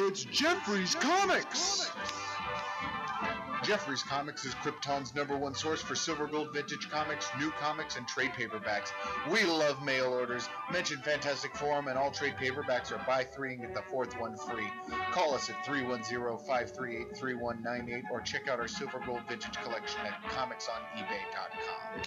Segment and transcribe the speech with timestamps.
[0.00, 1.90] It's Jeffrey's Comics!
[3.64, 8.06] Jeffrey's Comics is Krypton's number one source for silver gold vintage comics, new comics, and
[8.06, 8.92] trade paperbacks.
[9.28, 10.48] We love mail orders.
[10.72, 14.36] Mention Fantastic Forum, and all trade paperbacks are buy three and get the fourth one
[14.36, 14.68] free.
[15.10, 22.04] Call us at 310-538-3198 or check out our silver gold vintage collection at comicsonebay.com.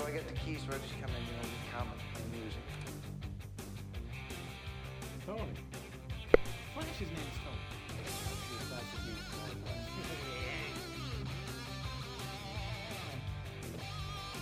[0.00, 0.22] Pretty cool.
[0.22, 2.64] I got the keys, so I just come in, you know, we comic play music.
[5.26, 5.54] Tony.
[6.74, 7.60] Flash, his name is Tony.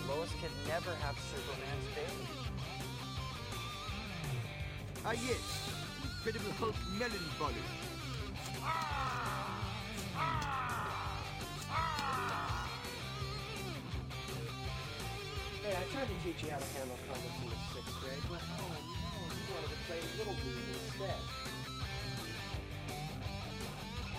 [0.07, 2.25] Lois could never have Superman's baby.
[5.05, 5.69] Ah yes,
[6.03, 7.65] Incredible Hulk melon butter.
[15.69, 18.73] Hey, I tried to teach you how to handle comics in sixth grade, but oh
[18.73, 21.21] no, you wanted to play Little League instead.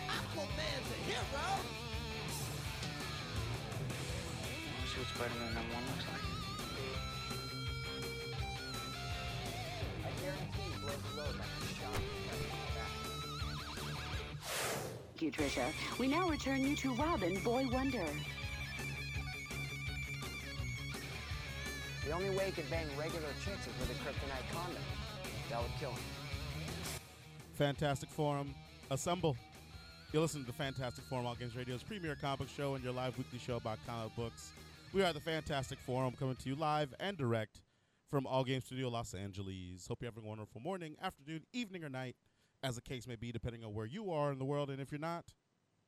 [0.06, 1.50] Aquaman's a hero!
[4.62, 6.22] Wanna see what Spider-Man number one looks like?
[10.06, 11.98] I guarantee you blows the load like a shot.
[15.18, 15.66] Thank you, Trisha.
[15.98, 18.06] We now return you to Robin Boy Wonder.
[22.10, 24.82] The only way he could bang regular chicks is with a kryptonite condom.
[25.48, 26.02] That would kill him.
[27.52, 28.52] Fantastic Forum,
[28.90, 29.36] assemble.
[30.12, 32.92] You're listening to the Fantastic Forum, All Games Radio's premier comic book show and your
[32.92, 34.50] live weekly show about comic books.
[34.92, 37.60] We are the Fantastic Forum, coming to you live and direct
[38.10, 39.86] from All Games Studio, Los Angeles.
[39.86, 42.16] Hope you're having a wonderful morning, afternoon, evening, or night,
[42.64, 44.68] as the case may be, depending on where you are in the world.
[44.68, 45.26] And if you're not,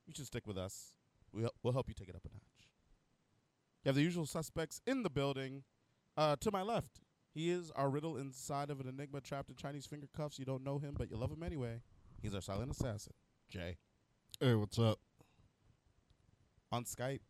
[0.06, 0.94] you should stick with us.
[1.32, 2.68] We'll, we'll help you take it up a notch.
[3.82, 5.64] You have the usual suspects in the building.
[6.16, 7.00] Uh, to my left,
[7.34, 10.38] he is our riddle inside of an enigma trapped in Chinese finger cuffs.
[10.38, 11.80] You don't know him, but you love him anyway.
[12.20, 13.14] He's our silent assassin,
[13.48, 13.78] Jay.
[14.40, 14.98] Hey, what's up?
[16.70, 17.20] On Skype,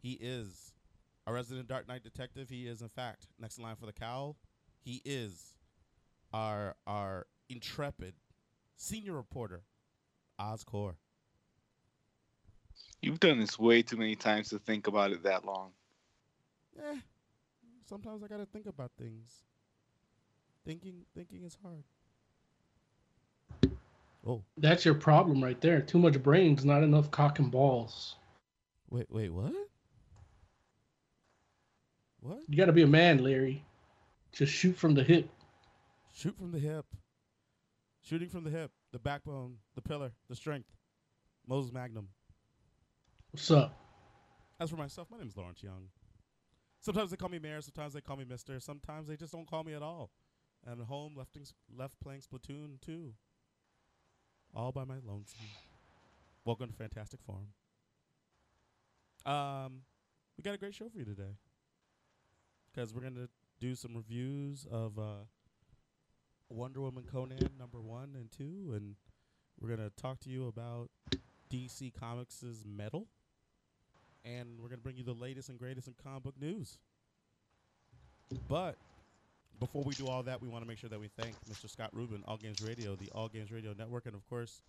[0.00, 0.72] he is
[1.26, 2.48] a resident Dark Knight detective.
[2.48, 4.36] He is, in fact, next in line for the cowl.
[4.82, 5.56] He is
[6.32, 8.14] our our intrepid
[8.76, 9.62] senior reporter,
[10.38, 10.96] Oz Core.
[13.00, 15.72] You've done this way too many times to think about it that long.
[16.78, 16.96] Eh,
[17.88, 19.44] sometimes I gotta think about things.
[20.64, 21.84] Thinking, thinking is hard.
[24.26, 25.80] Oh, That's your problem right there.
[25.80, 28.16] Too much brains, not enough cock and balls.
[28.90, 29.54] wait, wait, what?
[32.20, 32.40] What?
[32.48, 33.64] You got to be a man, Larry.
[34.32, 35.28] Just shoot from the hip.
[36.12, 36.84] Shoot from the hip.
[38.02, 40.68] Shooting from the hip, the backbone, the pillar, the strength.
[41.46, 42.08] Moses Magnum.
[43.30, 43.78] What's up?
[44.58, 45.88] As for myself, my name is Lawrence Young.
[46.86, 49.64] Sometimes they call me Mayor, sometimes they call me Mister, sometimes they just don't call
[49.64, 50.12] me at all.
[50.64, 51.36] At home, left,
[51.76, 53.12] left playing Splatoon 2.
[54.54, 55.48] All by my lonesome.
[56.44, 57.48] Welcome to Fantastic Forum.
[59.26, 59.80] Um,
[60.38, 61.34] we got a great show for you today.
[62.72, 65.24] Because we're going to do some reviews of uh,
[66.48, 68.94] Wonder Woman Conan number one and two, and
[69.60, 70.90] we're going to talk to you about
[71.52, 73.08] DC Comics' Metal
[74.26, 76.78] and we're going to bring you the latest and greatest in comic book news.
[78.48, 78.76] But
[79.60, 81.70] before we do all that, we want to make sure that we thank Mr.
[81.70, 84.62] Scott Rubin, All Games Radio, the All Games Radio Network, and of course,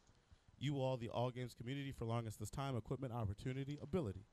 [0.59, 4.25] you all, the All Games community, for allowing us this time, equipment, opportunity, ability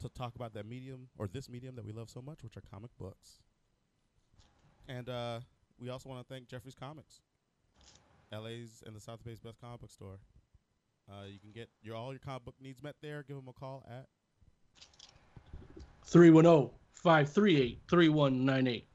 [0.00, 2.62] to talk about that medium or this medium that we love so much, which are
[2.70, 3.38] comic books.
[4.88, 5.40] And uh,
[5.80, 7.20] we also want to thank Jeffrey's Comics,
[8.32, 10.18] LA's and the South Bay's best comic book store.
[11.08, 13.22] Uh, you can get your all your comic book needs met there.
[13.22, 14.06] Give them a call at
[16.06, 18.88] 310 538 3198.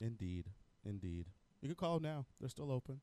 [0.00, 0.44] Indeed,
[0.84, 1.26] indeed.
[1.62, 2.26] You can call now.
[2.38, 3.00] They're still open.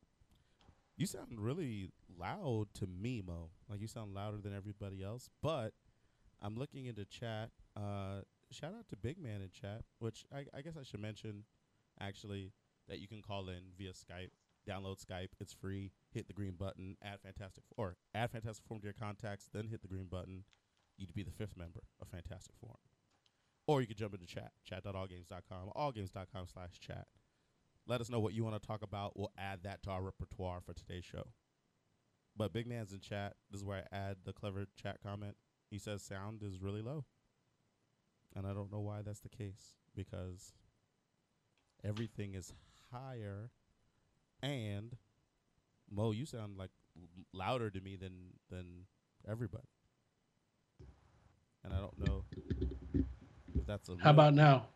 [0.95, 1.89] You sound really
[2.19, 3.49] loud to me, Mo.
[3.67, 5.29] Like you sound louder than everybody else.
[5.41, 5.73] But
[6.41, 7.49] I'm looking into chat.
[7.75, 8.21] Uh,
[8.51, 11.43] shout out to Big Man in chat, which I, I guess I should mention,
[11.99, 12.51] actually,
[12.87, 14.29] that you can call in via Skype.
[14.69, 15.29] Download Skype.
[15.39, 15.91] It's free.
[16.13, 16.97] Hit the green button.
[17.03, 19.49] Add Fantastic or add Fantastic Forum to your contacts.
[19.51, 20.43] Then hit the green button.
[20.97, 22.77] You'd be the fifth member of Fantastic Forum.
[23.71, 27.07] Or you can jump into chat, chat.allgames.com, allgames.com slash chat.
[27.87, 29.17] Let us know what you want to talk about.
[29.17, 31.23] We'll add that to our repertoire for today's show.
[32.35, 33.35] But Big Man's in chat.
[33.49, 35.37] This is where I add the clever chat comment.
[35.69, 37.05] He says sound is really low.
[38.35, 40.51] And I don't know why that's the case because
[41.81, 42.51] everything is
[42.91, 43.51] higher.
[44.43, 44.97] And
[45.89, 46.71] Mo, you sound like
[47.33, 48.87] louder to me than than
[49.25, 49.69] everybody.
[51.63, 52.25] And I don't know
[53.61, 53.95] if that's a.
[54.01, 54.67] How about now?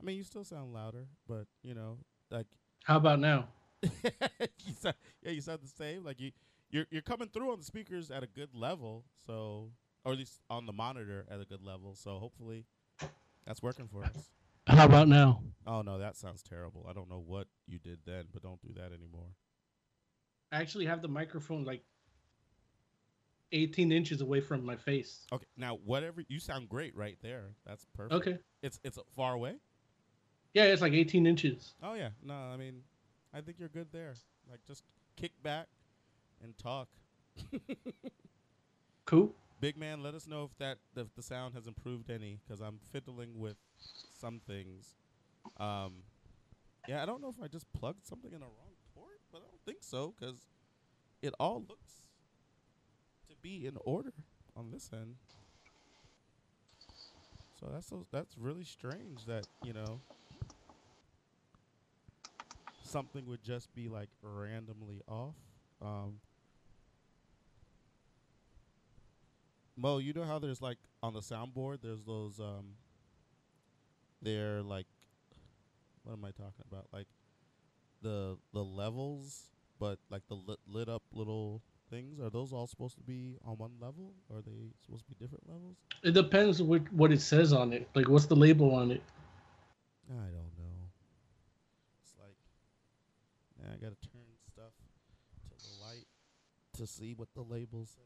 [0.00, 1.98] I mean, you still sound louder, but you know,
[2.30, 2.46] like
[2.84, 3.48] How about now?
[3.82, 6.04] you sound, yeah, you sound the same.
[6.04, 6.32] Like you,
[6.70, 9.70] you're you're coming through on the speakers at a good level, so
[10.04, 11.94] or at least on the monitor at a good level.
[11.94, 12.64] So hopefully,
[13.46, 14.30] that's working for us.
[14.66, 15.42] How about now?
[15.66, 16.86] Oh no, that sounds terrible.
[16.88, 19.34] I don't know what you did then, but don't do that anymore.
[20.50, 21.82] I actually have the microphone like
[23.52, 25.26] 18 inches away from my face.
[25.32, 27.50] Okay, now whatever you sound great right there.
[27.66, 28.14] That's perfect.
[28.14, 28.38] Okay.
[28.62, 29.56] it's it's far away.
[30.54, 31.74] Yeah, it's like 18 inches.
[31.82, 32.82] Oh yeah, no, I mean,
[33.32, 34.14] I think you're good there.
[34.50, 34.82] Like just
[35.16, 35.68] kick back
[36.42, 36.88] and talk.
[39.04, 39.34] Cool.
[39.60, 42.78] Big man, let us know if that if the sound has improved any, because I'm
[42.92, 43.56] fiddling with
[44.18, 44.94] some things.
[45.58, 46.02] Um,
[46.88, 49.40] yeah, I don't know if I just plugged something in the wrong port, but I
[49.42, 50.46] don't think so, because
[51.20, 52.01] it all looks
[53.42, 54.12] be in order
[54.56, 55.16] on this end.
[57.60, 60.00] So that's so, that's really strange that you know
[62.82, 65.34] something would just be like randomly off.
[65.80, 66.20] Um,
[69.76, 72.74] Mo, you know how there's like on the soundboard, there's those um,
[74.20, 74.86] they're like,
[76.04, 76.86] what am I talking about?
[76.92, 77.06] Like
[78.02, 79.44] the the levels,
[79.78, 81.62] but like the lit, lit up little
[81.92, 82.18] things.
[82.20, 84.12] Are those all supposed to be on one level?
[84.30, 85.76] Or are they supposed to be different levels?
[86.02, 87.88] It depends what what it says on it.
[87.94, 89.02] Like, what's the label on it?
[90.10, 90.80] I don't know.
[92.02, 92.36] It's like,
[93.62, 94.72] now I gotta turn stuff
[95.50, 96.06] to the light
[96.78, 97.98] to see what the label says.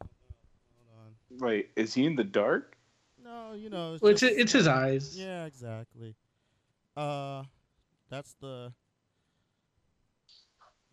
[0.00, 1.38] Hold on.
[1.48, 2.76] Wait, is he in the dark?
[3.24, 5.18] No, you know, it's, Well, it's just- it's his eyes.
[5.18, 6.14] Yeah, exactly.
[6.96, 7.42] Uh,
[8.08, 8.72] that's the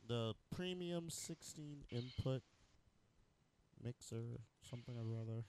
[0.08, 2.44] the premium 16 input
[3.84, 5.44] mixer, something or other.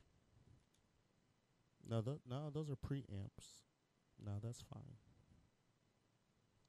[1.89, 3.63] No, th- no, those are preamps.
[4.25, 4.97] No, that's fine.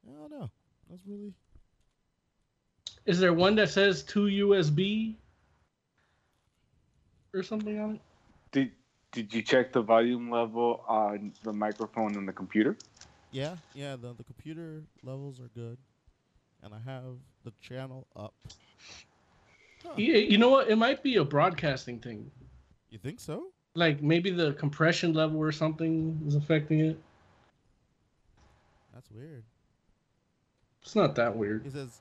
[0.08, 0.50] I don't know.
[0.88, 1.34] That's really
[3.06, 5.16] Is there one that says two USB
[7.34, 8.00] or something on it?
[8.52, 8.72] Did
[9.12, 12.76] Did you check the volume level on the microphone and the computer?
[13.30, 13.96] yeah, yeah.
[13.96, 15.78] The the computer levels are good,
[16.62, 18.34] and I have the channel up.
[19.84, 19.92] Huh.
[19.96, 20.68] Yeah, you know what?
[20.68, 22.28] It might be a broadcasting thing.
[22.90, 23.44] You think so?
[23.74, 26.98] Like maybe the compression level or something is affecting it.
[28.92, 29.44] That's weird.
[30.82, 31.62] It's not that weird.
[31.64, 32.00] He says,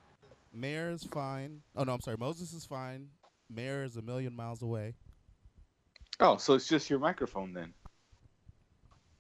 [0.54, 1.62] Mayor is fine.
[1.76, 2.18] Oh, no, I'm sorry.
[2.20, 3.08] Moses is fine.
[3.54, 4.94] Mayor is a million miles away.
[6.20, 7.74] Oh, so it's just your microphone then?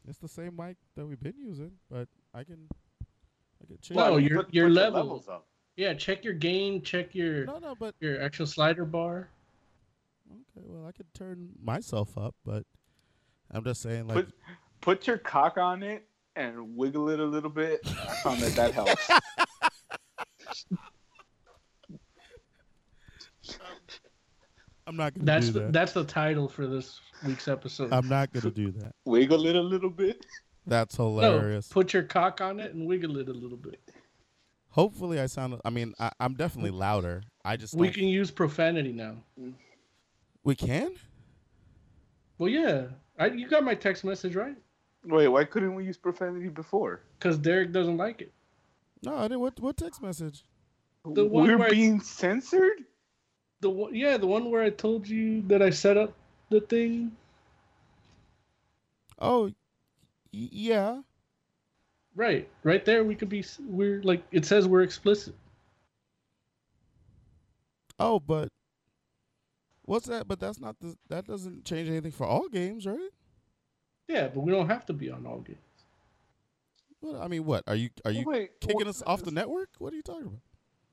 [0.07, 2.68] It's the same mic that we've been using, but I can,
[3.62, 3.98] I can change.
[3.98, 5.00] No, Well, your your put level.
[5.01, 5.45] levels up.
[5.75, 6.81] Yeah, check your gain.
[6.81, 9.30] Check your No, no, but your actual slider bar.
[10.31, 10.66] okay.
[10.68, 12.63] Well, I could turn myself up, but
[13.51, 14.33] I'm just saying, like, Put
[14.81, 17.81] Put your cock on it and wiggle it a little bit.
[17.86, 19.10] I found that that helps.
[24.88, 25.74] I'm not gonna That's do the, that.
[25.74, 27.92] that's the title for this week's episode.
[27.92, 28.94] I'm not gonna do that.
[29.06, 30.24] wiggle it a little bit.
[30.68, 31.68] That's no, hilarious.
[31.68, 33.80] put your cock on it and wiggle it a little bit.
[34.79, 35.58] Hopefully, I sound.
[35.63, 37.24] I mean, I, I'm definitely louder.
[37.46, 39.15] I just We don't- can use profanity now.
[40.44, 40.91] we can.
[42.38, 44.58] Well, yeah, I, you got my text message right?
[45.05, 47.00] Wait, why couldn't we use profanity before?
[47.17, 48.34] Because Derek doesn't like it.
[49.01, 49.39] No, I didn't.
[49.39, 50.44] What what text message?
[51.05, 52.79] The one We're where I- being censored.
[53.62, 56.13] The one, yeah, the one where I told you that I set up
[56.50, 57.15] the thing.
[59.20, 59.46] Oh,
[60.34, 61.01] y- yeah.
[62.15, 63.03] Right, right there.
[63.03, 63.43] We could be.
[63.60, 65.36] We're like it says we're explicit.
[68.00, 68.50] Oh, but
[69.84, 70.27] what's that?
[70.27, 70.95] But that's not the.
[71.10, 73.10] That doesn't change anything for all games, right?
[74.07, 75.60] Yeah, but we don't have to be on all games.
[77.01, 77.89] What I mean, what are you?
[78.05, 79.69] Are you Wait, kicking wh- us off the network?
[79.79, 80.39] What are you talking about?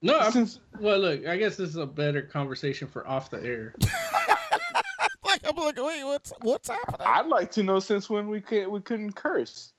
[0.03, 1.27] No, I'm, Since well, look.
[1.27, 3.75] I guess this is a better conversation for off the air.
[5.25, 7.07] like I'm like, wait, what's what's happening?
[7.07, 9.73] I'd like to know since when we could we couldn't curse.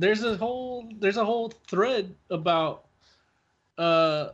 [0.00, 2.86] There's a whole there's a whole thread about
[3.78, 4.30] uh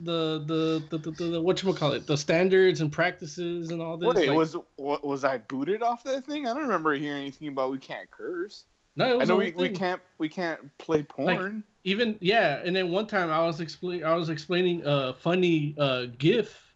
[0.00, 3.80] the the the, the, the, the what you call it the standards and practices and
[3.80, 4.14] all this.
[4.14, 6.46] Wait, like- was wa- was I booted off that thing?
[6.46, 8.64] I don't remember hearing anything about we can't curse.
[8.96, 11.62] no, it I know we, we can't we can't play porn.
[11.84, 16.06] even yeah and then one time i was explain i was explaining a funny uh
[16.18, 16.74] gif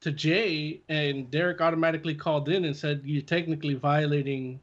[0.00, 4.60] to jay and derek automatically called in and said you're technically violating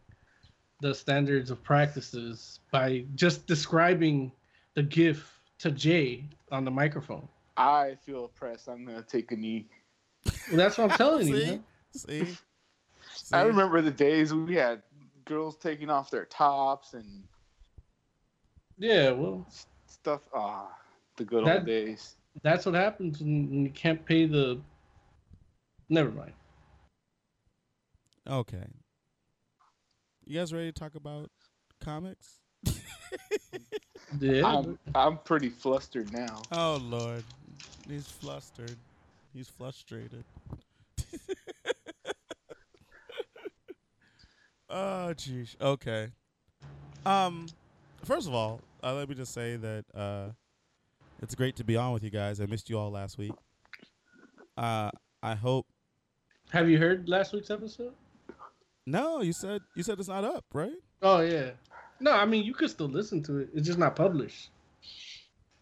[0.81, 4.31] the standards of practices by just describing
[4.75, 8.69] the gif to jay on the microphone I feel oppressed.
[8.69, 9.67] I'm gonna take a knee.
[10.25, 11.35] well, that's what i'm telling you
[11.95, 12.37] See, man.
[13.13, 13.33] see.
[13.33, 14.81] I remember the days we had
[15.25, 17.23] girls taking off their tops and
[18.77, 19.45] Yeah, well,
[19.87, 20.21] stuff.
[20.33, 20.69] Ah,
[21.17, 22.15] the good That- old days.
[22.43, 24.59] that's what happens when when you can't pay the.
[25.89, 26.33] Never mind.
[28.27, 28.63] Okay.
[30.29, 31.31] You guys ready to talk about
[31.83, 32.37] comics?
[34.19, 34.43] Yeah.
[34.43, 36.41] I'm I'm pretty flustered now.
[36.51, 37.23] Oh Lord,
[37.87, 38.75] he's flustered.
[39.31, 40.23] He's frustrated.
[44.69, 45.55] oh jeez.
[45.61, 46.07] Okay.
[47.05, 47.45] Um,
[48.03, 50.29] first of all, uh, let me just say that uh,
[51.21, 52.41] it's great to be on with you guys.
[52.41, 53.33] I missed you all last week.
[54.57, 54.89] Uh,
[55.21, 55.67] I hope.
[56.49, 57.93] Have you heard last week's episode?
[58.89, 60.73] No, you said you said it's not up, right?
[61.03, 61.51] Oh yeah.
[61.99, 63.49] No, I mean you could still listen to it.
[63.53, 64.49] It's just not published.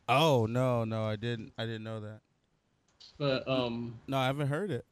[0.08, 1.52] Oh no, no, I didn't.
[1.58, 2.22] I didn't know that.
[3.18, 4.86] But um, No, I haven't heard it.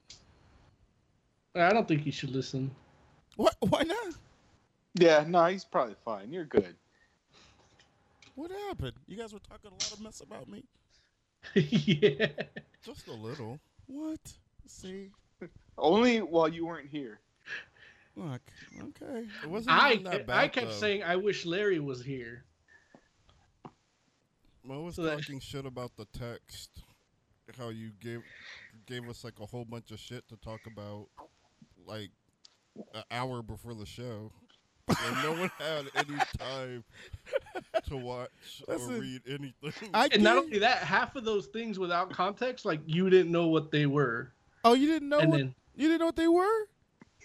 [1.56, 2.72] I don't think you should listen.
[3.38, 3.56] What?
[3.62, 4.16] Why not?
[4.96, 6.34] Yeah, no, he's probably fine.
[6.34, 6.76] You're good.
[8.36, 8.94] What happened?
[9.08, 10.66] You guys were talking a lot of mess about me.
[11.54, 12.28] yeah.
[12.84, 13.60] Just a little.
[13.88, 14.20] What?
[14.68, 15.12] See?
[15.78, 17.20] Only while you weren't here.
[18.16, 18.42] Look.
[18.80, 19.28] Okay.
[19.44, 20.38] It wasn't I that bad.
[20.38, 20.74] I kept though.
[20.74, 22.46] saying I wish Larry was here.
[24.64, 26.70] Mo was so that- talking shit about the text.
[27.60, 28.24] How you gave
[28.88, 31.08] gave us like a whole bunch of shit to talk about,
[31.86, 32.10] like
[32.96, 34.32] an hour before the show.
[34.88, 36.84] And no one had any time
[37.88, 38.30] to watch
[38.68, 39.90] Listen, or read anything.
[39.94, 43.48] I And not only that, half of those things without context, like you didn't know
[43.48, 44.34] what they were.
[44.64, 45.38] Oh, you didn't know and what?
[45.38, 46.68] then You didn't know what they were?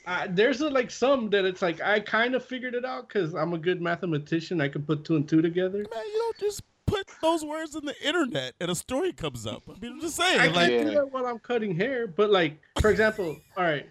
[0.06, 3.34] Uh, there's a, like some that it's like I kind of figured it out because
[3.34, 4.60] I'm a good mathematician.
[4.60, 5.78] I can put two and two together.
[5.78, 9.62] Man, you don't just put those words in the internet and a story comes up.
[9.68, 10.40] I mean, I'm just saying.
[10.40, 10.98] I like, can do Yeah.
[11.00, 13.86] that while I'm cutting hair, but like for example, all right,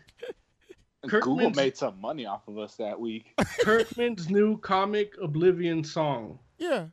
[1.07, 3.33] Google made some money off of us that week.
[3.61, 6.39] Kirkman's new comic Oblivion song.
[6.57, 6.87] yeah.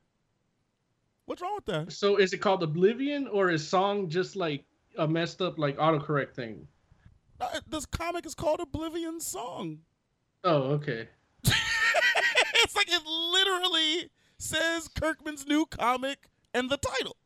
[1.25, 1.92] What's wrong with that?
[1.92, 4.64] So is it called Oblivion or is song just like
[4.96, 6.68] a messed up like autocorrect thing?
[7.40, 9.78] Uh, this comic is called Oblivion Song.
[10.45, 11.09] Oh, okay.
[11.45, 17.16] it's like it literally says Kirkman's new comic and the title.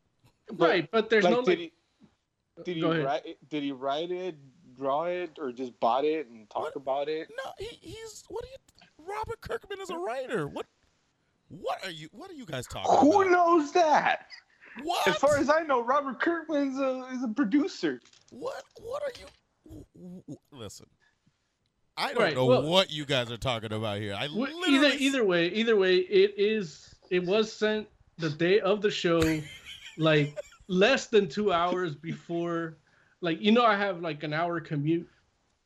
[0.53, 1.71] right, but there's like, no did like.
[2.57, 3.25] he did he write?
[3.25, 4.35] it- Did he write it,
[4.77, 6.75] draw it, or just bought it and talk What?
[6.75, 7.29] about it?
[7.43, 9.05] No, he, he's what are you?
[9.15, 10.47] Robert Kirkman is a writer.
[10.47, 10.65] What?
[11.47, 12.09] What are you?
[12.11, 13.01] What are you guys talking about?
[13.01, 13.31] Who about?
[13.31, 14.27] knows that?
[14.83, 15.07] What?
[15.07, 17.99] As far as I know, Robert Kirkman's a, is a producer.
[18.29, 18.63] what?
[18.79, 19.25] What are you?
[20.51, 20.87] Listen,
[21.97, 24.13] I don't Right, know well- what you guys are talking about here.
[24.13, 26.93] I literally either either way, either way, it is.
[27.09, 27.87] It was sent
[28.17, 29.21] the day of the show,
[29.97, 30.37] like
[30.67, 32.77] less than two hours before.
[33.21, 35.07] Like you know, I have like an hour commute,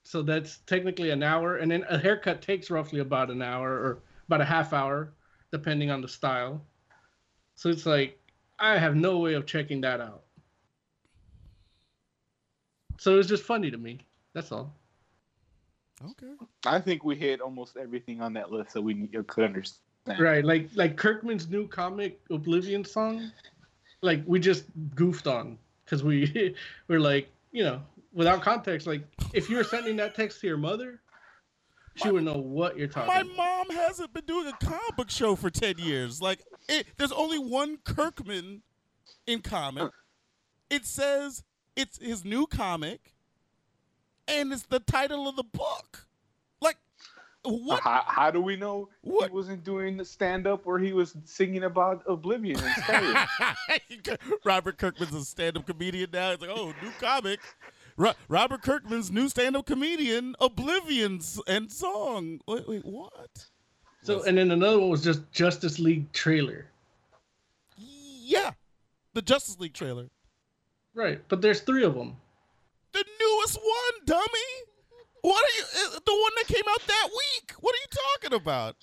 [0.04, 4.00] so that's technically an hour, and then a haircut takes roughly about an hour or
[4.28, 5.14] about a half hour,
[5.52, 6.62] depending on the style.
[7.56, 8.20] So it's like
[8.60, 10.25] I have no way of checking that out.
[12.98, 14.00] So it was just funny to me.
[14.34, 14.74] That's all.
[16.04, 16.34] Okay.
[16.66, 19.82] I think we hit almost everything on that list that we need- could understand.
[20.20, 23.32] Right, like like Kirkman's new comic Oblivion song,
[24.02, 26.54] like we just goofed on because we
[26.88, 27.82] we're like you know
[28.14, 28.86] without context.
[28.86, 29.02] Like
[29.34, 31.02] if you were sending that text to your mother,
[31.96, 33.08] she would know what you're talking.
[33.08, 33.36] My about.
[33.36, 36.22] mom hasn't been doing a comic book show for ten years.
[36.22, 38.62] Like, it, there's only one Kirkman
[39.26, 39.92] in comic.
[40.70, 41.44] It says
[41.76, 43.14] it's his new comic,
[44.28, 46.08] and it's the title of the book.
[46.62, 46.78] Like,
[47.44, 47.82] what?
[47.82, 49.30] How, how do we know What?
[49.30, 54.18] he wasn't doing the stand up where he was singing about Oblivion and Skyrim?
[54.46, 56.32] Robert Kirkman's a stand-up comedian now.
[56.32, 57.40] It's like, oh, new comic.
[58.28, 62.42] Robert Kirkman's new stand-up comedian, Oblivion's and song.
[62.48, 63.48] Wait, wait, what?
[64.02, 66.68] So and then another one was just Justice League trailer.
[67.78, 68.52] Yeah,
[69.14, 70.10] the Justice League trailer.
[70.96, 72.16] Right, but there's three of them.
[72.94, 74.50] The newest one, dummy.
[75.22, 75.64] What are you?
[75.96, 77.54] uh, The one that came out that week.
[77.60, 78.76] What are you talking about?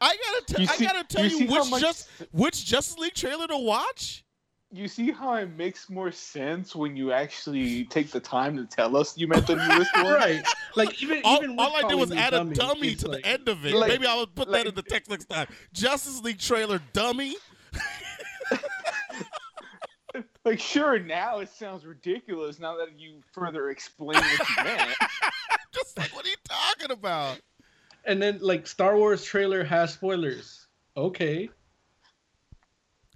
[0.00, 0.60] I gotta tell.
[0.60, 4.24] You I gotta tell you you, which much- just which Justice League trailer to watch.
[4.70, 8.96] you see how it makes more sense when you actually take the time to tell
[8.96, 10.12] us you meant the newest one?
[10.14, 10.44] Right,
[10.76, 13.08] like even All, even all I did was calling me add a dummy it's to
[13.10, 13.74] like- the end of it.
[13.74, 15.48] Like- Maybe I'll put like- that in the text next time.
[15.72, 17.34] Justice League trailer, dummy.
[20.48, 24.96] Like, sure, now it sounds ridiculous now that you further explain what you meant.
[25.74, 27.38] Just like, what are you talking about?
[28.06, 30.66] And then like Star Wars trailer has spoilers.
[30.96, 31.50] Okay.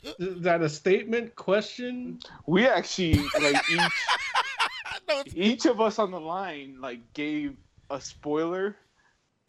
[0.02, 1.34] Is that a statement?
[1.34, 2.18] Question?
[2.46, 3.80] We actually, like, each,
[5.08, 7.56] No, each of us on the line, like, gave
[7.88, 8.76] a spoiler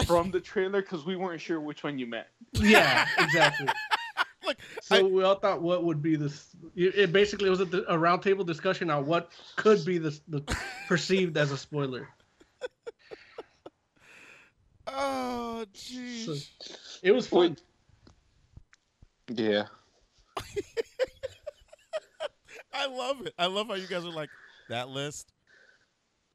[0.05, 2.27] from the trailer because we weren't sure which one you meant.
[2.53, 3.67] Yeah, exactly.
[4.47, 6.49] Like, so I- we all thought what would be this.
[6.75, 10.41] It it basically was a, a roundtable discussion on what could be the, the
[10.87, 12.09] perceived as a spoiler.
[14.85, 16.49] Oh, So jeez.
[17.01, 17.57] it was fun.
[19.29, 19.67] Yeah.
[22.73, 23.33] I love it.
[23.37, 24.29] I love how you guys are like
[24.69, 25.31] that list.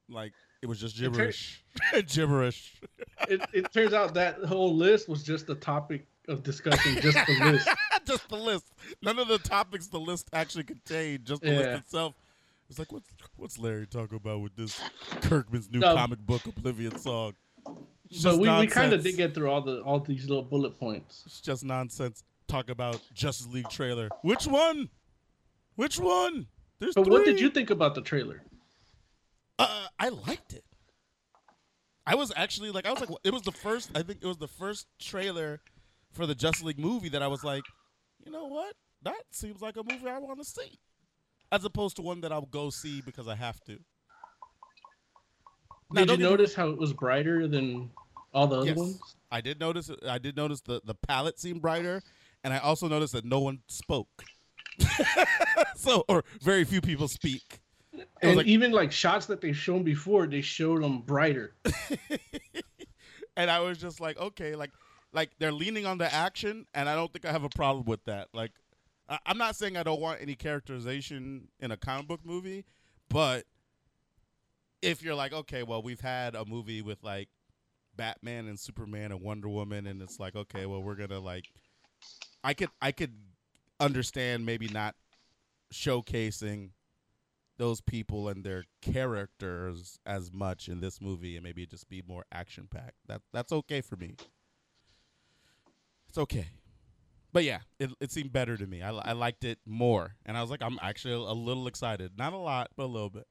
[0.08, 1.62] Like it was just It tur- gibberish,
[2.08, 2.80] gibberish.
[3.28, 7.38] It, it turns out that whole list was just a topic of discussion, just the
[7.50, 7.68] list.
[8.06, 8.73] just the list.
[9.02, 11.25] None of the topics the list actually contained.
[11.25, 11.58] Just the Yeah.
[11.58, 12.14] list itself.
[12.68, 14.78] It's like what's what's Larry talking about with this
[15.23, 15.94] Kirkman's new No.
[15.94, 17.35] comic book Oblivion song?
[18.11, 20.78] It's So we, we kind of did get through all the all these little bullet
[20.78, 21.23] points.
[21.26, 22.23] It's just nonsense.
[22.47, 24.08] Talk about Justice League trailer.
[24.23, 24.88] Which one?
[25.76, 26.47] Which one?
[26.78, 28.42] There's But what did you think about the trailer?
[29.58, 30.64] Uh, I liked it.
[32.06, 33.90] I was actually like, I was like, it was the first.
[33.94, 35.61] I think it was the first trailer
[36.12, 37.62] for the Justice League movie that I was like,
[38.24, 38.74] you know what?
[39.02, 40.78] That seems like a movie I want to see,
[41.52, 43.78] as opposed to one that I'll go see because I have to.
[45.90, 47.90] Now, Did you notice how it was brighter than
[48.34, 48.76] all the other Yes.
[48.76, 49.00] ones?
[49.30, 49.90] I did notice.
[50.06, 52.02] I did notice the the palette seemed brighter,
[52.44, 54.24] and I also noticed that no one spoke.
[55.76, 57.60] so, or very few people speak.
[58.22, 61.54] And like- even like shots that they've shown before, they showed them brighter.
[63.36, 64.70] and I was just like, okay, like,
[65.12, 68.04] like they're leaning on the action, and I don't think I have a problem with
[68.04, 68.28] that.
[68.32, 68.52] Like,
[69.08, 72.64] I- I'm not saying I don't want any characterization in a comic book movie,
[73.08, 73.44] but
[74.82, 77.28] if you're like, okay, well, we've had a movie with like
[77.96, 81.46] Batman and Superman and Wonder Woman, and it's like, okay, well, we're gonna like,
[82.44, 83.14] I could, I could
[83.80, 84.94] understand maybe not
[85.72, 86.70] showcasing
[87.58, 92.24] those people and their characters as much in this movie and maybe just be more
[92.30, 92.96] action packed.
[93.09, 94.14] That that's okay for me.
[96.09, 96.47] It's okay.
[97.33, 98.83] But yeah, it, it seemed better to me.
[98.83, 100.14] I, I liked it more.
[100.25, 102.12] And I was like, I'm actually a little excited.
[102.16, 103.27] Not a lot, but a little bit.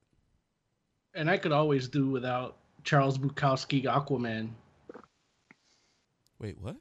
[1.16, 4.50] And I could always do without Charles Bukowski Aquaman.
[6.40, 6.76] Wait, what?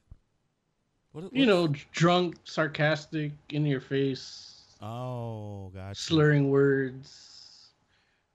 [1.13, 1.35] What?
[1.35, 5.99] You know, drunk, sarcastic, in your face, Oh, gotcha.
[5.99, 7.71] slurring words.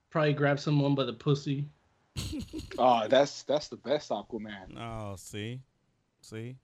[0.10, 1.66] Probably grab someone by the pussy.
[2.80, 4.76] Oh, that's that's the best Aquaman.
[4.76, 5.60] Oh, see,
[6.22, 6.56] see,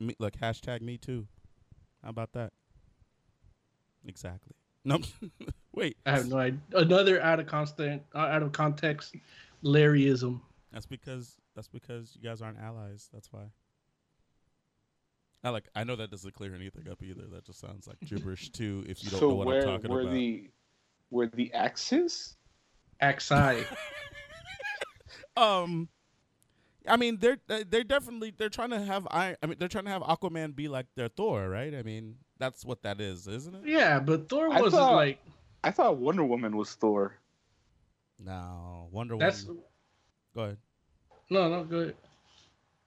[0.00, 1.26] me, look hashtag me too.
[2.02, 2.52] How about that?
[4.06, 4.54] Exactly.
[4.84, 5.02] Nope.
[5.74, 5.96] Wait.
[6.06, 6.60] I have no idea.
[6.72, 9.14] Another out of constant, uh, out of context,
[9.62, 10.40] Larryism.
[10.72, 13.08] That's because that's because you guys aren't allies.
[13.12, 13.50] That's why.
[15.42, 15.68] I like.
[15.74, 17.22] I know that doesn't clear anything up either.
[17.32, 18.84] That just sounds like gibberish too.
[18.88, 20.14] If you don't so know what where I'm talking where about.
[20.14, 20.50] the
[21.08, 22.36] where the axis?
[23.02, 23.64] Axi.
[25.36, 25.88] um,
[26.88, 29.36] I mean, they're they're definitely they're trying to have I.
[29.42, 31.74] I mean, they're trying to have Aquaman be like their Thor, right?
[31.74, 33.62] I mean, that's what that is, isn't it?
[33.66, 35.18] yeah, but Thor I wasn't thought- like
[35.62, 37.14] I thought Wonder Woman was Thor.
[38.18, 39.44] No, Wonder that's.
[39.46, 39.62] Woman.
[40.34, 40.56] Go ahead.
[41.30, 41.96] No, no, good.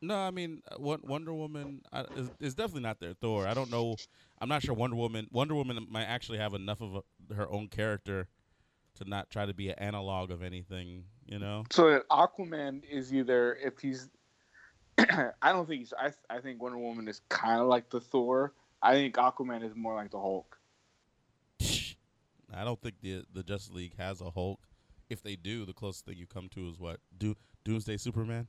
[0.02, 3.48] No, I mean uh, Wonder Woman uh, is, is definitely not their Thor.
[3.48, 3.96] I don't know.
[4.42, 5.28] I'm not sure Wonder Woman.
[5.32, 6.96] Wonder Woman might actually have enough of
[7.30, 8.28] a, her own character
[8.96, 11.06] to not try to be an analog of anything.
[11.26, 11.64] You know?
[11.72, 14.10] So Aquaman is either if he's
[14.98, 18.54] I don't think he's I I think Wonder Woman is kind of like the Thor.
[18.82, 20.58] I think Aquaman is more like the Hulk.
[22.56, 24.60] I don't think the the Justice League has a Hulk.
[25.10, 28.48] If they do, the closest thing you come to is what Do Doomsday Superman.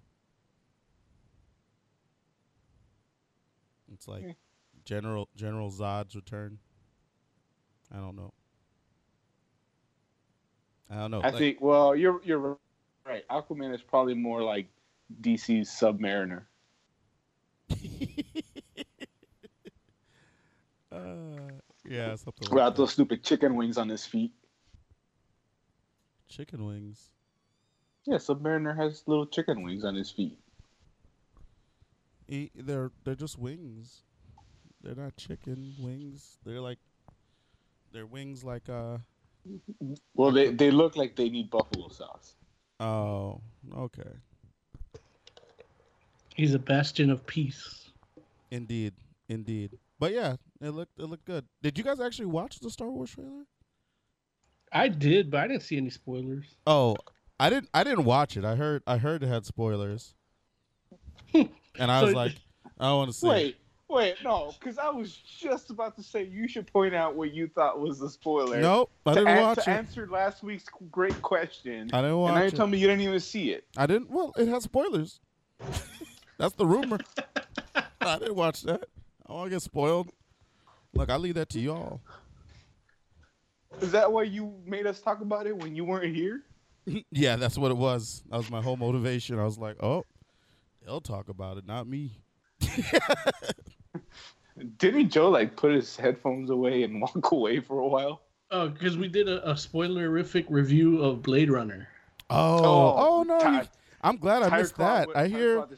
[3.92, 4.32] It's like Yeah.
[4.84, 6.58] General General Zod's return.
[7.92, 8.32] I don't know.
[10.94, 11.20] I don't know.
[11.20, 12.56] I Like- think well, you're you're
[13.04, 13.26] right.
[13.28, 14.68] Aquaman is probably more like
[15.20, 16.42] DC's Submariner.
[20.92, 20.96] uh,
[21.84, 22.76] yeah, something like Without that.
[22.76, 24.32] those stupid chicken wings on his feet.
[26.28, 27.10] chicken wings.
[28.06, 30.38] Yeah, Submariner has little chicken wings on his feet.
[32.28, 34.02] E- they're they're just wings.
[34.82, 36.38] They're not chicken wings.
[36.44, 36.78] They're like
[37.92, 38.98] they're wings like uh
[40.14, 42.34] Well, they they look like they need buffalo sauce.
[42.80, 43.40] oh
[43.76, 44.10] okay
[46.34, 47.90] He's a bastion of peace.
[48.50, 48.92] indeed
[49.28, 51.44] indeed but yeah it looked it looked good.
[51.62, 53.44] Did you guys actually watch the Star Wars trailer?
[54.72, 56.56] I did, but I didn't see any spoilers.
[56.66, 56.96] Oh,
[57.38, 58.44] I didn't I didn't watch it.
[58.44, 60.14] I heard I heard it had spoilers,
[61.34, 62.34] and I So- was like
[62.80, 63.26] I don't want to see.
[63.26, 63.30] it.
[63.30, 63.56] Wait,
[63.88, 67.48] Wait, no, because I was just about to say you should point out what you
[67.48, 68.60] thought was the spoiler.
[68.60, 69.74] Nope, I to, didn't an- watch to it.
[69.74, 71.90] answer last week's great question.
[71.92, 72.56] I didn't and watch now you're it.
[72.56, 73.66] telling me you didn't even see it.
[73.76, 74.10] I didn't.
[74.10, 75.20] Well, it has spoilers.
[76.38, 76.98] That's the rumor.
[78.00, 78.84] I didn't watch that.
[79.26, 80.10] Oh, I want to get spoiled.
[80.94, 82.00] Look, I leave that to y'all.
[83.80, 86.42] Is that why you made us talk about it when you weren't here?
[87.10, 88.22] yeah, that's what it was.
[88.30, 89.38] That was my whole motivation.
[89.38, 90.04] I was like, oh,
[90.84, 92.20] they'll talk about it, not me.
[94.78, 98.22] Didn't Joe like put his headphones away and walk away for a while?
[98.50, 101.88] Oh, because we did a, a spoilerific review of Blade Runner.
[102.30, 103.38] Oh, Oh, oh, no.
[103.40, 103.68] Ty-
[104.02, 105.06] I'm glad I Tyre missed Claw- that.
[105.08, 105.56] what- I Tyre hear.
[105.56, 105.76] Claw des-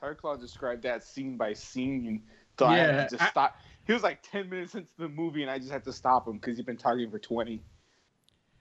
[0.00, 2.22] Tyre Claw described that scene by scene, and
[2.58, 3.56] so I had Yeah, to just I- stop.
[3.86, 6.34] He was like ten minutes into the movie, and I just had to stop him
[6.34, 7.62] because he'd been talking for twenty.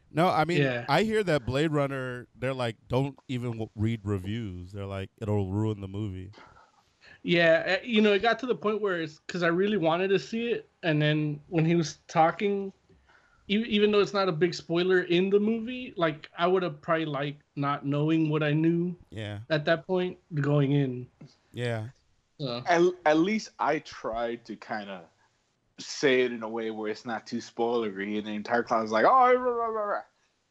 [0.10, 0.86] No, I mean, Yeah.
[0.88, 2.28] I hear that Blade Runner.
[2.40, 4.72] They're like, don't even read reviews.
[4.72, 6.32] They're like, it'll ruin the movie.
[7.28, 10.08] Yeah, uh, you know, it got to the point where it's because I really wanted
[10.12, 12.72] to see it, and then when he was talking,
[13.50, 16.80] e- even though it's not a big spoiler in the movie, like I would have
[16.80, 21.06] probably liked not knowing what I knew Yeah, at that point going in.
[21.52, 21.88] yeah.
[22.40, 25.02] So, At, at least I tried to kind of
[25.80, 28.92] say it in a way where it's not too spoilery, and the entire class was
[28.92, 30.02] like, "Oh, rah, rah, rah, rah."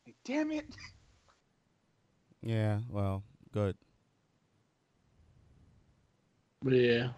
[0.07, 0.67] Like, damn it!"
[2.43, 3.77] Yeah, well, good.
[6.67, 7.09] But yeah.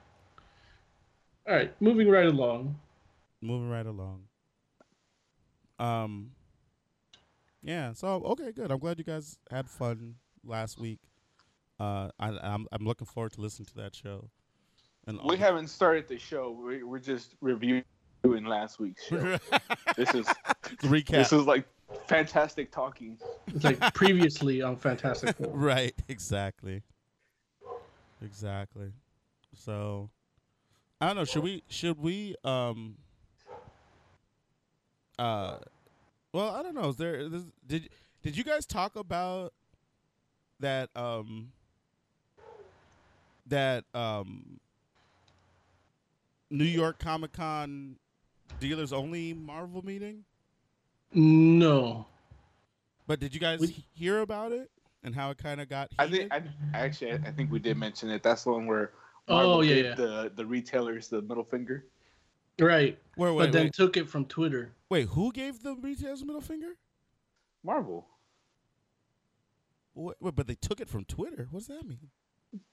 [1.49, 2.79] All right, moving right along.
[3.41, 4.25] Moving right along.
[5.79, 6.33] Um.
[7.63, 7.93] Yeah.
[7.95, 8.71] So okay, good.
[8.71, 10.99] I'm glad you guys had fun last week.
[11.81, 14.29] Uh, I, I'm I'm looking forward to listening to that show.
[15.07, 16.51] And We haven't started the show.
[16.51, 17.85] We, we're just reviewing
[18.25, 19.39] last week's show.
[19.97, 20.27] this is
[20.83, 21.13] recap.
[21.13, 21.65] this is like
[22.07, 23.17] fantastic talking.
[23.47, 25.49] It's like previously on Fantastic Four.
[25.55, 25.95] right.
[26.09, 26.83] Exactly.
[28.23, 28.93] Exactly.
[29.65, 30.11] So,
[31.01, 31.25] I don't know.
[31.25, 31.63] Should we?
[31.69, 32.37] Should we?
[32.45, 32.97] Um.
[35.19, 35.57] Uh.
[36.33, 36.89] Well, I don't know.
[36.91, 37.17] Is there?
[37.17, 37.89] Is, did
[38.23, 39.53] Did you guys talk about
[40.61, 40.91] that?
[40.95, 41.53] Um.
[43.47, 44.61] That um.
[46.51, 47.97] New York Comic Con
[48.61, 50.25] dealers only Marvel meeting.
[51.13, 52.07] No.
[53.07, 54.71] But did you guys We- hear about it
[55.03, 55.91] and how it kind of got?
[55.99, 56.43] I think I
[56.73, 58.23] actually I think we did mention it.
[58.23, 58.93] That's the one where
[59.29, 59.95] Oh, Marvel yeah, gave yeah.
[59.95, 61.85] the the retailers the middle finger.
[62.61, 62.99] Right.
[63.17, 63.75] Wait, but then wait.
[63.75, 64.73] took it from Twitter.
[64.91, 66.77] Wait, who gave the retailers the middle finger?
[67.63, 68.07] Marvel.
[69.95, 71.49] Wait, wait, but they took it from Twitter.
[71.51, 72.11] What does that mean?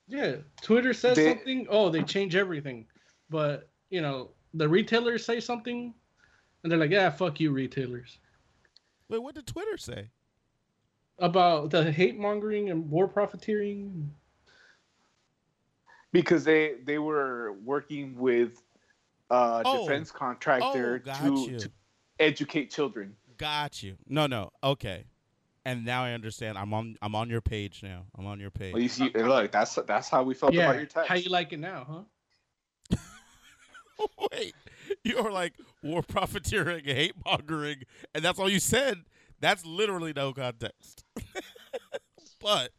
[0.07, 1.67] Yeah, Twitter says They- something.
[1.69, 2.87] Oh, they change everything.
[3.29, 5.93] But you know, the retailers say something,
[6.63, 8.19] and they're like, "Yeah, fuck you, retailers."
[9.09, 10.09] Wait, what did Twitter say?
[11.19, 14.13] About the hate mongering and war profiteering.
[16.15, 18.61] Because they they were working with
[19.29, 19.81] a Oh.
[19.81, 21.71] defense contractor oh, to, to
[22.19, 23.15] educate children.
[23.37, 23.97] Got you.
[24.07, 24.51] No, no.
[24.63, 25.05] Okay.
[25.65, 26.57] And now I understand.
[26.57, 26.95] I'm on.
[27.01, 28.05] I'm on your page now.
[28.17, 28.73] I'm on your page.
[28.73, 31.09] Well, you see, look, that's that's how we felt yeah, about your text.
[31.09, 32.05] how you like it now,
[32.91, 32.97] huh?
[34.31, 34.53] Wait,
[35.03, 37.77] you're like war profiteering, hate mongering,
[38.13, 39.05] and that's all you said.
[39.41, 41.03] That's literally no context.
[42.39, 42.69] but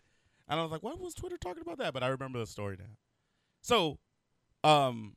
[0.48, 1.92] and I was like, why was Twitter talking about that?
[1.92, 2.94] But I remember the story now.
[3.66, 3.98] So,
[4.62, 5.16] um,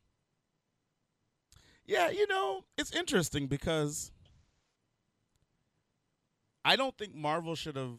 [1.86, 4.10] yeah, you know, it's interesting because
[6.64, 7.98] I don't think Marvel should have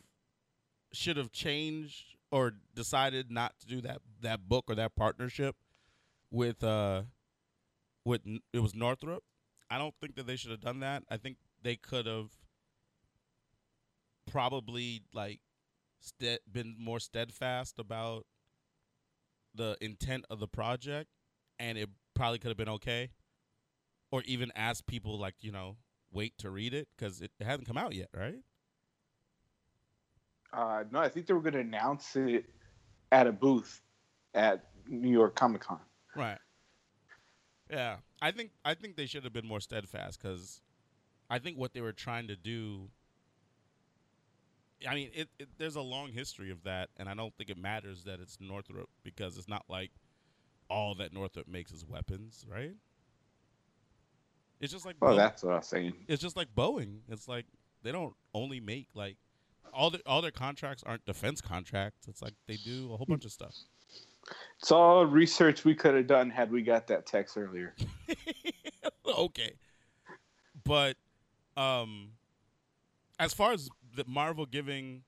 [0.91, 5.55] should have changed or decided not to do that that book or that partnership
[6.31, 7.03] with uh
[8.03, 8.19] with
[8.51, 9.23] it was Northrop.
[9.69, 11.03] I don't think that they should have done that.
[11.09, 12.31] I think they could have
[14.29, 15.39] probably like
[16.01, 18.25] ste- been more steadfast about
[19.55, 21.09] the intent of the project
[21.59, 23.09] and it probably could have been okay
[24.11, 25.77] or even ask people like you know
[26.11, 28.39] wait to read it because it, it hasn't come out yet right
[30.53, 32.45] Uh, no, I think they were going to announce it
[33.11, 33.81] at a booth
[34.33, 35.79] at New York Comic Con.
[36.15, 36.39] Right.
[37.69, 40.61] Yeah, I think I think they should have been more steadfast because
[41.29, 42.89] I think what they were trying to do.
[44.89, 47.57] I mean, it, it there's a long history of that, and I don't think it
[47.57, 49.91] matters that it's Northrop because it's not like
[50.69, 52.73] all that Northrop makes is weapons, right?
[54.59, 55.93] It's just like Well, Bo- that's what I'm saying.
[56.07, 56.99] it's just like Boeing.
[57.09, 57.45] It's like
[57.83, 59.17] they don't only make like
[59.73, 62.07] all their all their contracts aren't defense contracts.
[62.07, 63.55] It's like they do a whole bunch of stuff.
[64.59, 67.75] It's all research we could have done had we got that text earlier.
[69.17, 69.53] okay.
[70.63, 70.95] But
[71.57, 72.11] um
[73.19, 75.03] as far as the Marvel giving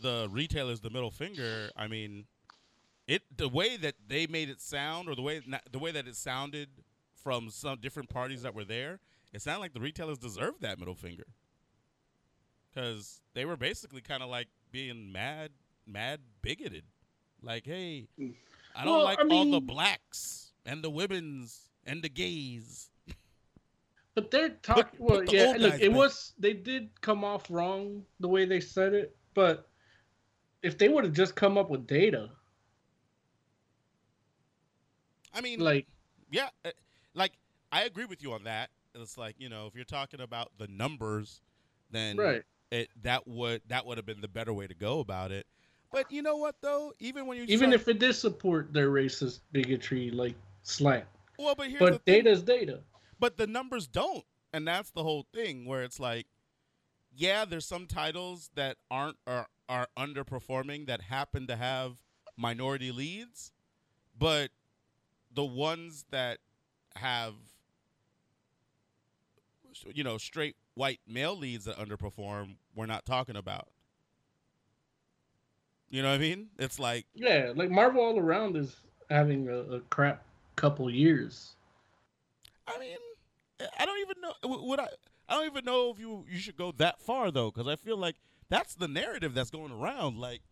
[0.00, 2.26] the retailers the middle finger, I mean
[3.06, 6.16] it the way that they made it sound, or the way the way that it
[6.16, 6.68] sounded
[7.14, 9.00] from some different parties that were there,
[9.32, 11.24] it sounded like the retailers deserved that middle finger
[12.70, 15.50] because they were basically kind of like being mad,
[15.86, 16.84] mad bigoted.
[17.42, 18.08] Like, hey,
[18.74, 22.90] I don't Well, like I all the blacks and the women's and the gays.
[24.14, 25.00] But they're talking.
[25.00, 25.54] Well, the yeah.
[25.58, 29.68] Look, it was they did come off wrong the way they said it, but
[30.62, 32.30] if they would have just come up with data,
[35.34, 35.86] I mean, like
[36.30, 36.70] yeah, uh,
[37.14, 37.32] like
[37.72, 38.70] I agree with you on that.
[38.94, 41.40] It's like you know, if you're talking about the numbers,
[41.90, 45.32] then right, it that would that would have been the better way to go about
[45.32, 45.44] it.
[45.90, 46.92] But you know what though?
[47.00, 51.56] Even when you even start- if it did support their racist bigotry, like slant, well,
[51.56, 52.80] but here's but data's data.
[53.24, 54.26] But the numbers don't.
[54.52, 56.26] And that's the whole thing where it's like
[57.16, 61.94] yeah there's some titles that aren't are, are underperforming that happen to have
[62.36, 63.52] minority leads
[64.18, 64.50] but
[65.32, 66.36] the ones that
[66.96, 67.32] have
[69.94, 73.68] you know straight white male leads that underperform we're not talking about.
[75.88, 76.48] You know what i mean?
[76.58, 78.76] It's like Yeah, like Marvel all around is
[79.08, 80.22] having a, a crap
[80.56, 81.54] couple years.
[82.66, 82.96] I mean,
[83.78, 84.62] I don't even know.
[84.66, 84.88] Would I?
[85.28, 87.96] I don't even know if you you should go that far though, because I feel
[87.96, 88.16] like
[88.48, 90.18] that's the narrative that's going around.
[90.18, 90.42] Like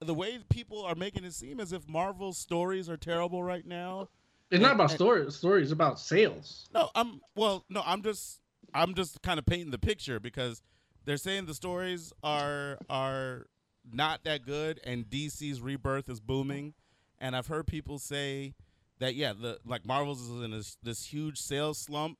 [0.00, 4.08] the way people are making it seem as if Marvel's stories are terrible right now.
[4.50, 6.68] It's not about and- Stories Story about sales.
[6.74, 7.64] No, I'm well.
[7.68, 8.40] No, I'm just
[8.74, 10.62] I'm just kind of painting the picture because
[11.04, 13.46] they're saying the stories are are
[13.92, 16.74] not that good, and DC's rebirth is booming.
[17.18, 18.54] And I've heard people say
[18.98, 22.18] that yeah, the like Marvel's is in this, this huge sales slump,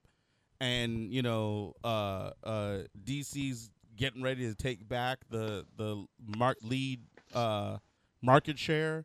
[0.60, 6.04] and you know, uh, uh, DC's getting ready to take back the the
[6.36, 7.00] mark lead
[7.34, 7.78] uh,
[8.22, 9.04] market share,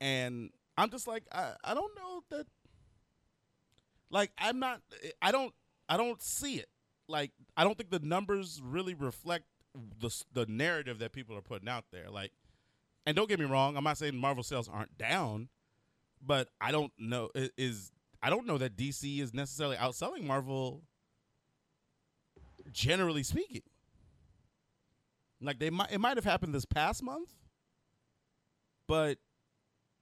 [0.00, 2.46] and I'm just like I, I don't know that
[4.10, 4.80] like I'm not
[5.22, 5.52] I don't
[5.88, 6.68] I don't see it.
[7.08, 9.44] Like I don't think the numbers really reflect
[10.00, 12.10] the the narrative that people are putting out there.
[12.10, 12.32] Like
[13.06, 15.48] and don't get me wrong, I'm not saying Marvel sales aren't down,
[16.24, 17.92] but I don't know is
[18.22, 20.82] I don't know that DC is necessarily outselling Marvel
[22.72, 23.62] generally speaking.
[25.40, 27.30] Like they might it might have happened this past month,
[28.86, 29.18] but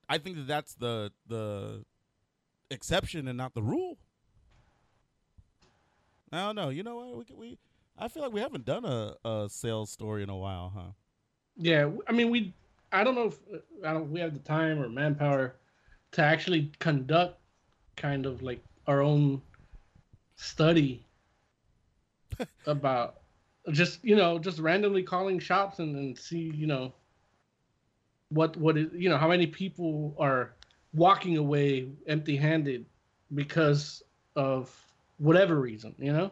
[0.08, 1.84] I think that that's the the
[2.70, 3.98] exception and not the rule.
[6.32, 6.70] I don't know.
[6.70, 7.16] You know what?
[7.18, 7.58] We could- we
[7.96, 10.92] I feel like we haven't done a, a sales story in a while, huh?
[11.56, 12.54] Yeah, I mean, we.
[12.92, 14.10] I don't know if uh, I don't.
[14.10, 15.56] We have the time or manpower
[16.12, 17.40] to actually conduct
[17.98, 19.42] kind of like our own
[20.36, 21.04] study
[22.66, 23.20] about
[23.72, 26.92] just you know just randomly calling shops and, and see you know
[28.30, 30.54] what what is you know how many people are
[30.94, 32.86] walking away empty handed
[33.34, 34.02] because
[34.36, 34.74] of
[35.18, 36.30] whatever reason you know?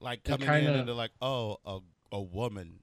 [0.00, 1.80] Like coming in kinda- and they're like, "Oh, a
[2.12, 2.78] a woman,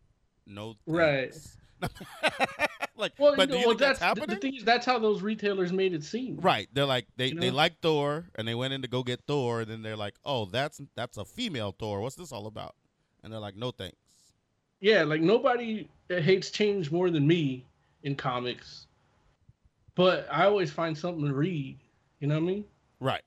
[0.46, 1.34] no Right.
[2.98, 4.36] thanks." like, well, but you do you well, think that's, that's happening?
[4.36, 6.68] the thing is that's how those retailers made it seem Right.
[6.74, 9.62] They're like they, You they like Thor and they went in to go get Thor
[9.62, 12.02] and then they're like, "Oh, that's that's a female Thor.
[12.02, 12.76] What's this all about?"
[13.24, 13.98] And they're like, "No thanks."
[14.86, 17.66] yeah, like nobody hates change more than me
[18.04, 18.88] in comics.
[19.96, 21.80] But I always find something to read.
[22.20, 22.66] You know what I mean?
[23.00, 23.24] Right.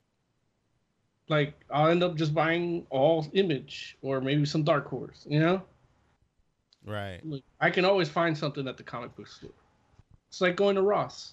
[1.29, 5.63] Like I'll end up just buying all image or maybe some dark horse, you know?
[6.85, 7.21] Right.
[7.25, 9.51] Like I can always find something at the comic book store.
[10.29, 11.33] It's like going to Ross.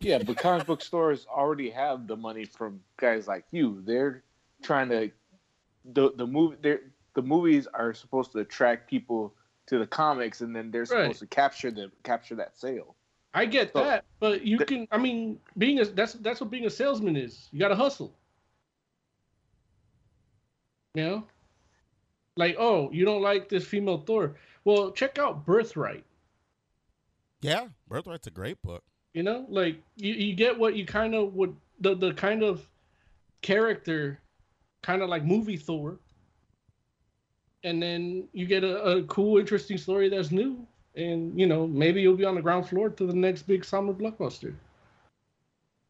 [0.00, 3.82] Yeah, but comic book stores already have the money from guys like you.
[3.84, 4.22] They're
[4.62, 5.10] trying to
[5.92, 6.80] the the movie they're
[7.14, 9.34] the movies are supposed to attract people
[9.66, 11.16] to the comics and then they're supposed Right.
[11.16, 12.94] to capture them capture that sale.
[13.34, 16.50] I get So- that, but you Th- can I mean being a that's that's what
[16.50, 17.48] being a salesman is.
[17.52, 18.14] You gotta hustle.
[20.94, 21.24] You know?
[22.36, 24.34] Like, oh, you don't like this female Thor.
[24.64, 26.04] Well, check out Birthright.
[27.42, 27.66] Yeah.
[27.88, 28.82] Birthright's a great book.
[29.12, 32.66] You know, like you, you get what you kind of would the the kind of
[33.42, 34.18] character,
[34.82, 35.98] kind of like movie Thor,
[37.62, 40.66] and then you get a, a cool, interesting story that's new,
[40.96, 43.92] and you know maybe you'll be on the ground floor to the next big summer
[43.92, 44.54] blockbuster.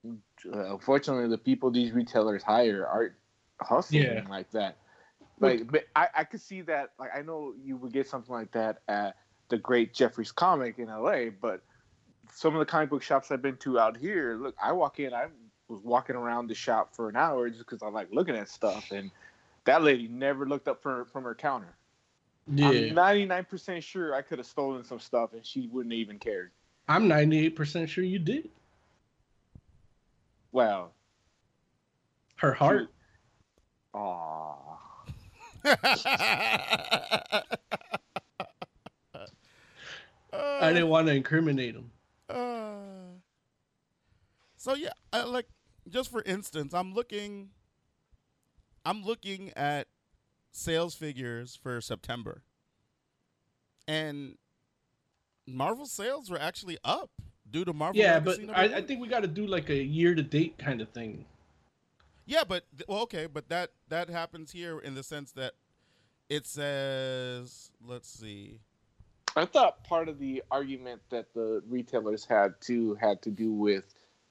[0.07, 3.15] Uh, unfortunately, the people these retailers hire aren't
[3.63, 4.25] hustling Yeah.
[4.29, 4.77] like that.
[5.41, 6.93] Like, but I, I could see that.
[6.99, 9.17] Like, I know you would get something like that at
[9.49, 11.63] the Great Jeffrey's Comic in LA, but
[12.33, 15.13] some of the comic book shops I've been to out here, look, I walk in,
[15.13, 15.27] I
[15.69, 18.91] was walking around the shop for an hour just because I like looking at stuff,
[18.91, 19.11] and
[19.65, 21.75] that lady never looked up from from her counter.
[22.47, 26.51] Yeah, I'm 99% sure I could have stolen some stuff and she wouldn't even care.
[26.89, 28.51] I'm 98% sure you did.
[30.53, 30.93] Well,
[32.37, 32.91] Her heart.
[33.95, 34.74] aw.
[35.65, 37.43] I
[40.73, 41.91] didn't want to incriminate him.
[42.29, 42.75] Uh,
[44.57, 45.47] so yeah, I, like
[45.89, 47.51] just for instance, I'm looking.
[48.87, 49.87] I'm looking at
[50.53, 52.43] sales figures for September,
[53.89, 54.37] and
[55.47, 57.11] Marvel sales were actually up
[57.51, 58.01] due to Marvel.
[58.01, 60.81] Yeah, but I, I think we got to do like a year to date kind
[60.81, 61.25] of thing.
[62.27, 65.53] Yeah, but well, okay, but that that happens here in the sense that
[66.29, 68.61] it says, let's see.
[69.37, 73.85] I thought part of the argument that the retailers had too had to do with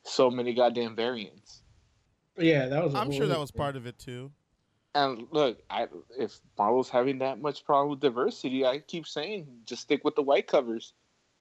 [0.03, 1.62] so many goddamn variants.
[2.38, 2.95] Yeah, that was.
[2.95, 4.32] i I'm sure that was part of it too.
[4.95, 5.88] And look, I,
[6.19, 10.21] if Marvel's having that much problem with diversity, I keep saying just stick with the
[10.21, 10.93] white covers.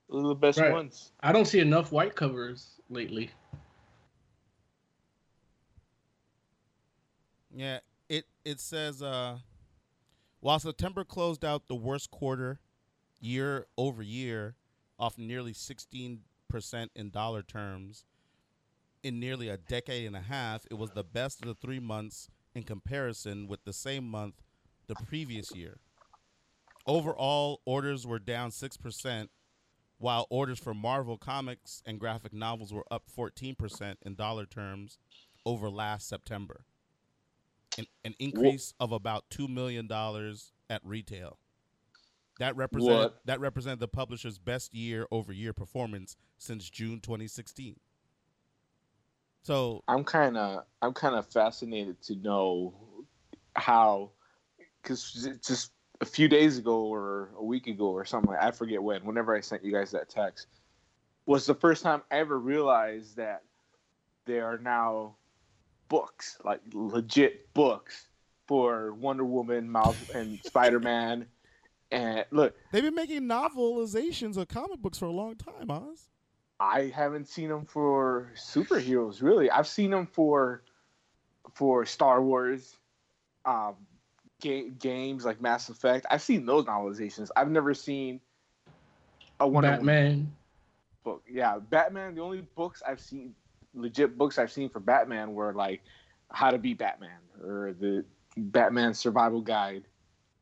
[0.09, 0.73] Those are the best Right.
[0.73, 1.12] ones.
[1.21, 3.31] I don't see enough white covers lately.
[7.55, 9.38] Yeah, it it says uh
[10.41, 12.59] while September closed out the worst quarter
[13.21, 14.57] year over year
[14.99, 16.19] off nearly 16%
[16.97, 18.05] in dollar terms
[19.05, 22.29] in nearly a decade and a half, it was the best of the 3 months
[22.55, 24.35] in comparison with the same month
[24.87, 25.79] the previous year.
[26.87, 29.29] Overall, orders were down 6%,
[29.99, 34.99] while orders for Marvel comics and graphic novels were up 14% in dollar terms
[35.45, 36.65] over last September
[37.79, 41.39] an, an increase of about two million dollars at retail.
[42.39, 43.21] That represent What?
[43.27, 47.77] that represented the publisher's best year over year performance since June 2016.
[49.43, 52.75] So I'm kind of I'm kind of fascinated to know
[53.55, 54.11] how
[54.83, 59.05] because just a few days ago or a week ago or something I forget when
[59.05, 60.47] whenever I sent you guys that text
[61.27, 63.43] was the first time I ever realized that
[64.25, 65.17] they are now
[65.93, 68.09] books like legit books
[68.49, 71.27] for Wonder Woman, Miles, and Spider Man.
[71.91, 76.09] And look, they've been making novelizations of comic books for a long time, Oz.
[76.59, 79.51] I haven't seen them for superheroes really.
[79.51, 80.63] I've seen them for
[81.53, 82.79] for Star Wars,
[83.45, 83.75] um,
[84.41, 86.07] ga- games like Mass Effect.
[86.11, 87.29] I've seen those novelizations.
[87.37, 88.19] I've never seen
[89.41, 90.33] a Wonder Woman Batman.
[91.05, 91.23] book.
[91.31, 92.15] Yeah, Batman.
[92.15, 93.35] The only books I've seen,
[93.75, 95.83] legit books I've seen for Batman were like
[96.31, 98.05] How to Be Batman or the
[98.37, 99.85] Batman Survival Guide,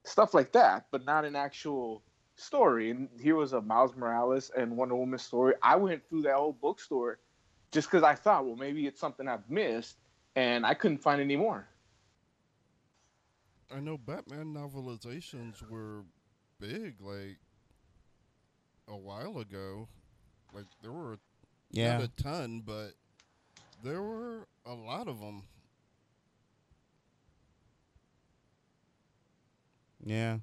[0.04, 2.02] stuff like that, but not an actual
[2.36, 2.90] story.
[2.90, 5.54] And here was a Miles Morales and Wonder Woman story.
[5.62, 7.18] I went through that whole bookstore
[7.72, 9.96] just because I thought, well, maybe it's something I've missed,
[10.34, 11.68] and I couldn't find any more.
[13.72, 16.02] I know Batman novelizations were
[16.58, 17.38] big, like
[18.88, 19.88] a while ago.
[20.52, 21.18] Like there were
[21.70, 21.98] Yeah.
[21.98, 22.94] not a ton, but
[23.82, 25.42] there were a lot of them.
[30.04, 30.38] Yeah.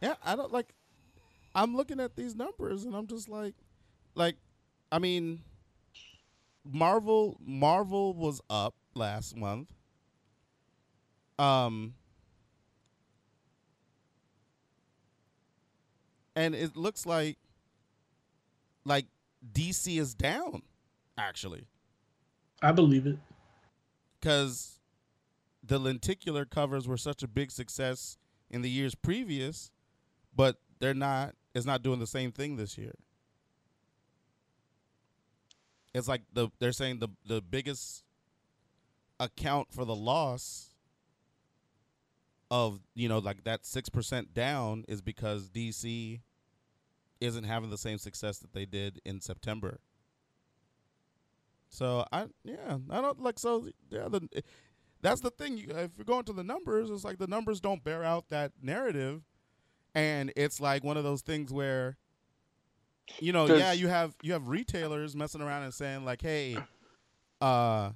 [0.00, 0.74] Yeah, I don't like
[1.54, 3.54] I'm looking at these numbers and I'm just like
[4.14, 4.36] like
[4.92, 5.42] I mean
[6.64, 9.68] Marvel Marvel was up last month.
[11.38, 11.94] Um
[16.36, 17.38] and it looks like
[18.84, 19.06] like
[19.52, 20.62] DC is down
[21.18, 21.66] actually
[22.62, 23.18] I believe it.
[24.20, 24.78] because
[25.62, 28.16] the lenticular covers were such a big success
[28.50, 29.70] in the years previous,
[30.34, 31.34] but they're not.
[31.54, 32.94] It's not doing the same thing this year.
[35.94, 38.04] It's like the they're saying the the biggest
[39.20, 40.74] account for the loss
[42.50, 46.20] of you know like that six percent down is because DC
[47.20, 49.80] isn't having the same success that they did in September.
[51.74, 54.28] So I yeah I don't like so yeah the
[55.02, 55.58] that's the thing.
[55.58, 58.52] You, if you're going to the numbers it's like the numbers don't bear out that
[58.62, 59.22] narrative.
[59.94, 61.96] And it's like one of those things where
[63.18, 66.56] you know yeah you have you have retailers messing around and saying like hey
[67.42, 67.90] uh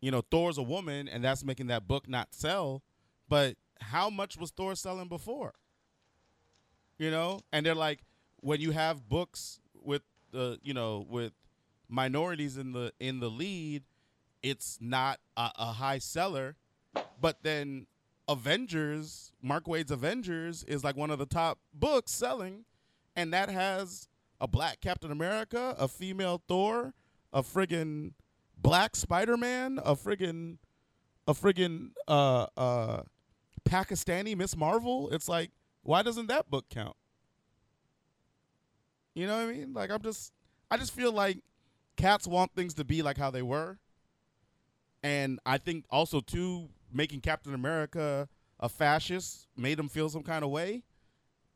[0.00, 2.82] you know Thor's a woman and that's making that book not sell.
[3.28, 5.54] But how much was Thor selling before?
[6.98, 7.40] You know?
[7.52, 8.00] And they're like
[8.40, 11.32] when you have books with the you know with
[11.92, 13.84] minorities in the in the lead
[14.42, 16.56] it's not a, a high seller.
[17.20, 17.86] But then
[18.28, 22.64] avengers mark waid's avengers is like one of the top books selling.
[23.14, 24.08] And that has
[24.40, 26.94] a black captain america a female thor
[27.32, 28.12] a friggin
[28.58, 30.58] black spider-man a friggin
[31.28, 33.02] a friggin uh uh
[33.64, 35.08] pakistani miss marvel.
[35.10, 35.50] It's like
[35.84, 36.96] why doesn't that book count?
[39.14, 39.72] You know what I mean?
[39.72, 40.32] Like I'm just
[40.70, 41.38] I just feel like
[42.02, 43.78] cats want things to be like how they were.
[45.04, 48.28] And I think also too making Captain America
[48.60, 50.82] a fascist made them feel some kind of way.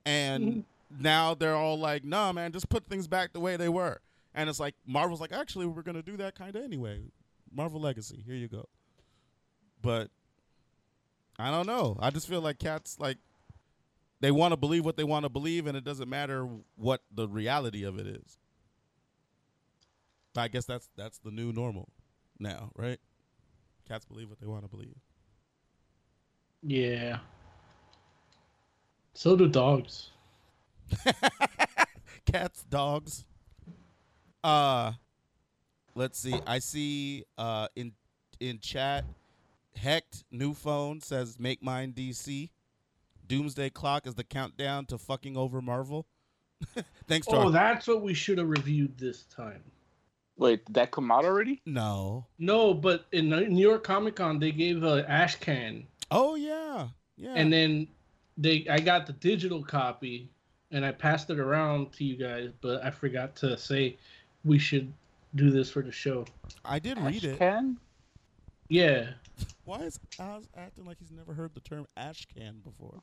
[0.05, 1.03] And mm-hmm.
[1.03, 4.01] now they're all like, "Nah, man, just put things back the way they were."
[4.35, 7.01] And it's like Marvel's like, "Actually, we're going to do that kind of anyway."
[7.53, 8.23] Marvel Legacy.
[8.27, 8.69] Here you go.
[9.83, 10.11] But
[11.39, 11.97] I don't know.
[12.01, 13.19] I just feel like cats like
[14.21, 17.29] they want to believe what they want to believe, and it doesn't matter what the
[17.29, 18.39] reality of it is.
[20.41, 21.89] I guess that's that's the new normal
[22.39, 22.99] now, right?
[23.89, 24.97] Cats believe what they want to believe.
[26.63, 27.19] Yeah.
[29.15, 30.11] So do dogs.
[32.27, 33.25] Cats, dogs.
[34.43, 34.93] Uh
[35.95, 36.35] let's see.
[36.47, 37.93] I see uh in
[38.41, 39.05] in chat
[39.77, 42.51] Hecht new phone says make mine DC.
[43.27, 46.07] Doomsday clock is the countdown to fucking over Marvel.
[47.09, 49.63] Thanks to Oh, our- that's what we should have reviewed this time.
[50.39, 51.61] Wait, did that come out already?
[51.65, 52.27] No.
[52.39, 56.89] No, but in New York Comic Con they gave a ash can, Oh yeah.
[57.17, 57.33] Yeah.
[57.35, 57.89] and then
[58.37, 60.29] they I got the digital copy,
[60.71, 63.97] and I passed it around to you guys, but I forgot to say
[64.45, 64.93] we should
[65.35, 66.27] do this for the show.
[66.65, 67.39] I did read it.
[67.39, 67.79] Can?
[68.69, 69.11] Yeah,
[69.65, 73.01] Why is Oz acting like he's never heard the term ash can before?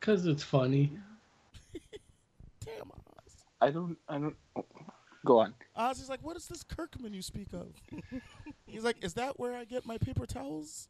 [0.00, 0.92] cause it's funny.
[2.64, 3.34] Damn Oz.
[3.60, 3.96] I don't.
[4.08, 4.36] I don't.
[5.24, 5.54] Go on.
[5.76, 7.74] Oz is like, what is this Kirkman you speak of?
[8.66, 10.88] He's like, is that where I get my paper towels?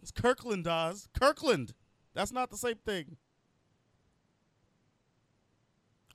[0.00, 1.08] It's Kirkland, Oz.
[1.18, 1.74] Kirkland.
[2.14, 3.16] That's not the same thing.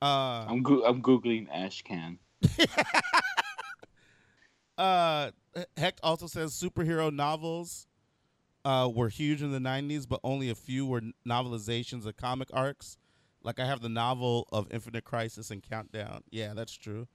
[0.02, 2.18] Uh, I'm go- I'm googling Ashcan.
[4.80, 5.30] uh,
[5.78, 7.86] Hecht also says superhero novels
[8.66, 12.98] uh, were huge in the 90s, but only a few were novelizations of comic arcs.
[13.44, 16.24] Like I have the novel of Infinite Crisis and Countdown.
[16.30, 17.08] Yeah, that's true.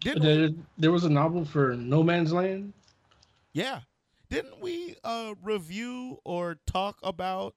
[0.00, 0.48] Didn't we- There,
[0.78, 2.72] there was a novel for No Man's Land.
[3.52, 3.80] Yeah.
[4.28, 7.54] Didn't we uh review or talk about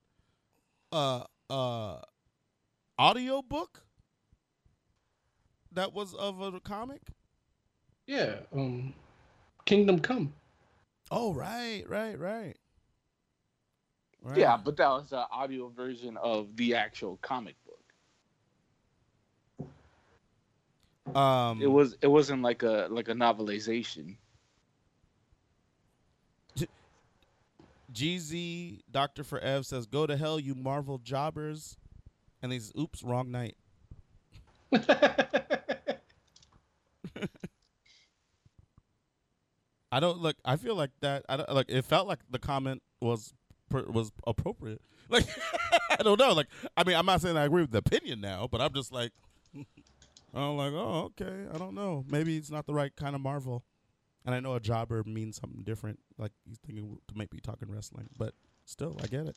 [0.92, 2.00] uh uh
[3.00, 3.84] audiobook
[5.72, 7.02] that was of a comic?
[8.08, 8.94] Yeah, um,
[9.66, 10.34] Kingdom Come.
[11.12, 12.56] Oh, right, right, right.
[14.22, 14.38] Right.
[14.38, 19.68] Yeah, but that was an audio version of the actual comic book.
[21.14, 21.96] Um It was.
[22.02, 24.16] It wasn't like a like a novelization.
[27.94, 31.78] GZ Doctor for Ev says, "Go to hell, you Marvel jobbers,"
[32.42, 33.56] and he's, "Oops, wrong night."
[39.92, 40.36] I don't look.
[40.44, 41.24] I feel like that.
[41.30, 41.68] I don't like.
[41.70, 43.34] It felt like the comment was
[43.72, 44.82] was appropriate.
[45.10, 45.26] Like
[45.92, 46.34] I don't know.
[46.34, 48.92] Like I mean, I'm not saying I agree with the opinion now, but I'm just
[48.92, 49.12] like,
[50.36, 51.46] I'm like, oh, okay.
[51.54, 52.04] I don't know.
[52.10, 53.64] Maybe it's not the right kind of Marvel.
[54.26, 56.00] And I know a jobber means something different.
[56.18, 58.34] Like he's thinking to make me talking wrestling, but
[58.66, 59.36] still, I get it.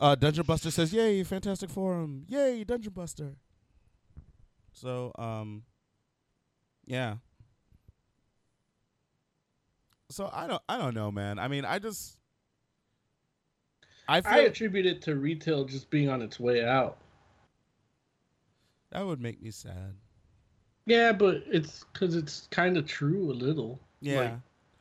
[0.00, 2.24] Uh, Dungeon Buster says, "Yay, Fantastic Forum!
[2.28, 3.36] Yay, Dungeon Buster!"
[4.72, 5.64] So, um,
[6.86, 7.16] yeah.
[10.10, 11.38] So I don't, I don't know, man.
[11.38, 12.18] I mean, I just,
[14.08, 16.98] I I attribute it to retail just being on its way out.
[18.94, 19.94] That would make me sad.
[20.86, 23.78] Yeah, but it's because it's kind of true a little.
[24.00, 24.32] Yeah, Like,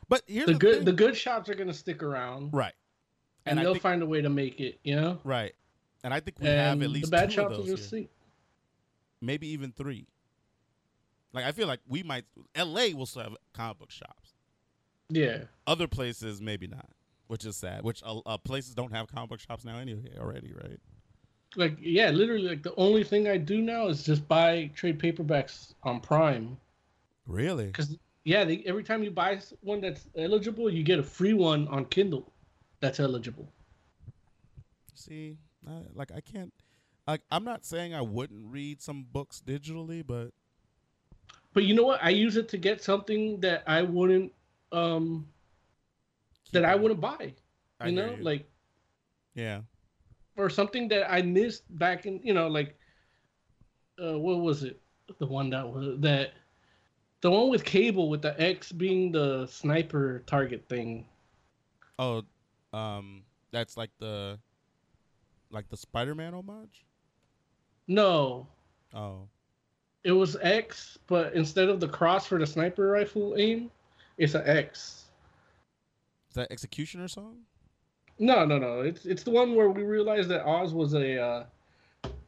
[0.10, 0.86] but here's the the, good thing.
[0.86, 2.74] the good shops are gonna stick around, right,
[3.46, 4.80] and, And they'll think- find a way to make it.
[4.84, 5.54] You know, right,
[6.04, 8.08] and I think we and have at least the bad two shops of those here.
[9.22, 10.08] maybe even three.
[11.34, 12.26] Like I feel like we might.
[12.54, 12.94] L.A.
[12.94, 14.34] will still have comic book shops.
[15.10, 16.90] Yeah, Other places maybe not,
[17.28, 17.84] which is sad.
[17.84, 20.80] Which uh, places don't have comic book shops now anyway already, right?
[21.56, 25.74] Like yeah, literally, like the only thing I do now is just buy trade paperbacks
[25.84, 26.58] on Prime.
[27.26, 27.76] Really?
[27.76, 31.68] Because yeah, they, every time you buy one that's eligible, you get a free one
[31.68, 32.32] on Kindle
[32.80, 33.52] that's eligible.
[34.94, 35.38] See,
[35.68, 36.54] I, like I can't.
[37.08, 40.32] Like I'm not saying I wouldn't read some books digitally, but
[41.54, 42.04] But you know what?
[42.04, 44.34] I use it to get something that I wouldn't
[44.72, 45.28] um
[46.52, 47.34] that I wouldn't buy.
[47.80, 48.24] I You hear know, you.
[48.24, 48.50] like
[49.36, 49.62] yeah,
[50.36, 52.76] or something that I missed back in you know like
[54.04, 54.80] uh what was it?
[55.20, 56.32] The one that was that
[57.22, 61.06] the one with cable with the X being the sniper target thing.
[62.00, 62.24] Oh,
[62.74, 64.40] um, that's like the
[65.52, 66.86] like the Spider-Man homage.
[67.88, 68.48] No,
[68.94, 69.28] Oh,
[70.04, 73.72] it was X, but instead of the cross for the sniper rifle aim,
[74.18, 75.06] it's an X.
[76.30, 77.38] is that Executioner song?
[78.20, 78.82] No, no, no.
[78.82, 81.46] It's it's the one where we realized that Oz was a uh,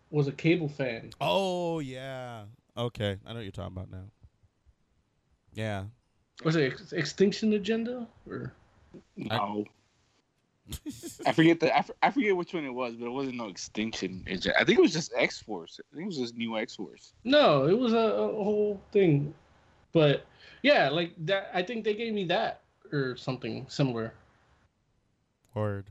[0.09, 1.11] was a cable fan.
[1.21, 2.43] Oh yeah.
[2.77, 4.05] Okay, I know what you're talking about now.
[5.53, 5.85] Yeah.
[6.43, 8.51] Was it Ex- X-Tinction Agenda or?
[9.15, 9.65] No.
[11.25, 13.47] I forget the I, f- I forget which one it was, but it wasn't no
[13.47, 14.23] extinction.
[14.27, 15.79] It ju- I think it was just X Force.
[15.79, 17.13] I think it was just new X Force.
[17.23, 19.33] No, it was a, a whole thing.
[19.93, 20.25] But
[20.63, 21.51] yeah, like that.
[21.53, 22.61] I think they gave me that
[22.91, 24.13] or something similar.
[25.55, 25.89] Word.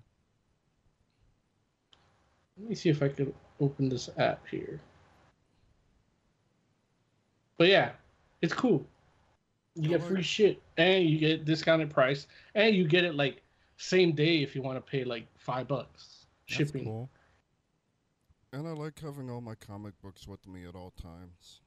[2.58, 4.80] Let me see if I can open this app here.
[7.58, 7.92] But yeah,
[8.42, 8.86] it's cool.
[9.74, 13.42] You get free shit and you get discounted price and you get it like
[13.76, 16.64] same day if you want to pay like five bucks shipping.
[16.64, 16.84] That's shipping.
[16.84, 17.10] cool.
[18.52, 21.60] And I like having all my comic books with me at all times.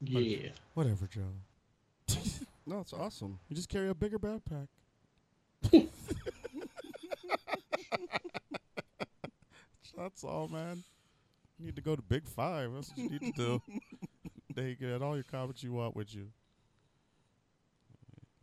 [0.00, 0.48] Yeah.
[0.72, 1.34] Whatever, Joe.
[2.66, 3.38] No, it's awesome.
[3.48, 4.68] You just carry a bigger backpack.
[9.96, 10.82] That's all, man.
[11.58, 12.72] You need to go to Big Five.
[12.74, 13.62] That's what you need to do.
[14.54, 16.28] then you get all your comics you want with you.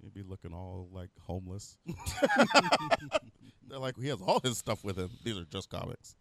[0.01, 1.77] You'd be looking all like homeless.
[3.67, 5.09] They're like, he has all his stuff with him.
[5.23, 6.15] These are just comics.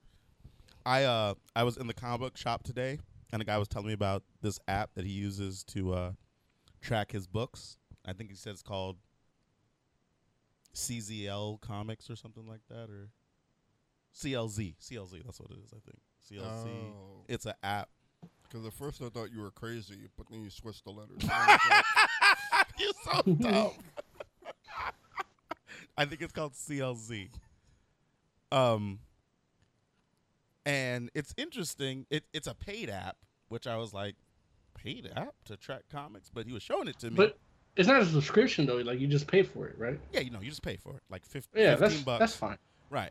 [0.84, 2.98] I uh I was in the comic book shop today,
[3.32, 6.12] and a guy was telling me about this app that he uses to uh
[6.80, 7.78] track his books.
[8.08, 8.96] I think he said it's called
[10.74, 13.10] CZL Comics or something like that, or
[14.16, 14.76] CLZ.
[14.80, 15.24] CLZ.
[15.24, 15.72] That's what it is.
[15.74, 15.98] I think
[16.30, 16.66] CLZ.
[16.66, 17.24] Oh.
[17.28, 17.90] It's an app.
[18.42, 21.18] Because at first I thought you were crazy, but then you switched the letters.
[22.78, 23.72] You're so dumb.
[25.98, 27.28] I think it's called CLZ.
[28.50, 29.00] Um,
[30.64, 32.06] and it's interesting.
[32.08, 33.16] It, it's a paid app,
[33.48, 34.14] which I was like,
[34.74, 37.16] paid app to track comics, but he was showing it to me.
[37.16, 37.38] But
[37.78, 38.76] it's not a subscription though.
[38.76, 39.98] Like you just pay for it, right?
[40.12, 42.18] yeah, you know, you just pay for it, like 50, Yeah, 15 that's bucks.
[42.18, 42.58] that's fine.
[42.90, 43.10] Right.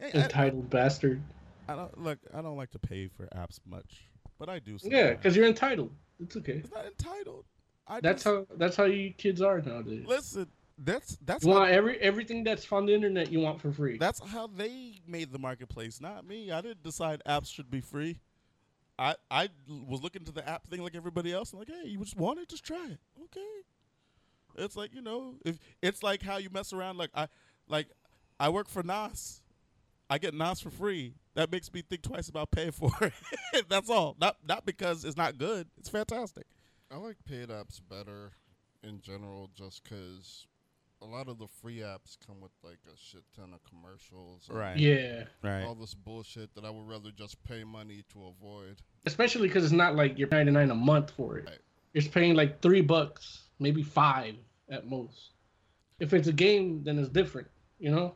[0.00, 1.22] I- Entitled bastard.
[1.68, 2.18] I, don't look.
[2.32, 4.04] I don't like to pay for apps much,
[4.38, 4.78] but I do.
[4.84, 5.90] Yeah, because you're entitled.
[6.20, 6.62] It's okay.
[6.64, 7.44] it's not entitled.
[7.88, 10.04] I That's just, how that's how you kids are nowadays.
[10.06, 10.46] Listen,
[10.78, 13.96] that's that's You how, want every everything that's on the internet you want for free.
[13.98, 16.50] that's how they made the marketplace, not me.
[16.52, 18.20] I didn't decide apps should be free.
[18.98, 21.52] I I was looking to the app thing like everybody else.
[21.52, 22.98] I'm like, hey, you just want it, just try it.
[23.24, 23.40] Okay.
[24.58, 26.96] It's like you know, if it's like how you mess around.
[26.98, 27.28] Like I,
[27.68, 27.88] like
[28.40, 29.40] I work for Nas.
[30.08, 31.14] I get Nas for free.
[31.34, 32.90] That makes me think twice about paying for
[33.52, 33.68] it.
[33.68, 34.16] That's all.
[34.20, 35.68] Not not because it's not good.
[35.78, 36.46] It's fantastic.
[36.90, 38.32] I like paid apps better
[38.84, 40.46] in general just because
[41.02, 44.48] a lot of the free apps come with like a shit ton of commercials.
[44.48, 44.78] Right.
[44.78, 45.64] yeah, Right.
[45.64, 48.76] All this bullshit that I would rather just pay money to avoid.
[49.04, 51.46] especially because it's not like you're 99 a month for it.
[51.46, 51.58] Right.
[51.96, 54.34] You're paying like three bucks, maybe five
[54.68, 55.30] at most.
[55.98, 57.48] If it's a game, then it's different.
[57.78, 58.14] You know?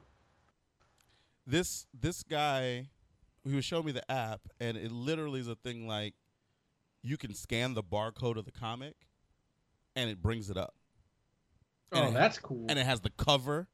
[1.47, 2.87] this this guy
[3.45, 6.15] he was showing me the app and it literally is a thing like
[7.03, 8.95] you can scan the barcode of the comic
[9.97, 10.75] and it brings it up
[11.93, 12.67] And Oh, that's cool.
[12.69, 13.67] and it has the cover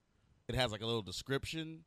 [0.48, 1.84] it has like a little description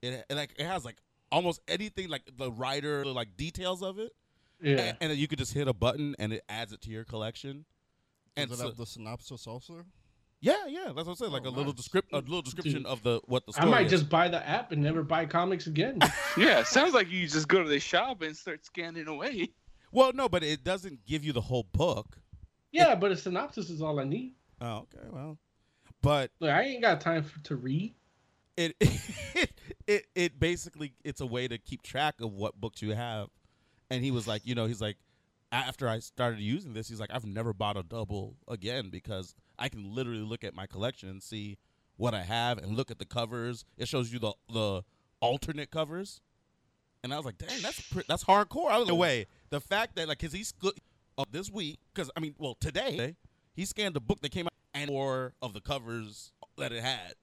[0.00, 0.96] it, it like it has like
[1.30, 4.12] almost anything like the writer like details of it
[4.60, 4.92] yeah.
[5.00, 7.64] and, and you could just hit a button and it adds it to your collection
[8.36, 9.84] and Does it so- have the synopsis also?
[10.40, 11.74] yeah yeah that's what i said like Oh, a little nice.
[11.74, 13.90] descript a little description of the what the I might is.
[13.90, 15.98] just buy the app and never buy comics again.
[16.36, 19.48] Yeah, sounds like you just go to the shop and start scanning away.
[19.90, 22.18] well no but it doesn't give you the whole book
[22.70, 24.34] yeah, but a synopsis is all I need.
[24.60, 25.38] oh okay well
[26.02, 27.94] but Look, I ain't got time for, to read.
[28.56, 29.50] It, it
[29.88, 33.28] it it basically it's a way to keep track of what books you have
[33.90, 34.96] and he was like you know he's like
[35.50, 39.68] after i started using this he's like i've never bought a double again because i
[39.68, 41.56] can literally look at my collection and see
[41.96, 43.64] what i have and look at the covers.
[43.76, 44.82] It shows you the the
[45.20, 46.20] alternate covers.
[47.04, 48.70] And i was like dang that's that's hardcore.
[48.70, 50.74] I was away the fact that like because he's good
[51.16, 53.16] uh, this week because i mean well today
[53.54, 57.14] he scanned the book that came out and more of the covers that it had.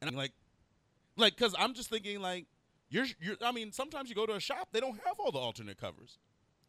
[0.00, 0.32] And i'm like
[1.16, 2.46] like because i'm just thinking like
[2.94, 5.38] you're, you're i mean sometimes you go to a shop they don't have all the
[5.38, 6.18] alternate covers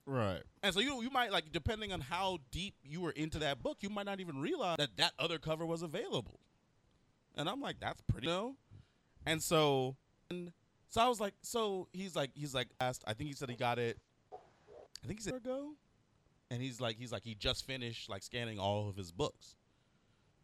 [0.07, 0.41] Right.
[0.61, 3.77] and so you you might like depending on how deep you were into that book
[3.81, 6.39] you might not even realize that that other cover was available
[7.35, 8.55] and i'm like that's pretty you know?
[9.25, 9.95] and so
[10.29, 10.51] and
[10.89, 13.55] so i was like so he's like he's like asked i think he said he
[13.55, 13.97] got it
[15.03, 15.71] i think he said a ago
[16.51, 19.55] and he's like he's like he just finished like scanning all of his books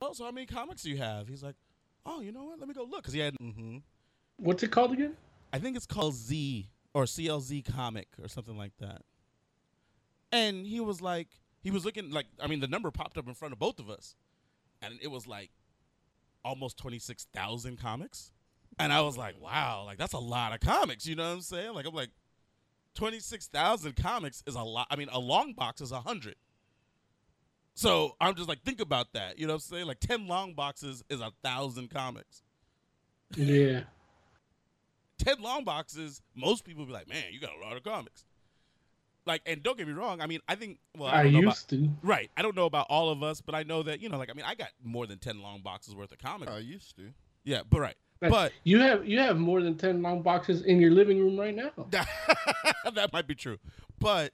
[0.01, 1.55] oh so how many comics do you have he's like
[2.07, 3.77] oh you know what let me go look because he had Mm-hmm.
[4.37, 5.15] What's it called again?
[5.53, 9.03] I think it's called Z or CLZ comic or something like that.
[10.31, 11.27] And he was like,
[11.61, 13.89] he was looking like, I mean, the number popped up in front of both of
[13.89, 14.15] us,
[14.81, 15.51] and it was like
[16.43, 18.31] almost twenty six thousand comics.
[18.79, 21.05] And I was like, wow, like that's a lot of comics.
[21.05, 21.73] You know what I'm saying?
[21.73, 22.09] Like I'm like,
[22.95, 24.87] twenty six thousand comics is a lot.
[24.89, 26.35] I mean, a long box is a hundred.
[27.73, 29.37] So I'm just like, think about that.
[29.37, 29.85] You know what I'm saying?
[29.87, 32.41] Like ten long boxes is a thousand comics.
[33.35, 33.81] Yeah.
[35.23, 38.25] Ten long boxes, most people be like, man, you got a lot of comics.
[39.25, 40.19] Like, and don't get me wrong.
[40.19, 40.79] I mean, I think.
[40.97, 41.89] Well, I, I don't about- used to.
[42.01, 42.31] Right.
[42.35, 44.33] I don't know about all of us, but I know that you know, like, I
[44.33, 46.51] mean, I got more than ten long boxes worth of comics.
[46.51, 47.03] I used to.
[47.43, 47.95] yeah, but right.
[48.19, 51.39] Like, But you have you have more than ten long boxes in your living room
[51.39, 51.71] right now.
[51.91, 53.57] that might be true.
[53.99, 54.31] But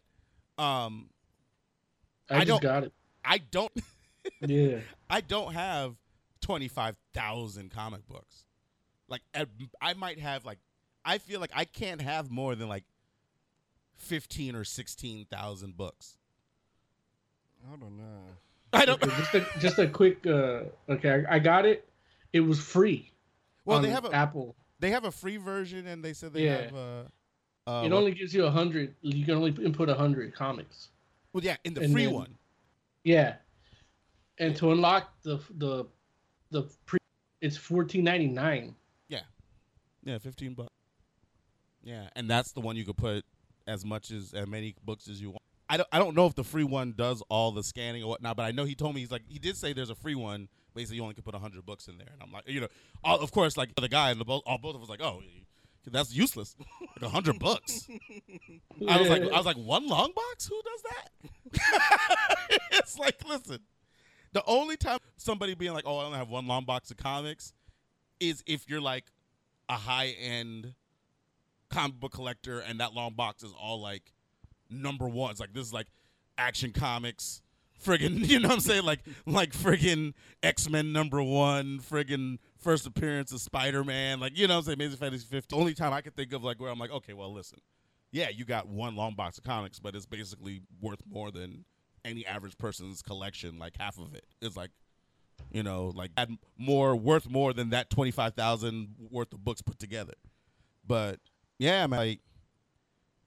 [0.58, 1.10] um,
[2.30, 2.94] I, I just don't- got it.
[3.26, 3.72] I don't.
[4.42, 4.80] Yeah.
[5.10, 5.96] I don't have
[6.42, 8.44] twenty five thousand comic books.
[9.10, 9.22] Like,
[9.82, 10.60] I might have like.
[11.08, 12.84] I feel like I can't have more than like
[13.96, 16.18] fifteen or sixteen thousand books.
[17.66, 18.24] I don't know.
[18.74, 19.02] I don't.
[19.02, 20.26] Okay, just a just a quick.
[20.28, 21.88] Uh, okay, I, I got it.
[22.34, 23.10] It was free.
[23.64, 24.56] Well, on they have a Apple.
[24.80, 26.62] they have a free version, and they said they Yeah.
[26.64, 26.76] have.
[26.76, 26.80] Uh,
[27.70, 28.94] uh, it what- only gives you a hundred.
[29.02, 30.90] You can only input a hundred comics.
[31.32, 32.36] well, yeah, in the and free then- one.
[33.06, 33.36] Yeah,
[34.40, 35.86] and to unlock the the
[36.52, 37.00] the pre,
[37.40, 38.76] it's fourteen ninety nine.
[39.08, 39.22] Yeah,
[40.04, 40.70] Yeah, fifteen bucks.
[41.88, 43.24] Yeah, and that's the one you could put
[43.66, 45.42] as much as as many books as you want.
[45.70, 48.36] I don't I don't know if the free one does all the scanning or whatnot,
[48.36, 50.50] but I know he told me he's like he did say there's a free one.
[50.76, 52.68] Basically, you only can put hundred books in there, and I'm like, you know,
[53.06, 55.22] all, of course, like the guy and the both, all both of us like, oh,
[55.88, 56.58] that's useless,
[57.02, 57.88] like hundred books.
[58.88, 60.48] I was like, I was like, one long box?
[60.48, 62.60] Who does that?
[62.74, 63.60] it's like, listen,
[64.34, 67.54] the only time somebody being like, oh, I only have one long box of comics,
[68.20, 69.06] is if you're like
[69.70, 70.76] a high end
[71.70, 74.14] comic book collector and that long box is all like
[74.70, 75.40] number ones.
[75.40, 75.88] Like this is like
[76.38, 77.42] action comics,
[77.84, 78.84] friggin' you know what I'm saying?
[78.84, 80.14] Like like friggin'
[80.44, 84.66] X Men number one, friggin' first appearance of Spider Man, like you know what I'm
[84.66, 85.56] saying, Amazing Fantasy 50.
[85.56, 87.60] Only time I could think of like where I'm like, okay, well listen.
[88.12, 91.66] Yeah, you got one long box of comics, but it's basically worth more than
[92.06, 93.60] any average person's collection.
[93.60, 94.72] Like half of it is like
[95.52, 99.62] you know, like had more worth more than that twenty five thousand worth of books
[99.62, 100.14] put together.
[100.86, 101.20] But
[101.60, 102.20] yeah, man, like,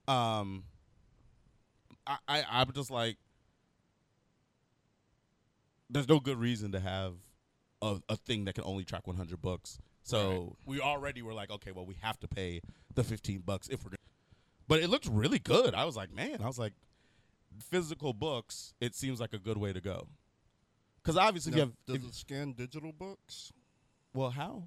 [0.09, 0.65] um,
[2.07, 3.17] I, I I'm just like,
[5.89, 7.15] there's no good reason to have
[7.83, 9.79] a, a thing that can only track 100 books.
[10.03, 12.61] So we already were like, okay, well, we have to pay
[12.95, 13.91] the 15 bucks if we're.
[13.91, 13.97] gonna
[14.67, 15.75] But it looked really good.
[15.75, 16.73] I was like, man, I was like,
[17.63, 18.75] physical books.
[18.81, 20.09] It seems like a good way to go.
[21.03, 21.73] Because obviously, Now, you have.
[21.87, 23.53] does if- it scan digital books?
[24.15, 24.65] well, how?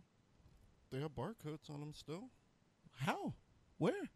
[0.92, 2.30] They have barcodes on them still.
[3.00, 3.34] How?
[3.84, 4.10] Where?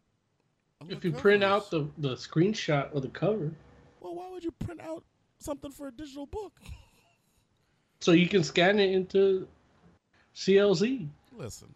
[0.80, 3.52] Oh On If the you print out the the screenshot of the cover,
[4.00, 5.04] Well, why would you print out
[5.40, 6.58] something for a digital book?
[8.00, 9.46] so you can scan it into
[10.34, 11.06] CLZ.
[11.36, 11.68] Listen,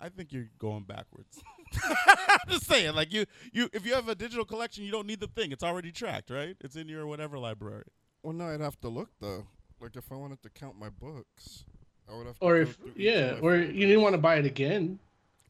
[0.00, 1.42] I think you're going backwards.
[1.84, 5.20] I'm just saying, like you, you, if you have a digital collection, you don't need
[5.20, 5.52] the thing.
[5.52, 6.56] It's already tracked, right?
[6.62, 7.84] It's in your whatever library.
[8.22, 9.46] Well, no, I'd have to look though.
[9.78, 11.66] Like if I wanted to count my books,
[12.10, 12.44] I would have to.
[12.46, 14.98] Or go if yeah, or you didn't want to buy it again.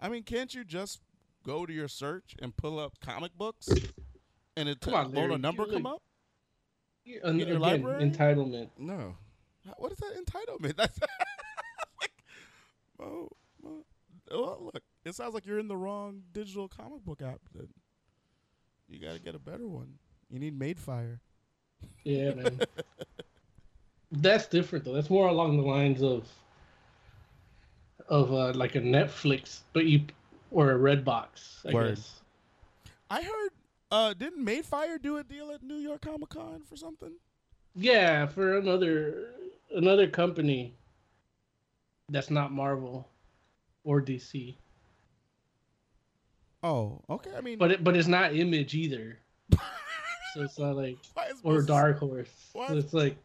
[0.01, 1.01] I mean, can't you just
[1.51, 3.69] go to your search and pull up comic books,
[4.57, 6.03] and it Come t- on, won't Larry, a number come look- up?
[7.05, 8.05] Yeah, and In your again, library?
[8.05, 8.69] entitlement.
[8.79, 9.17] No,
[9.79, 10.77] What is that entitlement?
[10.77, 10.99] That's
[12.01, 12.13] like,
[13.01, 13.29] oh,
[13.67, 13.85] oh,
[14.31, 17.41] well, look, it sounds like you're in the wrong digital comic book app.
[17.55, 17.69] Then
[18.89, 19.95] you got to get a better one.
[20.31, 21.19] You need Madefire.
[22.05, 22.61] Yeah, man.
[24.13, 24.93] That's different though.
[24.93, 26.29] That's more along the lines of
[28.09, 30.03] of uh, like a Netflix, but you
[30.51, 31.61] or a red box.
[31.69, 31.97] I Word.
[31.97, 32.21] guess.
[33.11, 33.51] I heard.
[33.93, 37.13] Uh, didn't Madefire do a deal at New York Comic Con for something?
[37.75, 39.31] Yeah, for another
[39.75, 40.75] another company
[42.09, 43.09] that's not Marvel
[43.85, 44.55] or DC,
[46.63, 47.31] Oh, okay.
[47.37, 49.19] I mean, but it but it's not Image either.
[49.53, 50.99] so it's not like
[51.43, 52.29] or most- Dark Horse.
[52.53, 52.69] What?
[52.69, 53.17] So it's like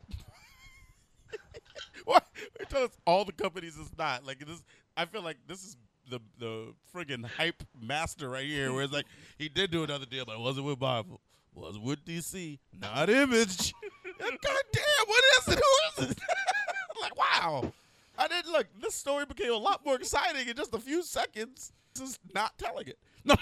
[2.05, 2.19] Why?
[2.57, 4.63] They tell us all the companies is not like this.
[4.95, 5.75] I feel like this is
[6.09, 9.05] the the friggin' hype master right here, where it's like
[9.37, 11.19] he did do another deal, but it wasn't with Marvel,
[11.53, 13.73] was with DC, not Image.
[14.19, 15.59] God damn, what is it?
[15.59, 16.19] Who is it?
[17.01, 17.71] like, wow.
[18.17, 18.67] I didn't look.
[18.81, 21.73] This story became a lot more exciting in just a few seconds.
[21.97, 22.97] Just not telling it.
[23.27, 23.35] No.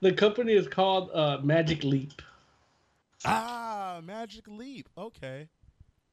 [0.00, 2.22] the company is called uh, Magic Leap.
[3.24, 4.88] ah, Magic Leap.
[4.96, 5.48] Okay.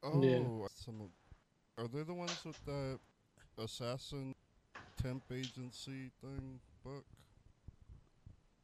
[0.02, 1.00] oh, some.
[1.00, 1.10] Of,
[1.78, 2.98] are they the ones with the
[3.62, 4.34] assassin
[5.02, 7.04] temp agency thing book?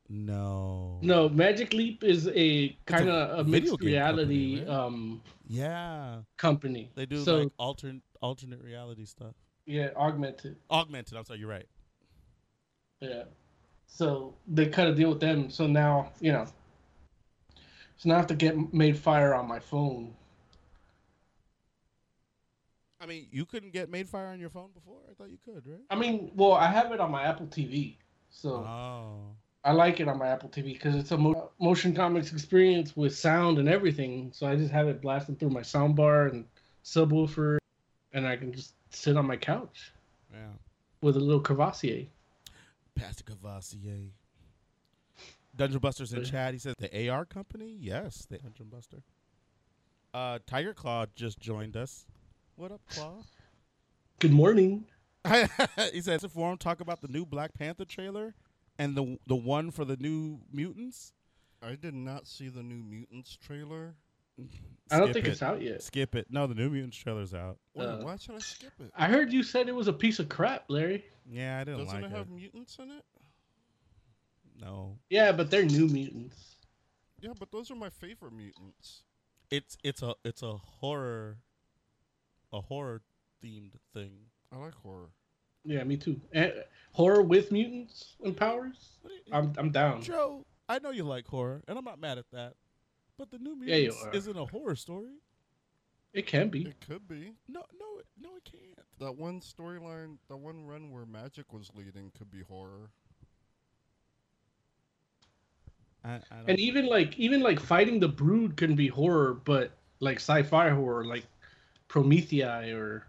[0.09, 0.99] No.
[1.03, 4.85] No, Magic Leap is a kind of a, video mixed reality company, right?
[4.85, 6.21] um Yeah.
[6.37, 6.91] company.
[6.95, 9.35] They do so like alternate alternate reality stuff.
[9.67, 10.57] Yeah, augmented.
[10.71, 11.19] Augmented.
[11.19, 11.41] I'm sorry.
[11.41, 11.69] You're right.
[13.01, 13.25] Yeah.
[13.87, 15.51] So they cut a deal with them.
[15.51, 16.47] So now, you know.
[17.99, 20.15] So now I have to get Madefire on my phone.
[23.01, 24.99] I mean, you couldn't get Madefire on your phone before.
[25.11, 25.81] I thought you could, right?
[25.91, 27.97] I mean, well, I have it on my Apple TV.
[28.31, 29.35] So Oh.
[29.65, 33.17] I like it on my Apple TV because it's a mo- motion comics experience with
[33.17, 34.33] sound and everything.
[34.33, 36.45] So I just have it blasting through my soundbar and
[36.85, 37.59] subwoofer,
[38.13, 39.93] and I can just sit on my couch
[40.33, 40.53] Yeah.
[41.01, 42.07] with a little Courvoisier.
[42.95, 44.11] Pastor Courvoisier.
[45.57, 46.53] Dungeon Busters in chat.
[46.53, 47.77] He says the AR company.
[47.81, 48.99] Yes, the Dungeon Buster.
[50.15, 52.07] Uh, Tiger Claw just joined us.
[52.59, 53.23] What up, Claw?
[54.19, 54.85] Good morning.
[55.93, 58.35] he says if forum talk about the new Black Panther trailer
[58.81, 61.13] and the the one for the new mutants.
[61.63, 63.95] I did not see the new Mutants trailer.
[64.91, 65.31] I don't think it.
[65.31, 65.83] it's out yet.
[65.83, 66.27] Skip it.
[66.31, 67.59] No, the new mutants trailer's out.
[67.75, 68.91] Wait, Uh, why should I skip it?
[68.97, 71.05] I heard you said it was a piece of crap, Larry.
[71.29, 72.17] Yeah, I didn't Doesn't like it it.
[72.17, 73.05] have mutants in it?
[74.61, 76.57] No, Yeah, but they're new mutants.
[77.21, 79.03] Yeah, but those are my favorite mutants.
[79.51, 81.39] it's it's a it's a horror,
[82.53, 83.03] a horror
[83.45, 84.13] themed thing.
[84.53, 85.11] I like horror.
[85.65, 86.21] Yeah, me too.
[86.33, 86.53] And
[86.93, 88.99] horror with mutants and powers.
[89.03, 90.01] What do you- I'm I'm down.
[90.03, 92.55] Joe, I know you like horror, and I'm not mad at that.
[93.19, 94.15] But the new Yeah, mutants are.
[94.15, 95.17] isn't a horror story.
[96.13, 96.67] It can be.
[96.67, 97.35] It could be.
[97.49, 98.87] No, no, it- no, it can't.
[98.99, 102.91] That one storyline, that one run where Magik was leading could be horror.
[106.05, 106.51] I, I don't.
[106.51, 111.05] And even like even like fighting the brood can be horror, but like sci-fi horror,
[111.05, 111.27] like
[111.89, 113.07] Prometheus or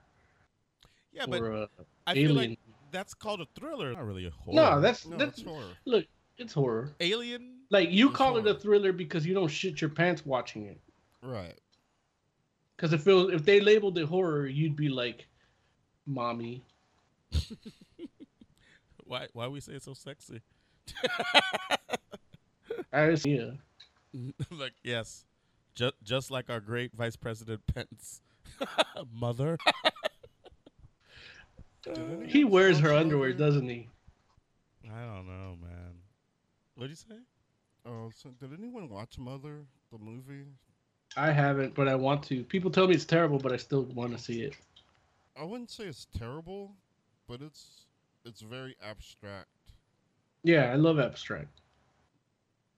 [1.11, 1.67] yeah, but or uh,
[2.07, 2.51] I feel Alien.
[2.51, 2.59] like
[2.91, 3.93] that's called a thriller.
[3.93, 4.55] Not really a horror.
[4.55, 5.65] no, that's No, that's it's horror.
[5.85, 6.05] look,
[6.37, 6.91] it's horror.
[6.99, 7.57] Alien.
[7.69, 10.79] Like you It's call it a thriller because you don't shit your pants watching it.
[11.21, 11.59] Right.
[12.75, 15.27] Because if it was, if they labeled it horror, you'd be like,
[16.05, 16.63] "Mommy."
[19.03, 20.41] Why why we say it so sexy?
[22.93, 23.51] I just, yeah.
[24.51, 25.25] like yes,
[25.75, 28.21] just just like our great Vice President Pence,
[29.13, 29.57] mother.
[32.27, 33.87] He wears her underwear, doesn't he?
[34.85, 35.93] I don't know, man.
[36.75, 37.19] What'd you say?
[37.85, 40.45] Oh, so did anyone watch Mother, the movie?
[41.17, 42.43] I haven't, but I want to.
[42.43, 44.55] People tell me it's terrible, but I still want to see it.
[45.39, 46.75] I wouldn't say it's terrible,
[47.27, 47.85] but it's
[48.25, 49.47] it's very abstract.
[50.43, 51.61] Yeah, I love abstract.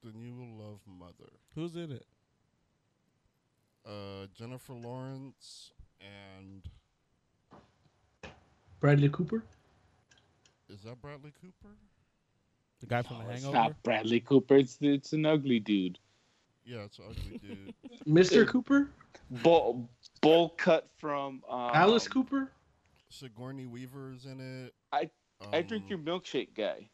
[0.04, 1.32] Then you will love Mother.
[1.56, 2.06] Who's in it?
[3.86, 6.64] Uh, Jennifer Lawrence and
[8.80, 9.44] Bradley Cooper.
[10.70, 11.76] is that Bradley Cooper?
[12.80, 13.54] The guy from The It's Hangover.
[13.58, 14.56] not Bradley Cooper.
[14.58, 16.00] It's it's an ugly dude.
[16.66, 17.74] Yeah, it's an ugly dude.
[18.08, 18.48] Mr.
[18.48, 18.90] Cooper?
[19.44, 19.90] Bowl
[20.22, 22.52] bowl cut from um, Alice Cooper?
[23.10, 24.74] Sigourney Weaver is in it.
[24.92, 25.10] I-
[25.52, 26.88] I drink Um, your milkshake guy.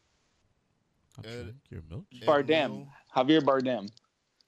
[1.18, 2.04] I'll Ed- drink your milk.
[2.22, 2.70] Bardem.
[2.70, 2.88] Neal.
[3.14, 3.90] Javier Bardem.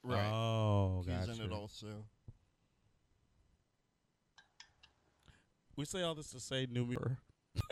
[0.03, 0.25] Right.
[0.33, 1.33] Oh, He's gotcha.
[1.33, 1.87] in it also.
[5.81, 7.17] We say all this to say new mirror.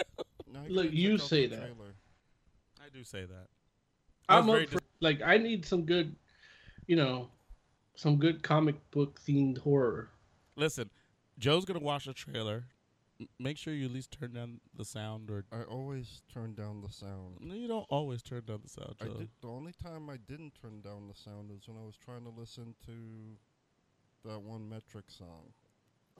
[0.50, 1.58] No, Look, you say that.
[1.60, 1.94] trailer.
[2.82, 3.48] I do say that.
[4.30, 6.16] I I'm very up for, like I need some good,
[6.86, 7.28] you know,
[7.96, 10.08] some good comic book themed horror.
[10.56, 10.88] Listen,
[11.38, 12.64] Joe's gonna watch the trailer.
[13.20, 16.80] M- Make sure you at least turn down the sound, or I always turn down
[16.80, 17.36] the sound.
[17.40, 19.14] no, you don't always turn down the sound, I Joe.
[19.18, 22.24] did, the only time I didn't turn down the sound is when I was trying
[22.24, 22.92] to listen to
[24.30, 25.52] that one metric song.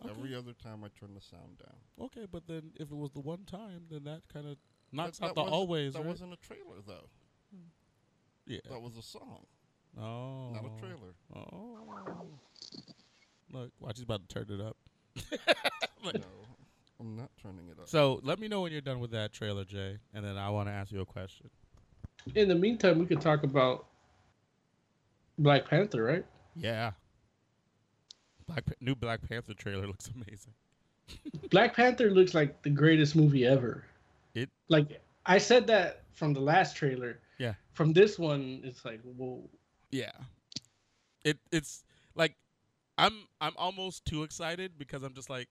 [0.05, 0.11] Okay.
[0.11, 2.07] Every other time I turn the sound down.
[2.07, 4.57] Okay, but then if it was the one time, then that kind of
[4.92, 5.92] knocks That- out that the always.
[5.94, 6.09] That right?
[6.09, 7.09] wasn't a trailer though.
[7.53, 7.62] Hmm.
[8.46, 8.61] yeah.
[8.70, 9.46] That was a song,
[9.99, 10.53] Oh.
[10.53, 11.14] not a trailer.
[11.34, 12.26] Oh.
[13.53, 14.76] Look, watch, he's about to turn it up.
[16.05, 16.14] Look.
[16.14, 16.20] no,
[17.01, 17.88] I'm not turning it up.
[17.88, 20.68] So let me know when you're done with that trailer, Jay, and then I want
[20.68, 21.49] to ask you a question.
[22.34, 23.86] In the meantime, we could talk about
[25.38, 26.26] Black Panther, right?
[26.55, 26.92] Yeah.
[28.49, 30.55] Black Pa- new Black Panther trailer looks amazing.
[31.51, 33.84] Black Panther looks like the greatest movie ever.
[34.34, 37.20] It- like I said that from the last trailer.
[37.38, 37.55] Yeah.
[37.74, 39.49] From this one, it's like whoa.
[39.90, 40.11] Yeah.
[41.24, 41.84] It it's
[42.14, 42.34] like
[42.96, 45.49] I'm I'm almost too excited because I'm just like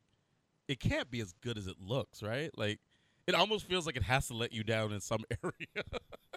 [0.68, 2.52] it can't be as good as it looks, right?
[2.58, 2.80] Like
[3.26, 5.84] it almost feels like it has to let you down in some area.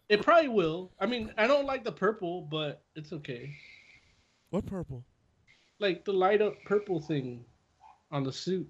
[0.09, 0.91] It probably will.
[1.01, 3.55] I mean, I don't like the purple, but it's okay.
[4.51, 5.05] what purple?
[5.81, 7.45] Like the light up purple thing
[8.13, 8.69] on the suit.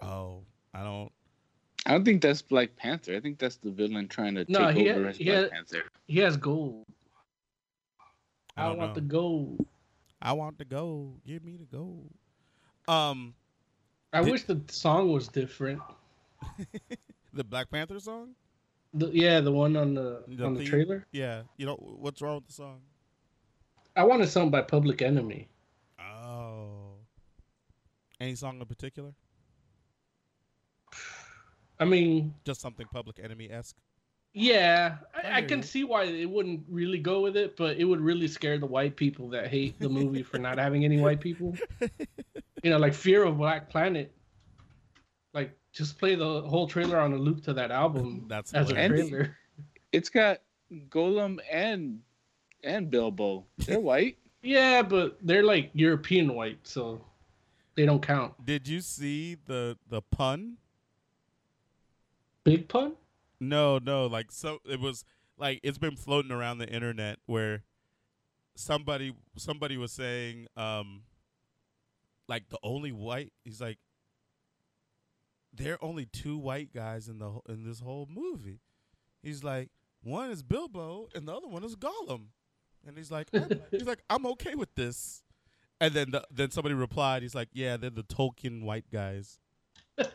[0.00, 0.42] Oh,
[0.74, 1.10] I don't
[1.86, 3.16] I don't think that's Black Panther.
[3.16, 5.44] I think that's the villain trying to No, take he over ha- as he Black
[5.44, 5.82] ha- Panther.
[6.06, 6.84] He has gold.
[8.56, 8.94] I I, want know.
[8.94, 9.66] the gold.
[10.20, 11.20] I want the gold.
[11.26, 12.10] Give me the gold.
[12.88, 13.34] Um
[14.12, 15.80] I Did- wish the song was different.
[17.32, 18.30] the Black Panther song?
[18.92, 20.68] The, yeah, the one on the, The on the theme?
[20.68, 21.06] trailer.
[21.12, 21.42] Yeah.
[21.56, 22.80] You know what's wrong with the song?
[23.96, 25.48] I wanted something by Public Enemy.
[26.00, 26.94] Oh.
[28.20, 29.12] Any song in particular?
[31.78, 33.76] I mean, Just something Public Enemy esque.
[34.34, 37.84] yeah, I I, I can see why it wouldn't really go with it, but it
[37.84, 41.20] would really scare the white people that hate the movie for not having any white
[41.20, 41.54] people.
[42.62, 44.12] You know, like Fear of Black Planet.
[45.32, 48.74] Like, just play the whole trailer on a loop to that album That's as a
[48.86, 49.34] trailer.
[49.92, 50.42] It's got
[50.90, 52.00] Gollum and
[52.64, 53.46] and Bilbo.
[53.58, 54.18] They're white.
[54.42, 57.04] Yeah, but they're like European white, so
[57.74, 58.34] they don't count.
[58.44, 60.56] Did you see the the pun?
[62.44, 62.94] Big pun?
[63.38, 65.04] No, no, like so it was
[65.38, 67.64] like it's been floating around the internet where
[68.54, 71.02] somebody somebody was saying um
[72.28, 73.78] like the only white he's like
[75.52, 78.60] there are only two white guys in the in this whole movie.
[79.22, 79.70] He's like
[80.02, 82.26] one is Bilbo and the other one is Gollum.
[82.86, 85.22] And he's like I'm, he's like I'm okay with this.
[85.80, 89.38] And then the, then somebody replied he's like yeah, they're the Tolkien white guys.
[89.98, 90.08] and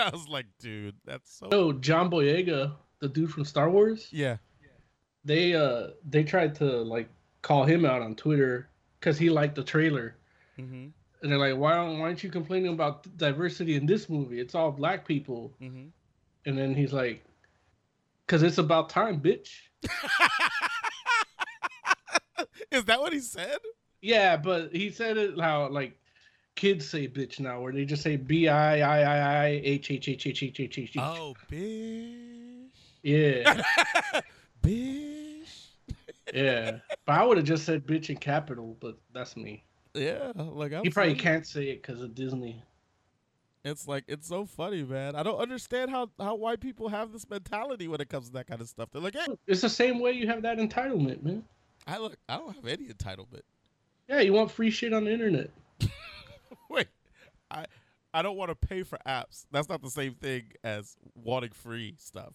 [0.00, 4.08] I was like, dude, that's so Oh, John Boyega, the dude from Star Wars.
[4.10, 4.36] Yeah.
[5.24, 7.08] They uh they tried to like
[7.42, 8.68] call him out on Twitter
[9.00, 10.16] because he liked the trailer,
[10.58, 10.92] Mhm.
[11.22, 14.38] and they're like, "Why don't why aren't you complaining about diversity in this movie?
[14.40, 15.90] It's all black people." Mhm.
[16.46, 17.24] And then he's like,
[18.28, 19.50] "Cause it's about time, bitch."
[22.70, 23.58] Is that what he said?
[24.02, 25.98] Yeah, but he said it how like
[26.54, 30.08] kids say bitch now, where they just say B I I I I H H
[30.08, 30.96] H H H H H.
[30.98, 32.68] Oh, bitch.
[33.02, 33.62] Yeah,
[34.62, 35.68] bitch.
[36.34, 36.78] yeah.
[37.04, 39.64] But I would have just said bitch in capital, but that's me.
[39.94, 42.62] Yeah, like I'm He probably saying, can't say it because of Disney.
[43.66, 45.16] It's like it's so funny, man.
[45.16, 48.46] I don't understand how how white people have this mentality when it comes to that
[48.46, 48.90] kind of stuff.
[48.92, 51.42] They're like, hey, It's the same way you have that entitlement, man.
[51.84, 53.42] I look, I don't have any entitlement.
[54.08, 55.50] Yeah, you want free shit on the internet.
[56.70, 56.86] Wait,
[57.50, 57.66] I
[58.14, 59.46] I don't want to pay for apps.
[59.50, 62.34] That's not the same thing as wanting free stuff.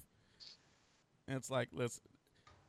[1.30, 2.04] And it's like, listen,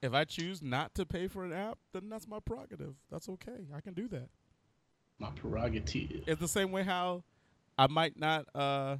[0.02, 2.94] if I choose not to pay for an app, then that's my prerogative.
[3.10, 3.66] That's okay.
[3.74, 4.28] I can do that.
[5.18, 6.22] My prerogative.
[6.28, 7.24] It's the same way how
[7.82, 8.98] I might not uh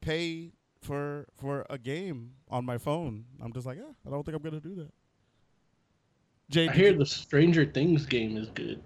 [0.00, 3.26] pay for for a game on my phone.
[3.42, 4.90] I'm just like, yeah, I don't think I'm gonna do that.
[6.48, 8.82] Jay, I hear you- the Stranger Things game is good.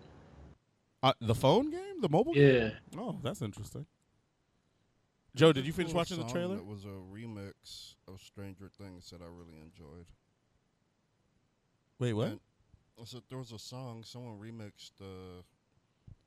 [1.04, 2.32] uh, the phone game, the mobile.
[2.34, 2.72] game?
[2.94, 3.00] Yeah.
[3.00, 3.86] Oh, that's interesting.
[5.36, 6.56] Joe, did you finish watching the trailer?
[6.56, 10.06] It was a remix of Stranger Things that I really enjoyed.
[12.00, 12.28] Wait, what?
[12.28, 12.40] And
[13.00, 15.44] I said there was a song someone remixed the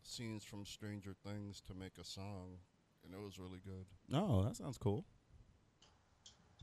[0.07, 2.57] scenes from Stranger Things to make a song,
[3.03, 3.85] and it was really good.
[4.13, 5.05] Oh, that sounds cool.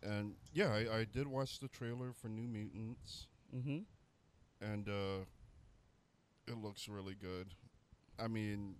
[0.03, 3.81] And yeah, I, I did watch the trailer for New Mutants, Mm-hmm.
[4.65, 5.25] and uh,
[6.49, 7.49] it looks really good.
[8.19, 8.77] I mean,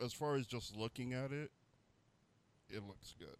[0.00, 1.50] as far as just looking at it,
[2.70, 3.36] it looks good.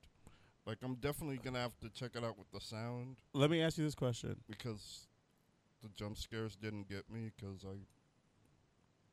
[0.67, 3.79] Like I'm definitely gonna have to check it out with the sound Let me ask
[3.79, 4.37] you this question.
[4.49, 5.07] because
[5.83, 7.77] the jump scares didn't get me because I,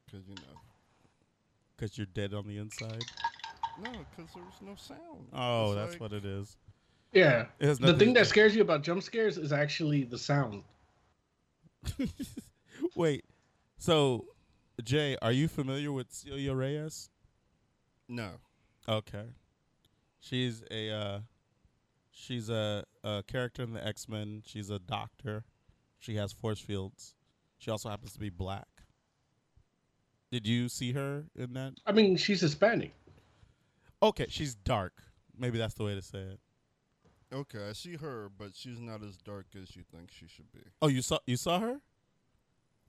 [0.10, 0.60] because you know,
[1.76, 3.04] Because you're dead on the inside.
[3.82, 5.28] no, because there was no sound.
[5.34, 6.58] Oh, It's that's like- what it is.
[7.12, 7.48] Yeah.
[7.60, 10.64] It The thing that scares you about jump scares is actually the sound.
[12.96, 13.26] Wait,
[13.78, 14.26] so
[14.84, 17.10] Jay, are you familiar with Celia Reyes?
[18.08, 18.32] No.
[18.88, 19.26] Okay,
[20.20, 21.20] she's a uh,
[22.12, 24.42] she's a, a character in the X Men.
[24.46, 25.46] She's a doctor.
[26.00, 27.16] She has force fields.
[27.58, 28.68] She also happens to be black.
[30.32, 31.74] Did you see her in that?
[31.86, 32.94] I mean, she's Hispanic.
[34.02, 34.94] Okay, she's dark.
[35.38, 36.40] Maybe that's the way to say it.
[37.34, 40.60] Okay, I see her, but she's not as dark as you think she should be.
[40.82, 41.80] Oh, you saw you saw her?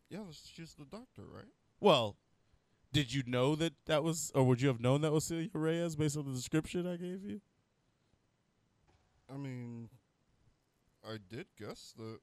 [0.09, 1.45] Yeah, she's the doctor, right?
[1.78, 2.16] Well,
[2.93, 5.95] did you know that that was, or would you have known that was Celia Reyes
[5.95, 7.41] based on the description I gave you?
[9.32, 9.88] I mean,
[11.07, 12.18] I did guess that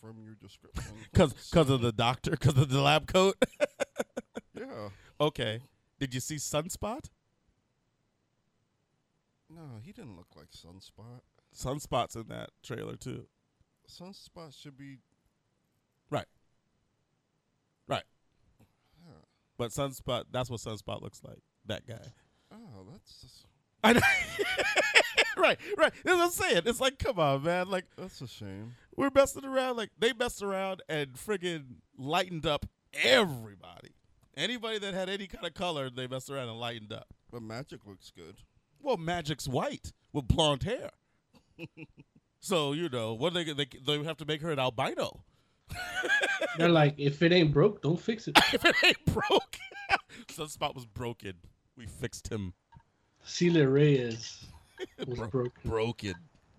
[0.00, 0.94] from your description.
[1.12, 3.36] Because So, of the doctor, because of the lab coat.
[4.56, 4.88] Yeah.
[5.20, 5.60] okay.
[5.98, 7.10] Did you see Sunspot?
[9.48, 11.20] No, he didn't look like Sunspot.
[11.54, 13.26] Sunspot's in that trailer too.
[13.88, 14.98] Sunspot should be.
[16.10, 16.26] Right.
[17.86, 18.02] Right.
[19.06, 19.20] Yeah.
[19.56, 21.38] But Sunspot, that's what Sunspot looks like.
[21.66, 22.12] That guy.
[22.52, 23.46] Oh, that's just,
[23.82, 24.00] I know.
[25.36, 25.92] right, right.
[26.04, 26.62] That's what I'm saying.
[26.66, 27.68] It's like, come on, man.
[27.68, 28.74] Like, that's a shame.
[28.96, 29.76] we're messing around.
[29.76, 31.64] Like, they messed around and friggin'
[31.96, 33.93] lightened up everybody.
[34.36, 37.06] Anybody that had any kind of color, they messed around and lightened up.
[37.30, 38.36] But Magik looks good.
[38.82, 40.90] Well, Magik's white with blonde hair.
[42.40, 45.24] so you know what they they they have to make her an albino.
[46.58, 48.36] They're like, if it ain't broke, don't fix it.
[48.52, 49.56] if it ain't broke,
[50.28, 51.34] Sunspot was broken.
[51.76, 52.54] We fixed him.
[53.24, 54.46] Celia Reyes
[55.06, 55.52] was Bro- broken.
[55.64, 56.14] broken.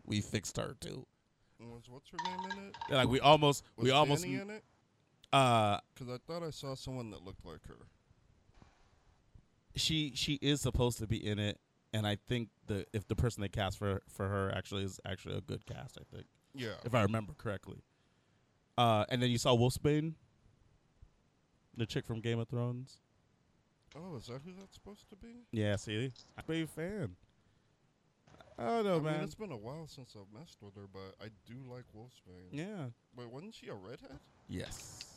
[0.06, 1.06] We fixed her too.
[1.60, 2.76] Was what's her name in it?
[2.90, 4.64] Yeah, like we almost Was we almost in it?
[5.34, 7.88] Uh Because I thought I saw someone that looked like her.
[9.76, 11.60] she she is supposed to be in it
[11.94, 15.38] and I think the if the person they cast for for her actually is actually
[15.38, 16.28] a good cast, I think.
[16.54, 16.76] Yeah.
[16.84, 17.84] If I remember correctly.
[18.78, 20.14] Uh and then you saw Wolfsbane?
[21.78, 23.00] The chick from Game of Thrones?
[23.98, 25.46] Oh, is that who that's supposed to be?
[25.52, 26.12] Yeah, see?
[26.38, 27.16] I'm a big fan.
[28.58, 29.14] I don't know, I Oh, man.
[29.16, 32.52] mean, it's been a while since I've messed with her, but I do like Wolfsbane.
[32.54, 32.88] Yeah.
[33.18, 34.20] Wait, wasn't she a redhead?
[34.48, 35.15] Yes.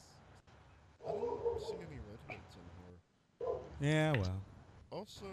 [1.06, 3.52] I don't see any redheads in her.
[3.80, 4.40] Yeah, well.
[4.90, 5.26] Also,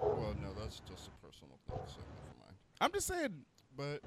[0.00, 2.56] well, no, that's just a personal thing, so never mind.
[2.80, 3.44] I'm just saying
[3.76, 4.00] But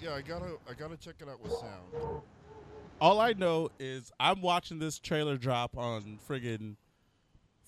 [0.00, 2.22] yeah, I gotta, I gotta check it out with sound.
[3.00, 6.76] all I know is I'm watching this trailer drop on friggin'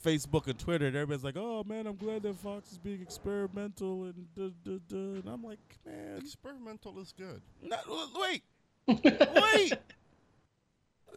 [0.04, 4.04] Facebook and Twitter, and everybody's like, "Oh man, I'm glad that Fox is being experimental,"
[4.04, 4.96] and duh, duh, duh.
[4.96, 7.42] and I'm like, "Man, Experimental is good.
[7.62, 7.76] no,
[8.18, 8.42] wait,
[8.88, 9.72] wait.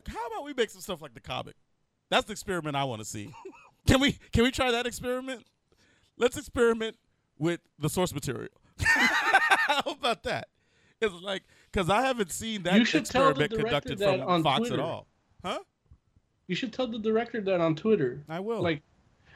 [0.08, 1.56] How about we make some stuff like the comic?
[2.10, 3.34] That's the experiment I want to see.
[3.88, 5.45] can we can we try that experiment?
[6.18, 6.97] Let's experiment
[7.38, 8.49] with the source material.
[8.80, 10.47] How about that?
[11.01, 14.43] It's like because I haven't seen that You should tell the experiment conducted that from
[14.43, 14.76] Fox Twitter.
[14.76, 15.08] at all.
[15.43, 15.60] Huh?
[16.47, 18.24] You should tell the director that on Twitter.
[18.30, 18.62] I will.
[18.62, 18.82] Like,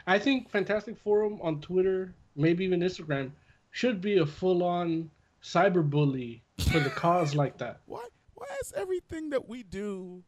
[0.06, 3.32] I think Fantastic Forum on Twitter, maybe even Instagram,
[3.72, 5.10] should be a full-on
[5.42, 6.42] cyberbully
[6.72, 7.80] for the cause like that.
[7.86, 10.24] why why is everything that we do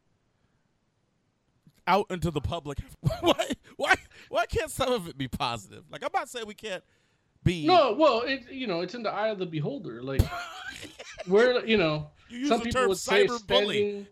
[1.90, 2.78] out into the public?
[3.22, 3.96] Why why
[4.30, 5.84] why can't some of it be positive?
[5.92, 6.84] Like I'm not saying we can't
[7.44, 10.04] be No, well, it you know, it's in the eye of the beholder.
[10.04, 10.22] Like,
[11.28, 14.06] we're you know, You use some the people term would say cyberbully.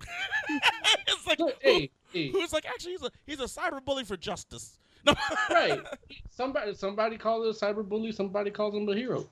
[1.08, 4.18] it's like Look, who- hey, hey, who's like actually he's a he's a cyberbully for
[4.18, 4.80] justice.
[5.06, 5.14] No.
[5.50, 5.82] right?
[6.30, 8.14] Somebody, somebody calls it a cyberbully.
[8.14, 9.30] Somebody calls him a hero.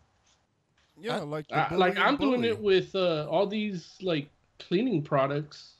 [1.00, 4.30] Yeah, I, like the I, like I'm and doing it with uh, all these like
[4.60, 5.74] cleaning products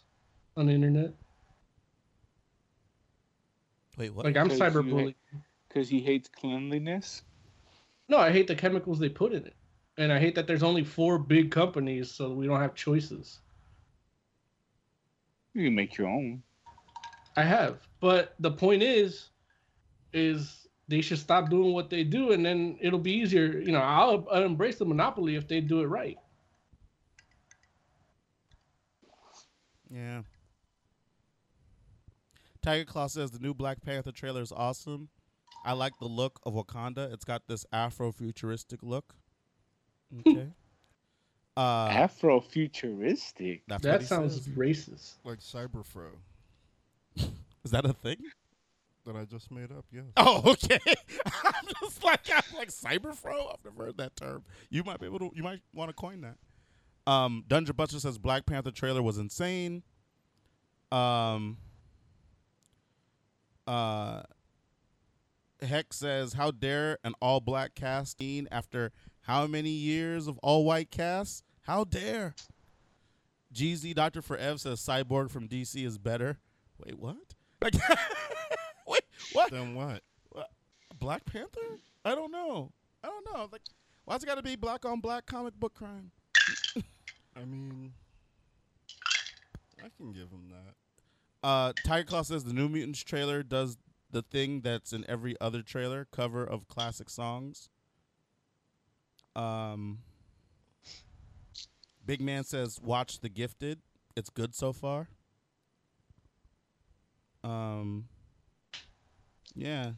[0.58, 1.14] on the internet.
[3.98, 4.26] Wait, what?
[4.26, 5.16] Like I'm Because cyberbullying.
[5.68, 7.24] because he hates cleanliness.
[8.08, 9.56] No, I hate the chemicals they put in it,
[9.98, 13.40] and I hate that there's only four big companies, so we don't have choices.
[15.54, 16.44] You can make your own.
[17.38, 19.30] I have, but the point is,
[20.14, 23.60] is they should stop doing what they do, and then it'll be easier.
[23.60, 26.18] You know, I'll, I'll embrace the monopoly if they do it right.
[29.90, 30.22] Yeah.
[32.66, 35.10] Tiger Claw says the new Black Panther trailer is awesome.
[35.64, 37.14] I like the look of Wakanda.
[37.14, 39.14] It's got this Afro-futuristic look.
[40.28, 40.48] Okay.
[41.58, 43.62] uh, Afrofuturistic.
[43.68, 44.48] that's That sounds says.
[44.50, 45.14] racist.
[45.24, 46.08] like Cyberfro
[47.18, 48.18] Is that a thing?
[49.06, 49.86] that I just made up.
[49.92, 50.02] Yeah.
[50.18, 50.80] Oh, okay.
[51.44, 53.54] I'm just like I'm like Cyberfro.
[53.54, 54.44] I've never heard that term.
[54.72, 55.30] You might be able to.
[55.36, 56.38] You might want to coin that.
[57.12, 59.84] Um, Dungeon Buster says Black Panther trailer was insane.
[60.92, 61.58] Um.
[63.68, 64.24] Uh.
[65.62, 68.92] Heck says, "How dare an all-black cast after
[69.22, 71.44] how many years of all-white casts?
[71.62, 72.36] How dare?"
[73.54, 76.40] GZ Doctor for Ev says Cyborg from DC is better.
[76.78, 77.16] Wait, what?
[77.62, 77.76] Like,
[78.88, 79.02] wait,
[79.32, 79.50] what?
[79.50, 80.04] Then what?
[81.00, 81.80] Black Panther?
[82.04, 82.72] I don't know.
[83.04, 83.48] I don't know.
[83.52, 83.62] Like,
[84.06, 86.12] why's it got to be black on black comic book crime?
[87.36, 87.94] I mean,
[89.84, 90.74] I can give him that.
[91.46, 93.78] Uh, Tiger Claw says the New Mutants trailer does
[94.10, 97.70] the thing that's in every other trailer cover of classic songs.
[99.36, 100.00] Um,
[102.04, 103.80] Big Man says watch The Gifted.
[104.16, 105.10] It's good so far.
[107.44, 108.06] Um,
[109.54, 109.92] yeah.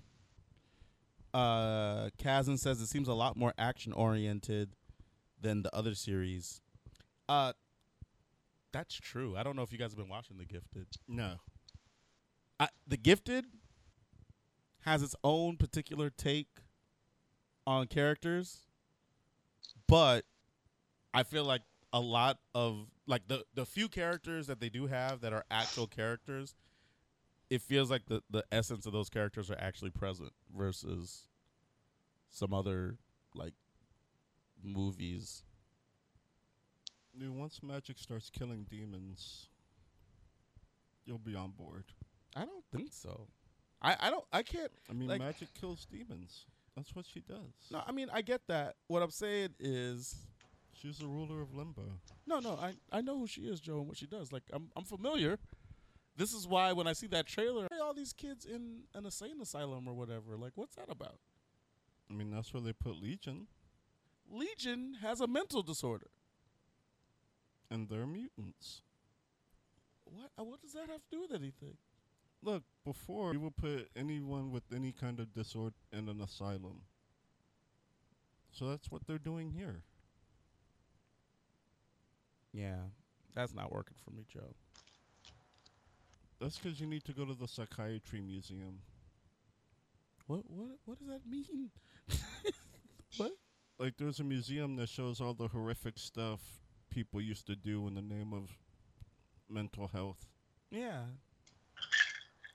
[1.33, 4.71] Uh, Kazan says it seems a lot more action oriented
[5.39, 6.59] than the other series.
[7.29, 7.53] Uh,
[8.78, 9.36] that's true.
[9.36, 10.86] I don't know if you guys have been watching The Gifted.
[11.07, 11.38] No.
[12.59, 13.45] I, the Gifted
[14.82, 16.59] has its own particular take
[17.65, 18.67] on characters,
[19.88, 20.25] but
[21.11, 25.21] I feel like a lot of like the the few characters that they do have
[25.21, 26.55] that are actual characters,
[27.49, 31.23] it feels like the the essence of those characters are actually present versus
[32.30, 32.97] some other
[33.34, 33.53] like
[34.63, 35.41] movies.
[37.18, 39.47] Dude, once Magik starts killing demons,
[41.05, 41.86] you'll be on board.
[42.36, 43.28] I don't think so.
[43.82, 46.45] I I don't I can't I mean, Like- Magik kills demons.
[46.76, 47.72] That's what she does.
[47.72, 48.76] No, I mean I get that.
[48.88, 50.15] What I'm saying is,
[50.74, 51.82] She's the ruler of limbo.
[52.28, 54.32] no, no, I I know who she is, Joe, and what she does.
[54.32, 55.39] Like I'm I'm familiar.
[56.15, 59.39] This is why when I see that trailer, hey, all these kids in an insane
[59.41, 60.36] asylum or whatever.
[60.36, 61.20] Like, what's that about?
[62.09, 63.45] I mean, that's where they put Legion,
[64.32, 66.07] Legion has a mental disorder.
[67.72, 68.82] And they're mutants.
[70.05, 70.32] What?
[70.39, 71.78] uh, What does that have to do with anything?
[72.43, 76.82] Look, before you would put anyone with any kind of disorder in an asylum.
[78.51, 79.84] So that's what they're doing here.
[82.53, 82.78] Yeah,
[83.36, 84.53] that's not working for me, Joe.
[86.39, 88.80] That's because you need to go to the psychiatry museum.
[90.28, 90.49] What?
[90.49, 90.78] What?
[90.86, 91.72] What does that mean?
[93.18, 93.32] what?
[93.80, 96.41] Like, there's a museum that shows all the horrific stuff
[96.89, 98.49] people used to do in the name of
[99.49, 100.25] mental health.
[100.71, 101.01] Yeah.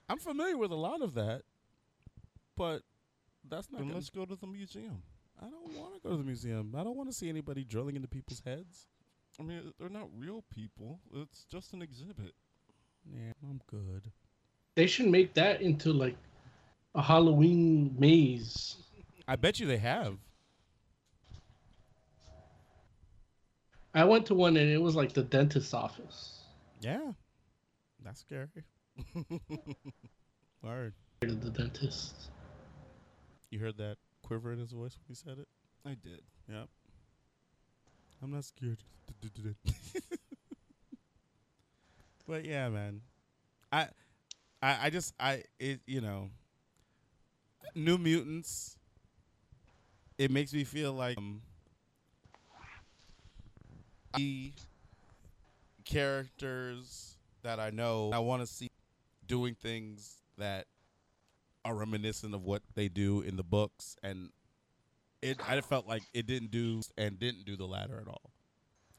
[0.08, 1.42] I'm familiar with a lot of that,
[2.56, 2.82] but
[3.48, 3.78] that's not.
[3.78, 5.02] Then Gonna, let's go to the museum.
[5.40, 6.74] I don't want to go to the museum.
[6.76, 8.86] I don't want to see anybody drilling into people's heads.
[9.40, 11.00] I mean, they're not real people.
[11.14, 12.34] It's just an exhibit.
[13.10, 14.10] Yeah, I'm good.
[14.74, 16.16] They should make that into like
[16.94, 18.76] a Halloween maze.
[19.26, 20.18] I bet you they have.
[23.94, 26.44] I went to one and it was like the dentist's office.
[26.80, 27.12] Yeah,
[28.02, 28.64] that's scary.
[30.62, 30.94] Word.
[31.20, 32.30] To the dentist.
[33.50, 35.48] You heard that quiver in his voice when he said it?
[35.84, 36.22] I did.
[36.48, 36.68] Yep.
[38.22, 38.78] I'm not scared.
[42.26, 43.02] but yeah, man.
[43.70, 43.88] I
[44.62, 46.30] I I just I it you know
[47.74, 48.76] New Mutants
[50.18, 51.42] it makes me feel like um,
[54.14, 54.52] the
[55.84, 58.70] characters that I know I want to see
[59.26, 60.66] doing things that
[61.64, 64.30] are reminiscent of what they do in the books and
[65.22, 68.32] it I felt like it didn't do and didn't do the latter at all.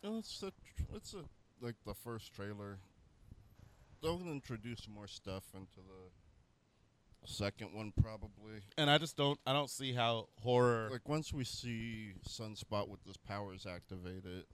[0.02, 0.52] It's a,
[0.96, 1.24] it's a
[1.62, 2.80] like the first trailer.
[4.02, 8.62] They'll introduce more stuff into the second one probably.
[8.78, 13.04] And I just don't I don't see how horror Like once we see Sunspot with
[13.06, 14.46] his powers activated,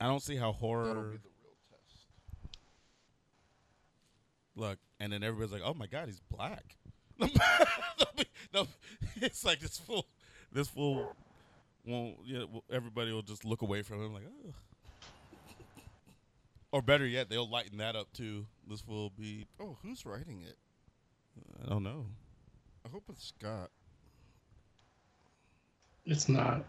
[0.00, 2.06] I don't see how that'll horror be the real test.
[4.54, 6.76] look and then everybody's like, "Oh my god, he's black."
[8.52, 8.66] no,
[9.16, 10.06] it's like this fool
[10.52, 11.16] this fool
[11.86, 14.52] won't you know, everybody will just look away from him like, "Oh."
[16.72, 18.46] Or better yet, they'll lighten that up too.
[18.68, 20.58] This will be Oh, who's writing it?
[21.64, 22.06] I don't know.
[22.84, 23.70] I hope it's Scott.
[26.04, 26.64] It's not.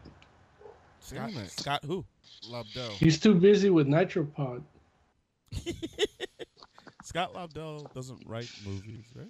[1.00, 1.52] Scott, Damn it.
[1.52, 2.06] Scott who?
[2.50, 2.90] Lobdell.
[2.92, 4.64] He's too busy with Nitropod.
[7.04, 9.28] Scott Lobdell doesn't write movies, right?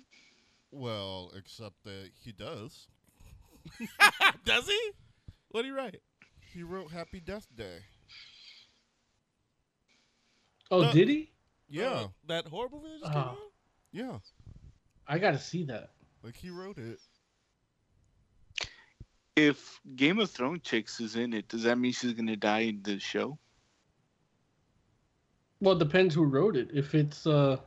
[0.71, 2.87] Well, except that he does.
[4.45, 4.91] Does he?
[5.49, 6.01] What do you write?
[6.53, 7.79] He wrote Happy Death Day.
[10.71, 10.91] Oh, No.
[10.93, 11.31] did he?
[11.69, 13.25] Yeah, Uh, that horror movie that just came Oh.
[13.27, 13.37] out?
[13.91, 14.19] yeah.
[15.05, 15.91] I gotta see that.
[16.23, 16.99] Like he wrote it.
[19.37, 22.81] If Game of Thrones chicks is in it, does that mean she's gonna die in
[22.81, 23.37] the show?
[25.61, 26.69] Well, it depends who wrote it.
[26.73, 27.57] If it's uh,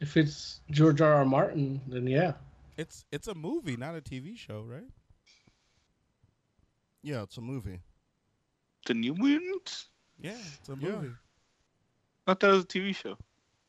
[0.00, 1.12] if it's George R.
[1.12, 1.24] R.
[1.26, 2.32] Martin, then yeah.
[2.78, 4.88] It's it's a movie, not a TV show, right?
[7.02, 7.80] Yeah, it's a movie.
[8.86, 9.88] The New Mutants?
[10.18, 10.92] Yeah, it's a Yeah.
[10.92, 11.14] movie.
[12.26, 13.18] I thought it was a TV show.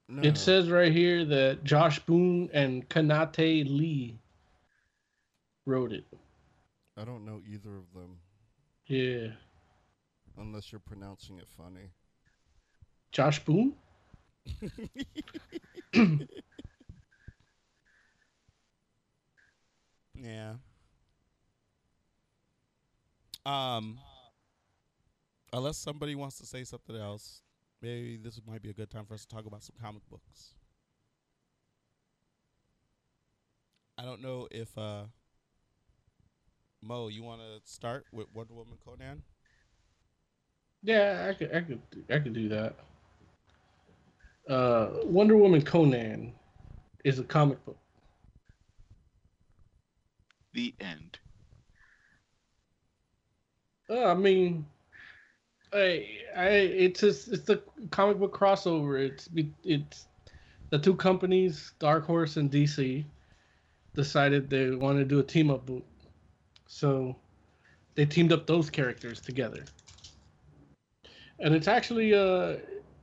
[0.08, 0.22] No.
[0.22, 4.18] It says right here that Josh Boone and Knate Lee
[5.66, 6.06] wrote it.
[6.98, 8.20] I don't know either of them
[8.88, 9.34] Yeah,
[10.38, 11.92] unless you're pronouncing it funny.
[13.12, 13.76] Josh Boone.
[20.16, 20.56] Yeah.
[23.46, 24.00] Um
[25.54, 27.42] unless somebody wants to say something else,
[27.82, 30.54] maybe this might be a good time for us to talk about some comic books.
[33.98, 35.06] I don't know if uh
[36.82, 39.22] Mo, you want to start with Wonder Woman Conan?
[40.84, 42.76] Yeah, I could, I could, I could do that.
[44.50, 46.34] Uh, Wonder Woman Conan
[47.04, 47.78] is a comic book.
[50.54, 51.20] The end.
[53.90, 54.66] Uh, I mean,
[55.74, 59.00] I, I, it's just, it's the comic book crossover.
[59.00, 60.08] It's be- it's
[60.70, 63.06] the two companies, Dark Horse and DC,
[63.96, 65.84] decided they want to do a team up book,
[66.68, 67.16] so
[67.96, 69.64] they teamed up those characters together,
[71.40, 72.58] and it's actually uh,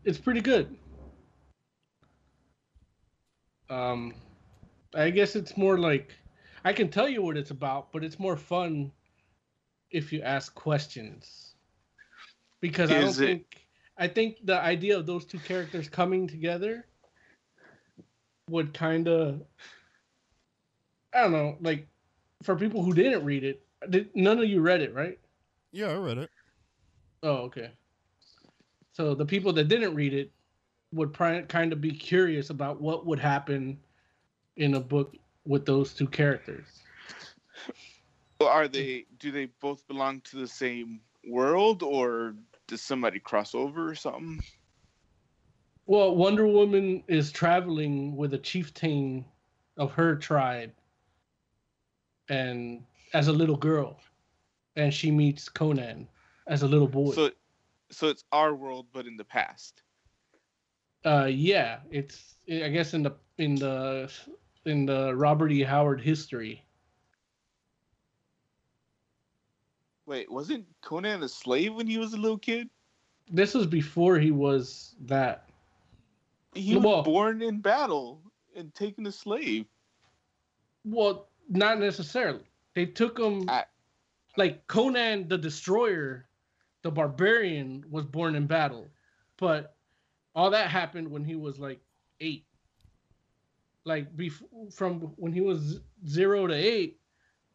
[0.05, 0.77] it's pretty good.
[3.71, 4.15] Um,
[4.95, 6.13] I guess it's more like,
[6.65, 8.93] I can tell you what it's about, but it's more fun
[9.91, 11.55] if you ask questions.
[12.61, 13.67] Because I don't it- think
[13.97, 16.87] I think the idea of those two characters coming together
[18.51, 19.41] would kind of
[21.15, 21.87] I don't know, like
[22.45, 25.19] for people who didn't read it, did, none of you read it, right?
[25.73, 26.31] Yeah, I read it.
[27.23, 27.71] Oh, okay.
[28.93, 30.31] So the people that didn't read it
[30.93, 33.79] would pri- kind of be curious about what would happen
[34.57, 35.17] in a book
[35.47, 36.67] with those two characters.
[38.41, 39.07] Well, Are they?
[39.19, 42.35] Do they both belong to the same world, or
[42.67, 44.43] does somebody cross over or something?
[45.87, 49.25] Well, Wonder Woman is traveling with a chieftain
[49.77, 50.73] of her tribe
[52.29, 54.01] and as a little girl
[54.77, 56.09] and she meets Conan
[56.47, 57.13] as a little boy.
[57.13, 57.31] So,
[57.91, 59.83] so it's our world, but in the past.
[61.05, 64.11] uh yeah, it's I guess in the in the
[64.65, 65.63] in the Robert E.
[65.63, 66.65] Howard history.
[70.07, 72.69] Wait, wasn't Conan a slave when he was a little kid?
[73.31, 75.49] This was before he was that.
[76.55, 78.21] He was Well- born in battle
[78.55, 79.67] and taken a slave.
[80.85, 82.45] Well, not necessarily.
[82.75, 83.65] They took him I-
[84.37, 86.27] like Conan the Destroyer,
[86.83, 88.89] the barbarian was born in battle,
[89.39, 89.77] but
[90.35, 91.81] all that happened when he was like
[92.21, 92.47] eight.
[93.85, 96.99] Like bef- from when he was zero to eight,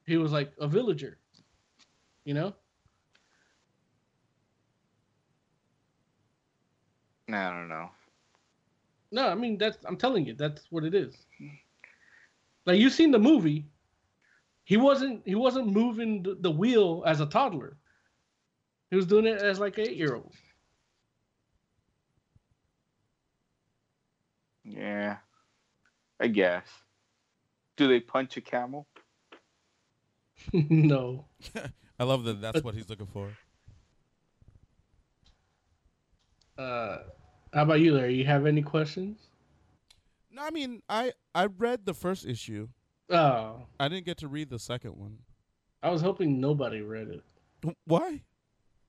[0.05, 1.17] he was like a villager.
[2.25, 2.55] You know?
[7.27, 7.89] No, I don't know.
[9.11, 11.15] No, I mean that's I'm telling you, that's what it is.
[11.37, 11.47] Hmm.
[12.65, 13.65] Like you've seen the movie.
[14.69, 17.75] He wasn't he wasn't moving the, the wheel as a toddler.
[18.91, 20.31] He was doing it as like an eight year old.
[24.63, 25.17] Yeah,
[26.19, 26.67] I guess.
[27.77, 28.85] Do they punch a camel?
[30.53, 31.25] no.
[31.99, 32.39] I love that.
[32.39, 33.31] That's what he's looking for.
[36.59, 36.99] Uh
[37.53, 38.13] how about you, Larry?
[38.13, 39.17] You have any questions?
[40.29, 42.67] No, I mean, I I read the first issue.
[43.09, 43.63] Oh.
[43.79, 45.17] I didn't get to read the second one.
[45.81, 47.75] I was hoping nobody read it.
[47.85, 48.21] Why?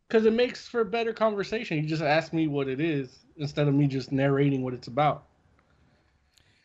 [0.09, 1.79] Because it makes for better conversation.
[1.79, 5.25] You just ask me what it is instead of me just narrating what it's about.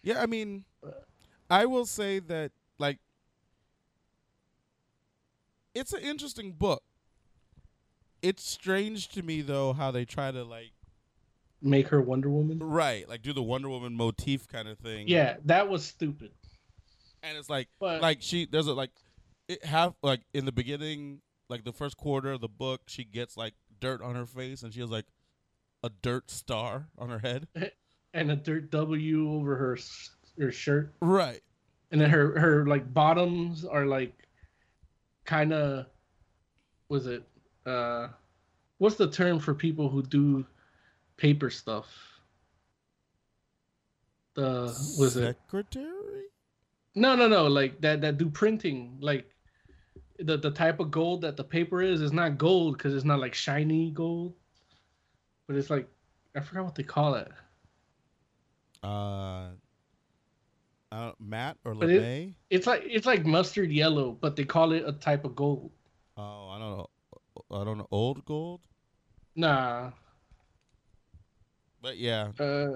[0.02, 0.65] Yeah, I mean,
[1.49, 2.99] I will say that like
[5.73, 6.84] it's an interesting book.
[8.22, 10.72] It's strange to me though how they try to like
[11.61, 12.60] Make her Wonder Woman.
[12.60, 15.07] right, like do the Wonder Woman motif kind of thing.
[15.07, 16.32] Yeah, that was stupid.
[17.26, 18.91] And it's like But like she there's a like
[19.47, 23.38] it half like in the beginning like the first quarter of the book she gets
[23.38, 25.06] like dirt on her face and she has like
[25.84, 27.47] a dirt star on her head.
[28.14, 29.77] and a dirt W over her
[30.39, 30.93] her shirt.
[31.02, 31.41] Right.
[31.91, 34.14] and then her her like bottoms are like
[35.26, 35.85] kind of
[36.89, 37.23] was it
[37.65, 38.07] uh
[38.77, 40.45] what's the term for people who do
[41.18, 41.88] paper stuff
[44.35, 44.64] the
[44.99, 46.26] was it Secretary?
[46.95, 49.30] No no no like that that do printing like
[50.19, 53.19] the the type of gold that the paper is is not gold because it's not
[53.19, 54.34] like shiny gold
[55.47, 55.88] but it's like
[56.35, 57.31] i forgot what they call it
[58.84, 59.49] Uh
[60.91, 64.84] uh, Matt or But it- it's like it's like mustard yellow but they call it
[64.88, 65.72] a type of gold
[66.17, 66.88] Oh, I don't know.
[67.51, 67.88] I don't know.
[67.91, 68.61] Old gold?
[69.35, 69.91] nah
[71.81, 72.67] But yeah, uh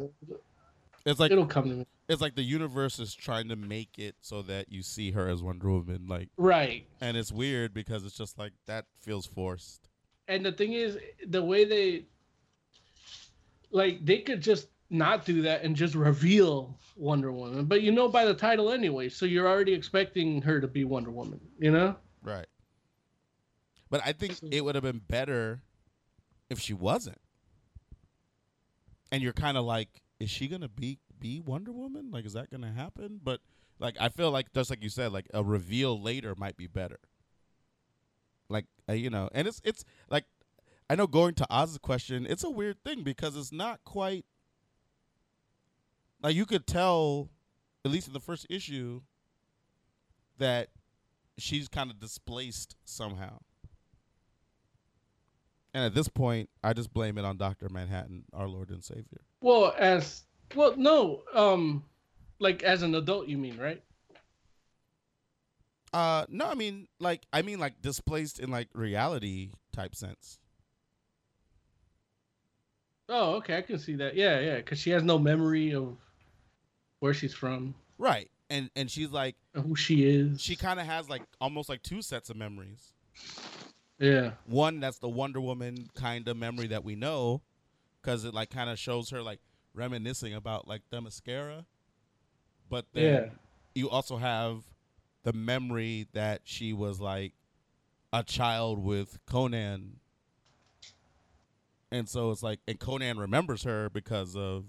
[1.06, 4.16] it's like it'll come to me it's like the universe is trying to make it
[4.20, 8.18] so that you see her as Wonder Woman, like, right and it's weird because it's
[8.18, 9.88] just like that feels forced.
[10.28, 12.06] and the thing is the way they
[13.72, 18.08] like they could just not do that and just reveal wonder woman but you know
[18.10, 21.96] by the title anyway so you're already expecting her to be wonder woman you know
[22.22, 22.48] Right.
[23.90, 25.62] But I think it would have been better
[26.50, 27.22] if she wasn't.
[29.12, 32.12] And you're kind of like, is she gonna be be Wonder Woman?
[32.12, 33.20] Like, is that gonna happen?
[33.24, 33.42] But
[33.80, 37.00] like, I feel like just like you said, like a reveal later might be better.
[38.50, 40.26] Like, uh, you know, and it's it's like,
[40.90, 44.26] I know going to Oz's question, it's a weird thing because it's not quite
[46.22, 47.30] like you could tell,
[47.86, 49.02] at least in the first issue,
[50.38, 50.70] that
[51.38, 53.40] she's kind of displaced somehow.
[55.74, 59.22] And at this point, I just blame it on Doctor Manhattan, our Lord and Savior.
[59.42, 60.26] well as
[60.56, 61.84] well no um
[62.40, 63.84] like as an adult you mean right
[65.92, 70.40] Uh, no, I mean like I mean like displaced in like reality type sense.
[73.10, 75.98] oh okay i can see that yeah yeah because she has no memory of
[77.00, 78.30] where she's from Right.
[78.52, 80.40] and and she's like Who she is.
[80.42, 82.94] she kind of has like almost like two sets of memories.
[84.00, 84.32] Yeah.
[84.46, 87.42] One that's the Wonder Woman kind of memory that we know,
[88.02, 89.40] because it like kind of shows her like
[89.80, 91.66] reminiscing about like the mascara.
[92.70, 93.30] But then Yeah.
[93.74, 94.64] you also have
[95.24, 97.34] the memory that she was like
[98.14, 100.00] a child with Conan.
[101.92, 104.66] And so it's like, and Conan remembers her because of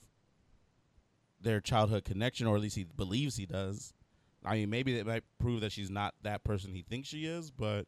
[1.41, 3.93] their childhood connection, or at least he believes he does.
[4.45, 7.51] I mean, maybe that might prove that she's not that person he thinks she is,
[7.51, 7.87] but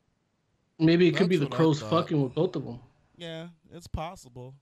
[0.79, 2.81] Maybe it could be the crows fucking with both of them.
[3.17, 4.55] yeah, it's possible.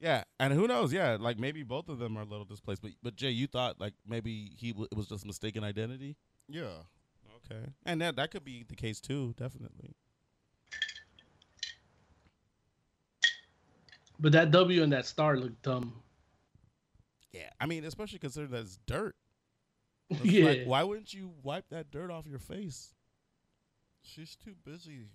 [0.00, 0.92] Yeah, and who knows?
[0.92, 2.82] Yeah, like maybe both of them are a little displaced.
[2.82, 6.16] But but Jay, you thought like maybe he w- it was just mistaken identity.
[6.48, 6.84] Yeah.
[7.50, 9.34] Okay, and that that could be the case too.
[9.36, 9.94] Definitely.
[14.20, 15.94] But that W and that star look dumb.
[17.32, 19.14] Yeah, I mean, especially considering that it's dirt.
[20.10, 20.44] It's yeah.
[20.46, 22.94] like, why wouldn't you wipe that dirt off your face?
[24.02, 25.08] She's too busy.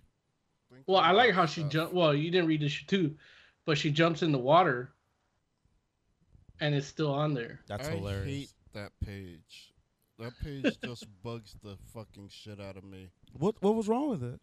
[0.86, 1.94] well, I like about how she jumped.
[1.94, 3.16] Well, you didn't read this too,
[3.64, 4.92] but she jumps in the water,
[6.60, 7.60] and it's still on there.
[7.68, 8.26] That's I hilarious.
[8.26, 9.72] hate that page.
[10.18, 13.10] That page just bugs the fucking shit out of me.
[13.32, 14.40] What what was wrong with it?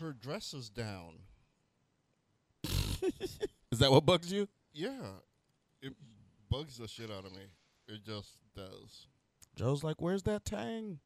[0.00, 1.18] Her dress is down.
[3.72, 4.48] Is that what bugs you?
[4.72, 5.16] Yeah.
[5.80, 5.94] It
[6.48, 7.46] bugs the shit out of me.
[7.88, 9.08] It just does.
[9.56, 11.00] Joe's like, "Where's that tang?"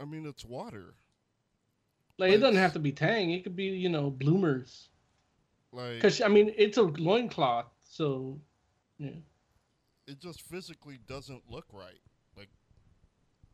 [0.00, 0.94] I mean, it's water.
[2.20, 3.30] Like it doesn't have to be Tang.
[3.30, 4.89] It could be you know bloomers.
[5.72, 8.40] Like Because I mean it's a loincloth, so
[8.98, 9.10] yeah,
[10.06, 12.00] it just physically doesn't look right.
[12.36, 12.48] Like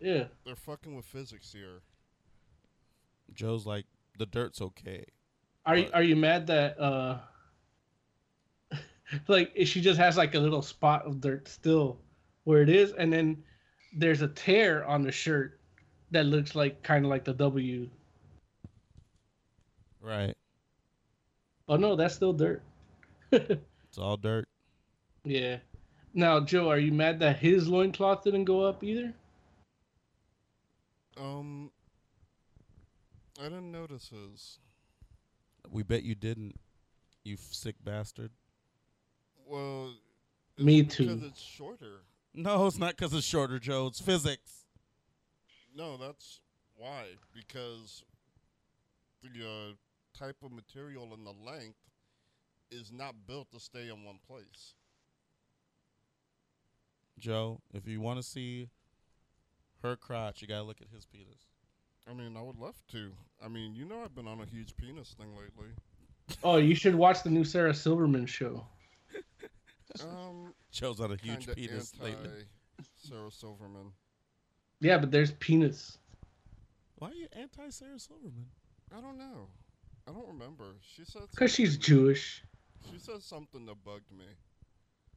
[0.01, 0.24] yeah.
[0.44, 1.82] they're fucking with physics here.
[3.34, 3.86] Joe's like,
[4.18, 5.05] "The dirt's okay."
[5.66, 7.18] Are you are you mad that uh
[9.28, 11.98] like she just has like a little spot of dirt still
[12.44, 13.43] where it is, and then
[13.93, 15.60] there's a tear on the shirt
[16.12, 17.90] that looks like kind of like the W.
[20.01, 20.34] Right.
[21.68, 22.62] Oh no, that's still dirt.
[23.32, 24.47] It's all dirt.
[25.24, 25.56] yeah.
[26.12, 29.14] Now, Joe, are you mad that his loincloth didn't go up either?
[31.18, 31.70] Um,
[33.40, 34.59] I didn't notice his.
[35.70, 36.59] We bet you didn't.
[37.24, 38.30] You sick bastard.
[39.47, 39.94] Well,
[40.59, 41.06] Me too.
[41.06, 42.02] Because it's shorter.
[42.34, 43.86] No, it's not because it's shorter, Joe.
[43.86, 44.66] It's physics.
[45.74, 46.40] No, that's
[46.76, 47.05] why.
[47.34, 48.05] Because
[49.22, 49.72] the uh,
[50.18, 51.78] type of material and the length
[52.70, 54.74] is not built to stay in one place.
[57.18, 58.68] Joe, if you want to see
[59.82, 61.47] her crotch, you gotta look at his penis.
[62.09, 63.12] I mean, I would love to.
[63.44, 65.72] I mean, you know, I've been on a huge penis thing lately.
[66.43, 68.66] Oh, you should watch the new Sarah Silverman show.
[70.02, 72.44] Um, Joe's on a huge penis lately.
[72.97, 73.93] Sarah Silverman.
[74.80, 75.97] Yeah, but there's penis.
[76.97, 78.44] Why are you anti Sarah Silverman?
[78.94, 79.48] I don't know.
[80.08, 80.64] I don't remember.
[80.80, 82.42] She said Because she's Jewish.
[82.92, 84.26] She said something that bugged me,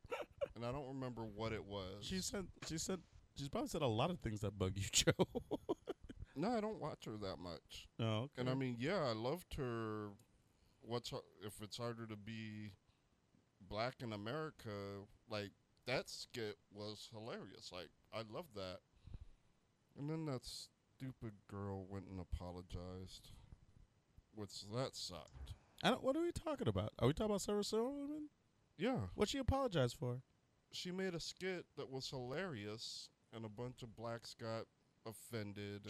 [0.55, 2.01] and I don't remember what it was.
[2.01, 2.99] She said she said
[3.35, 5.13] she's probably said a lot of things that bug you, Joe.
[6.35, 7.87] no, I don't watch her that much.
[7.99, 8.31] oh, okay.
[8.39, 10.07] And I mean, yeah, I loved her.
[10.81, 12.71] What's har- if it's harder to be
[13.69, 14.71] black in America?
[15.29, 15.51] Like
[15.85, 17.69] that skit was hilarious.
[17.71, 18.79] Like I loved that.
[19.97, 23.29] And then that stupid girl went and apologized,
[24.39, 25.53] which that sucked.
[25.83, 26.03] I don't.
[26.03, 26.93] What are we talking about?
[26.99, 28.29] Are we talking about Sarah Silverman?
[28.77, 30.21] Yeah, What she apologized for?
[30.71, 34.65] she made a skit that was hilarious, and a bunch of blacks got
[35.05, 35.81] offended,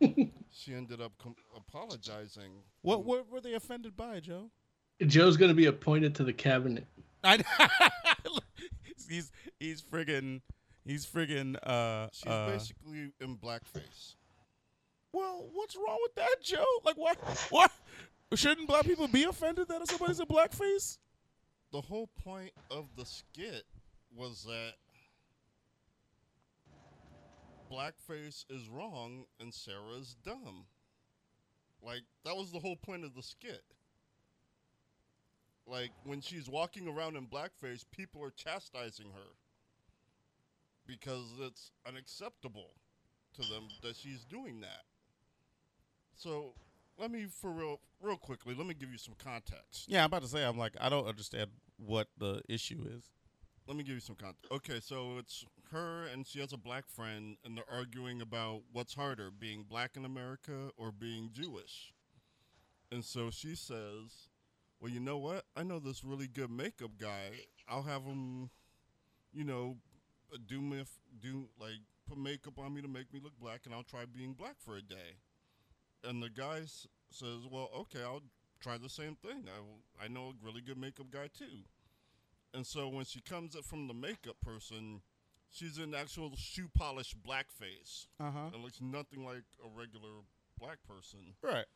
[0.00, 2.52] and she ended up com- apologizing.
[2.82, 4.50] What what were they offended by, Joe?
[5.06, 6.86] Joe's gonna be appointed to the cabinet.
[7.24, 7.42] I
[9.08, 10.40] he's he's friggin'
[10.84, 14.14] he's friggin' uh She's uh basically in blackface.
[15.12, 16.64] Well, what's wrong with that, Joe?
[16.84, 17.14] Like why
[17.50, 17.66] why
[18.36, 20.98] shouldn't black people be offended that somebody's a blackface?
[21.72, 23.64] The whole point of the skit
[24.14, 24.74] was that
[27.70, 30.66] blackface is wrong and Sarah's dumb.
[31.82, 33.62] Like that was the whole point of the skit.
[35.66, 39.32] Like when she's walking around in blackface, people are chastising her
[40.86, 42.70] because it's unacceptable
[43.34, 44.84] to them that she's doing that.
[46.16, 46.54] So,
[46.98, 49.86] let me for real real quickly, let me give you some context.
[49.88, 53.04] Yeah, I'm about to say I'm like I don't understand what the issue is.
[53.66, 54.50] let me give you some context.
[54.50, 58.94] Okay, so it's her and she has a black friend, and they're arguing about what's
[58.94, 61.92] harder, being black in America or being Jewish.
[62.90, 64.30] And so she says,
[64.80, 65.44] "Well, you know what?
[65.54, 67.32] I know this really good makeup guy.
[67.68, 68.50] I'll have him,
[69.32, 69.76] you know,
[70.46, 70.84] do me
[71.20, 74.32] do like put makeup on me to make me look black, and I'll try being
[74.32, 75.18] black for a day.
[76.04, 78.22] And the guy s- says, "Well, okay, I'll
[78.60, 79.48] try the same thing.
[79.48, 81.64] I I know a really good makeup guy too."
[82.54, 85.02] And so when she comes up from the makeup person,
[85.50, 88.06] she's in actual shoe polish blackface.
[88.18, 88.50] Uh huh.
[88.54, 90.22] It looks nothing like a regular
[90.58, 91.34] black person.
[91.42, 91.66] Right.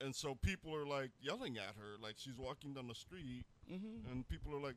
[0.00, 4.10] And so people are like yelling at her, like she's walking down the street, Mm-hmm.
[4.10, 4.76] and people are like,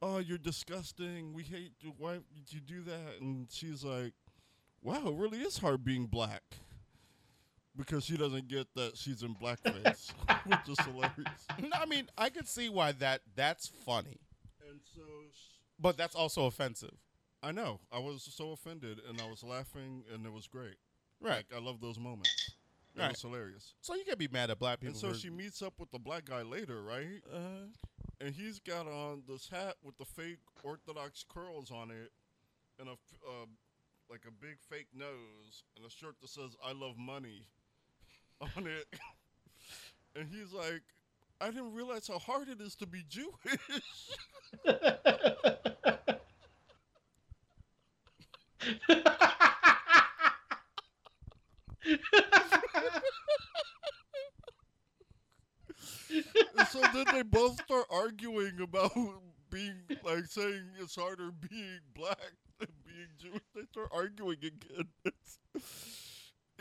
[0.00, 1.34] "Oh, you're disgusting.
[1.34, 1.92] We hate you.
[1.98, 4.14] Why did you do that?" And she's like,
[4.82, 6.42] "Wow, it really is hard being black."
[7.76, 10.10] Because she doesn't get that she's in blackface,
[10.44, 11.46] which is hilarious.
[11.60, 14.18] No, I mean, I could see why that that's funny,
[14.68, 15.02] And so
[15.78, 16.94] but that's also offensive.
[17.42, 20.76] I know I was so offended, and I was laughing, and it was great.
[21.20, 21.44] Right.
[21.50, 22.50] Like, I love those moments.
[22.96, 23.10] It Right.
[23.12, 23.72] was hilarious.
[23.80, 24.88] So you can be mad at black people.
[24.92, 27.22] And so for- she meets up with the black guy later, right?
[27.32, 27.68] Uh,
[28.20, 32.10] and he's got on this hat with the fake Orthodox curls on it,
[32.78, 33.46] and a f- uh,
[34.10, 37.46] like a big fake nose, and a shirt that says "I love money"
[38.40, 38.86] on it.
[40.16, 40.82] and he's like,
[41.40, 43.32] "I didn't realize how hard it is to be Jewish."
[56.70, 58.92] so then they both start arguing about
[59.50, 62.16] being like saying it's harder being black
[62.58, 63.42] than being Jewish.
[63.54, 65.12] They start arguing again.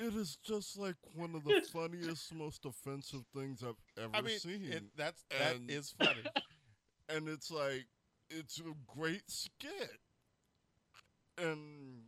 [0.02, 4.64] It's, just like one of the funniest, most offensive things I've ever I mean, seen.
[4.72, 6.22] it, that's that And- is funny.
[7.10, 7.86] and it's like
[8.30, 9.92] it's a great skit.
[11.38, 12.04] And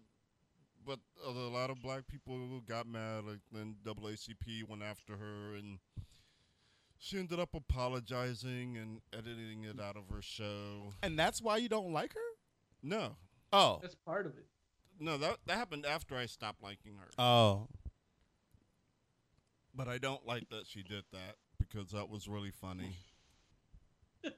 [0.85, 3.23] but a lot of black people got mad.
[3.25, 5.79] Like then AACP went after her, and
[6.97, 10.93] she ended up apologizing and editing it out of her show.
[11.03, 12.19] and that's why you don't like her.
[12.83, 13.15] No,
[13.53, 13.79] Oh.
[13.81, 14.45] That's part of it.
[14.99, 17.07] no, that that happened after I stopped liking her.
[17.21, 17.67] Oh.
[19.73, 22.95] But I don't like that she did that because that was really funny.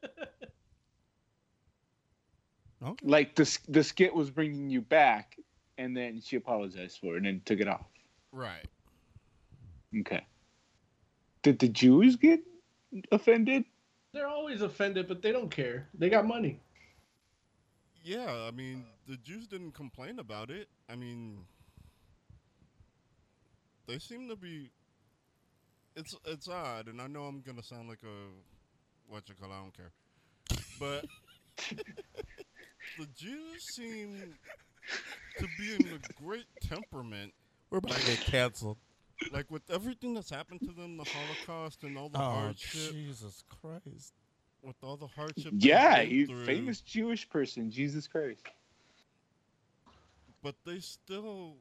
[2.83, 3.07] Okay.
[3.07, 5.37] Like the the skit was bringing you back,
[5.77, 7.85] and then she apologized for it and then took it off.
[8.31, 8.67] Right.
[9.99, 10.25] Okay.
[11.43, 12.41] Did the Jews get
[13.11, 13.65] offended?
[14.13, 15.87] They're always offended, but they don't care.
[15.93, 16.59] They got money.
[18.03, 20.67] Yeah, I mean, the Jews didn't complain about it.
[20.89, 21.45] I mean,
[23.87, 24.71] they seem to be.
[25.95, 29.59] It's it's odd, and I know I'm gonna sound like a what you call I
[29.61, 29.91] don't care,
[30.79, 31.05] but
[32.97, 34.33] the Jews seem
[35.39, 37.33] to be in a great temperament.
[37.69, 38.77] We're about to get canceled.
[39.31, 43.43] Like with everything that's happened to them, the Holocaust and all the Oh, hardship, Jesus
[43.61, 44.13] Christ.
[44.61, 45.53] with all the hardship.
[45.57, 46.45] Yeah, they've through.
[46.45, 48.43] famous Jewish person, Jesus Christ.
[50.41, 51.55] but they still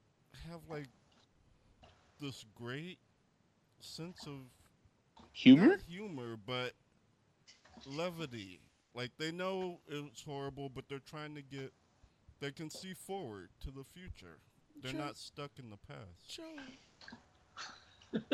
[0.50, 0.88] have like
[2.20, 2.98] this great
[3.84, 4.34] sense of
[5.32, 5.78] Humor?
[5.88, 6.72] humor, but
[7.86, 8.60] levity.
[8.94, 11.72] Like they know it's horrible, but they're trying to get.
[12.40, 14.38] They can see forward to the future.
[14.82, 15.00] They're Sure.
[15.00, 16.28] not stuck in the past.
[16.28, 16.42] Joe.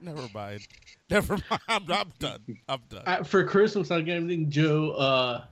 [0.00, 0.66] Never mind.
[1.10, 1.60] Never mind.
[1.68, 2.40] I'm, I'm done.
[2.68, 3.02] I'm done.
[3.06, 4.90] I, for Christmas, I'm getting Joe.
[4.92, 5.44] Uh,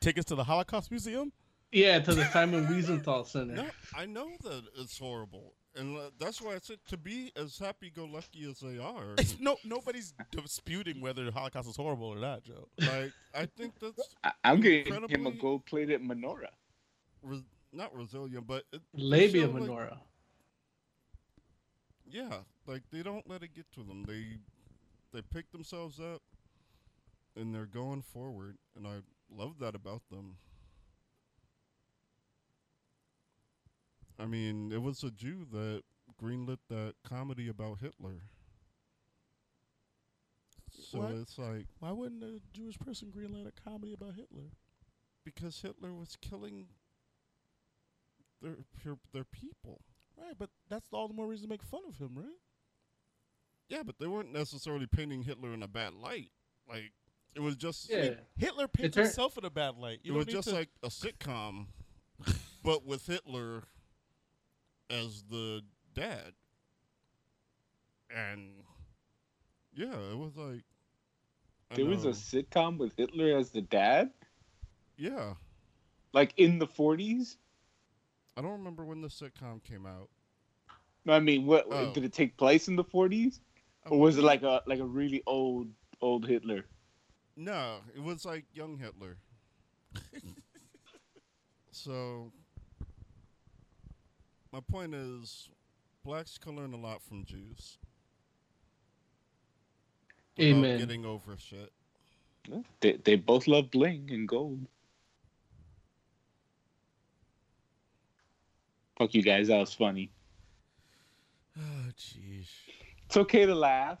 [0.00, 1.32] Tickets to the Holocaust Museum?
[1.72, 3.54] yeah, to the Simon Wiesenthal Center.
[3.54, 8.48] No, I know that it's horrible, and that's why I said to be as happy-go-lucky
[8.48, 9.14] as they are.
[9.40, 12.68] No nobody's disputing whether the Holocaust is horrible or not, Joe.
[12.78, 16.46] like I think that's I, I'm getting him a gold-plated menorah.
[17.22, 17.42] res-
[17.72, 19.98] not resilient, but it, Labia show, like, menorah.
[22.08, 24.04] Yeah, like they don't let it get to them.
[24.06, 24.38] They
[25.12, 26.22] they pick themselves up
[27.36, 28.96] and they're going forward, and I
[29.30, 30.36] love that about them.
[34.18, 35.82] I mean, it was a Jew that
[36.22, 38.22] greenlit that comedy about Hitler.
[40.90, 41.12] So What?
[41.12, 44.50] it's like Why wouldn't a Jewish person greenlight a comedy about Hitler?
[45.24, 46.68] because Hitler was killing
[48.40, 49.80] their their, their people.
[50.16, 52.38] Right, but that's all the more reason to make fun of him, right?
[53.68, 56.30] Yeah, but they weren't necessarily painting Hitler in a bad light.
[56.68, 56.92] Like
[57.34, 58.14] it was just Yeah.
[58.36, 60.00] Hitler painted himself in a bad light.
[60.04, 61.66] You it don't was need just to- like a sitcom,
[62.62, 63.64] but with Hitler
[64.90, 65.62] as the
[65.94, 66.34] dad.
[68.10, 68.64] And
[69.72, 70.62] yeah, it was like
[71.74, 74.12] There was a sitcom with Hitler as the dad,
[74.96, 75.34] yeah.
[76.12, 77.38] like in the 40s.
[78.36, 80.10] I don't remember when the sitcom came out.
[81.06, 81.92] I mean, what Oh.
[81.92, 83.40] did it take place in the 40s,
[83.88, 86.66] or was it like a like a really old old Hitler?
[87.36, 89.18] No, it was like young Hitler.
[91.70, 92.32] so
[94.56, 95.50] my point is,
[96.02, 97.76] blacks can learn a lot from Jews.
[100.38, 100.78] without Amen.
[100.78, 101.70] Getting over shit.
[102.80, 104.66] They they both love bling and gold.
[108.96, 110.10] Fuck you guys, that was funny.
[111.58, 112.46] Oh, jeez.
[113.04, 113.98] It's okay to laugh.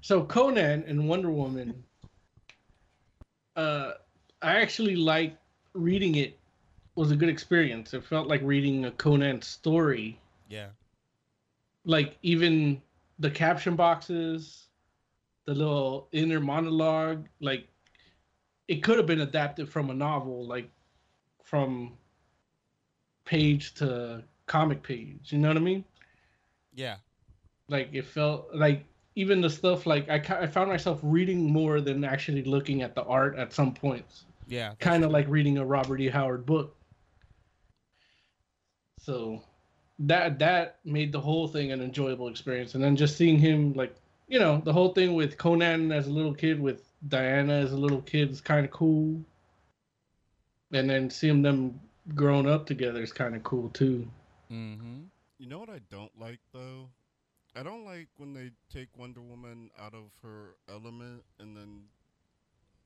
[0.00, 1.84] So Conan and Wonder Woman.
[3.54, 3.92] Uh,
[4.42, 5.36] I actually like
[5.72, 6.40] reading it.
[6.96, 7.92] Was a good experience.
[7.94, 10.20] It felt like reading a Conan story.
[10.48, 10.68] Yeah.
[11.84, 12.80] Like even
[13.18, 14.68] the caption boxes,
[15.44, 17.26] the little inner monologue.
[17.40, 17.66] Like
[18.68, 20.70] it could have been adapted from a novel, like
[21.42, 21.92] from
[23.24, 25.32] page to comic page.
[25.32, 25.84] You know what I mean?
[26.74, 26.96] Yeah.
[27.68, 28.84] like it felt like
[29.14, 33.04] even the stuff like I, I found myself reading more than actually looking at the
[33.04, 34.74] art at some points Yeah.
[34.80, 36.73] kind of like reading a robert e howard book
[39.04, 39.42] so
[39.98, 43.94] that that made the whole thing an enjoyable experience and then just seeing him like
[44.28, 47.76] you know the whole thing with conan as a little kid with diana as a
[47.76, 49.20] little kid is kind of cool
[50.72, 51.80] and then seeing them
[52.14, 54.06] growing up together is kind of cool too
[54.52, 55.04] Mm-hmm.
[55.38, 56.90] You know what I don't like though?
[57.54, 61.84] I don't like when they take Wonder Woman out of her element and then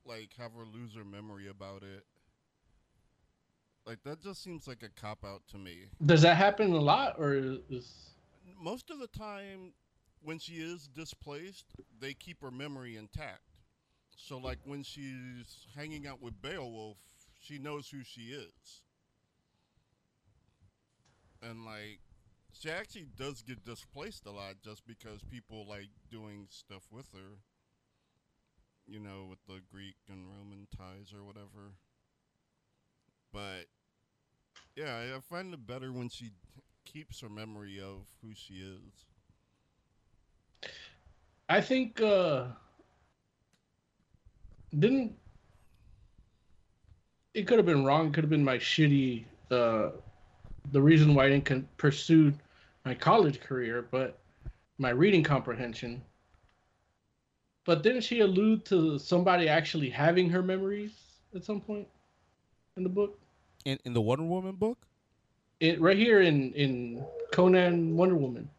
[0.05, 2.05] like have her lose her memory about it.
[3.85, 5.85] Like that just seems like a cop out to me.
[6.05, 8.13] does that happen a lot or is
[8.61, 9.73] Most of the time
[10.21, 11.65] when she is displaced,
[11.99, 13.41] they keep her memory intact.
[14.15, 16.97] So like when she's hanging out with Beowulf,
[17.39, 18.83] she knows who she is.
[21.41, 21.99] And like
[22.51, 27.39] she actually does get displaced a lot just because people like doing stuff with her.
[28.85, 31.75] You know, with the Greek and Roman ties or whatever.
[33.31, 33.65] But
[34.75, 36.31] yeah, I find it better when she
[36.85, 39.05] keeps her memory of who she is.
[41.47, 42.45] I think uh
[44.77, 45.13] didn't
[47.33, 49.89] it could have been wrong, it could have been my shitty uh
[50.71, 52.33] the reason why I didn't con- pursue
[52.85, 54.19] my college career, but
[54.77, 56.01] my reading comprehension.
[57.65, 60.93] But didn't she allude to somebody actually having her memories
[61.35, 61.87] at some point
[62.79, 63.19] in the book?
[63.65, 64.79] In in the Wonder Woman book?
[65.59, 68.49] It right here in in Conan Wonder Woman.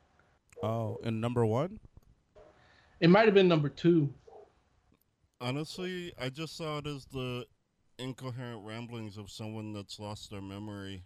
[0.63, 1.81] Oh, and number one?
[3.01, 4.13] It might have been number 2.
[5.41, 7.47] Honestly, I just saw it as the
[7.99, 11.03] incoherent ramblings of someone that's lost their memory.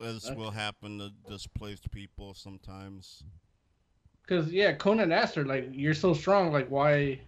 [0.00, 0.34] As Okay.
[0.34, 3.22] will happen to displaced people sometimes.
[4.22, 6.50] Because yeah, Conan asked her like, "You're so strong.
[6.52, 7.20] Like, why?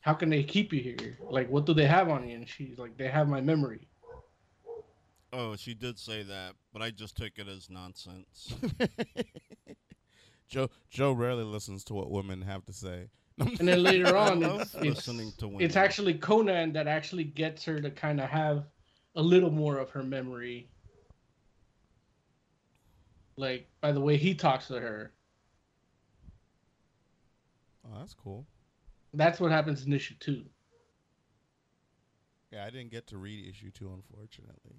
[0.00, 1.18] How can they keep you here?
[1.20, 3.88] Like, what do they have on you?" And she's like, "They have my memory."
[5.32, 8.54] Oh, she did say that, but I just took it as nonsense.
[10.48, 13.10] Joe Joe rarely listens to what women have to say.
[13.38, 15.62] And then later on, it's, it's, listening to women.
[15.62, 18.64] it's actually Conan that actually gets her to kind of have
[19.14, 20.70] a little more of her memory.
[23.36, 25.12] Like by the way he talks to her.
[27.84, 28.46] Oh, that's cool.
[29.14, 30.44] That's what happens in issue two.
[32.52, 34.76] Yeah, I didn't get to read issue two, unfortunately.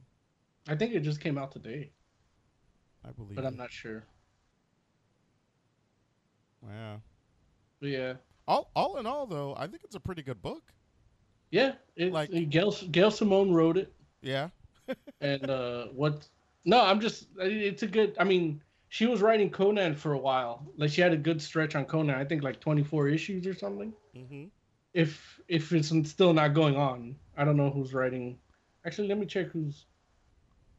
[0.67, 1.91] I think it just came out today,
[3.07, 3.35] I believe.
[3.35, 4.03] but I'm not sure.
[6.67, 6.97] Yeah.
[7.79, 8.13] But yeah,
[8.47, 10.73] All all in all, though, I think it's a pretty good book.
[11.51, 11.73] yeah.
[11.95, 13.93] It, like Gail, Gail Simone wrote it.
[14.21, 14.49] Yeah.
[15.21, 16.27] and uh what
[16.65, 20.65] no i'm just it's a good i mean she was writing conan for a while
[20.77, 23.93] like she had a good stretch on conan i think like 24 issues or something
[24.19, 24.45] Mm-hmm.
[24.93, 28.37] if if it's still not going on i don't know who's writing.
[28.85, 29.85] Actually let me check who's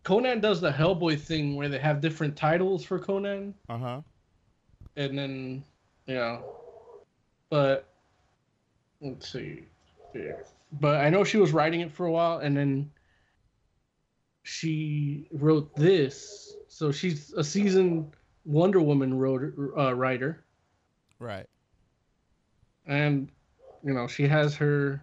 [0.02, 3.54] conan does the hellboy thing where they have different titles for conan.
[3.68, 4.00] Uh huh.
[4.96, 5.64] and then
[6.06, 6.40] yeah.
[7.50, 7.88] But
[9.00, 9.64] let's see.
[10.14, 10.32] Yeah.
[10.80, 12.90] But i know she was writing it for a while and then
[14.42, 16.56] she wrote this.
[16.68, 18.12] So she's a seasoned
[18.44, 20.44] wonder woman wrote, uh, writer.
[21.18, 21.46] Right.
[22.90, 23.30] And
[23.84, 25.00] you know she has her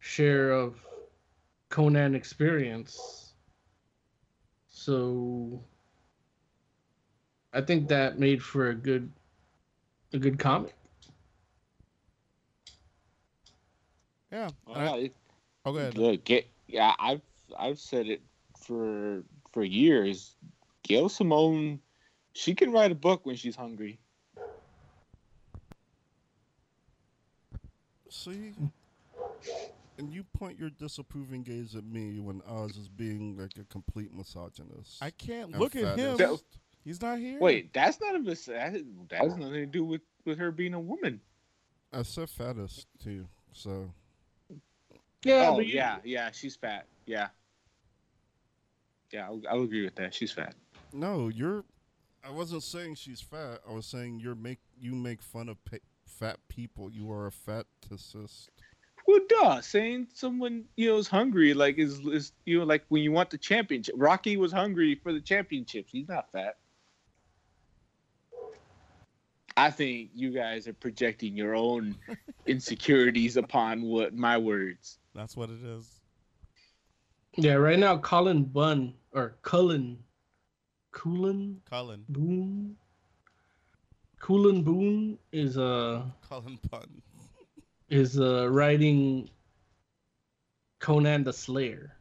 [0.00, 0.74] share of
[1.68, 3.34] conan experience
[4.68, 5.62] so
[7.52, 9.12] i think that made for a good
[10.12, 10.74] a good comic
[14.32, 14.48] Yeah.
[14.66, 15.10] Well, And I-
[15.64, 15.96] oh, go ahead.
[15.96, 17.22] Look, get, yeah, I've
[17.56, 18.20] I've said it
[18.58, 19.22] for
[19.52, 20.34] for years.
[20.82, 21.78] Gail Simone,
[22.32, 24.00] she can write a book when she's hungry.
[28.14, 28.52] See,
[29.98, 34.14] And you point your disapproving gaze at me when Oz is being like a complete
[34.14, 35.02] misogynist.
[35.02, 36.16] I can't look at him.
[36.16, 36.44] fattest.
[36.84, 37.38] He's not here.
[37.40, 38.72] Wait, that's not a mis- that,
[39.08, 41.20] that has nothing to do with with her being a woman.
[41.92, 43.26] I said fattest too.
[43.52, 43.90] So
[45.24, 46.86] Yeah, oh but you- yeah, yeah, she's fat.
[47.06, 47.28] Yeah,
[49.12, 50.14] yeah, I'll, I'll agree with that.
[50.14, 50.54] She's fat.
[50.92, 51.64] no, you're.
[52.26, 53.60] I wasn't saying she's fat.
[53.68, 55.76] I was saying you're make you make fun of pa-
[56.18, 56.90] fat people.
[56.90, 58.48] You are a faticist.
[59.06, 63.02] Well, duh, saying someone you know is hungry like is is you know like when
[63.02, 63.94] you want the championship.
[63.98, 65.90] Rocky was hungry for the championships.
[65.92, 66.56] He's not fat.
[69.56, 71.96] I think you guys are projecting your own
[72.46, 74.98] insecurities upon what my words.
[75.14, 76.00] That's what it is.
[77.36, 79.98] Yeah, right now Colin Bunn or Cullen,
[80.92, 82.04] Cullen Cullen.
[82.08, 82.76] Boone,
[84.24, 86.88] Cullen Boone is uh Cullen pun.
[87.90, 89.28] is uh writing
[90.80, 91.92] Conan the Slayer.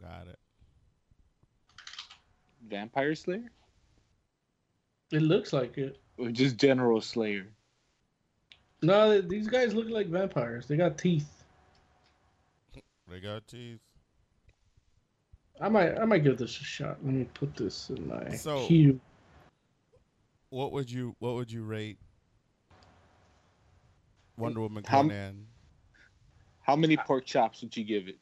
[0.00, 0.38] Got it.
[2.68, 3.50] Vampire Slayer
[5.10, 5.98] It looks like it.
[6.16, 7.46] or just General Slayer?
[8.80, 10.68] No, these guys look like vampires.
[10.68, 11.42] They got teeth.
[13.08, 13.80] They got teeth.
[15.60, 16.98] I might I might give this a shot.
[17.04, 19.00] Let me put this in my So- queue.
[20.54, 21.98] What would you What would you rate
[24.38, 25.10] Wonder Woman How-
[26.62, 28.18] How many pork chops would you give it?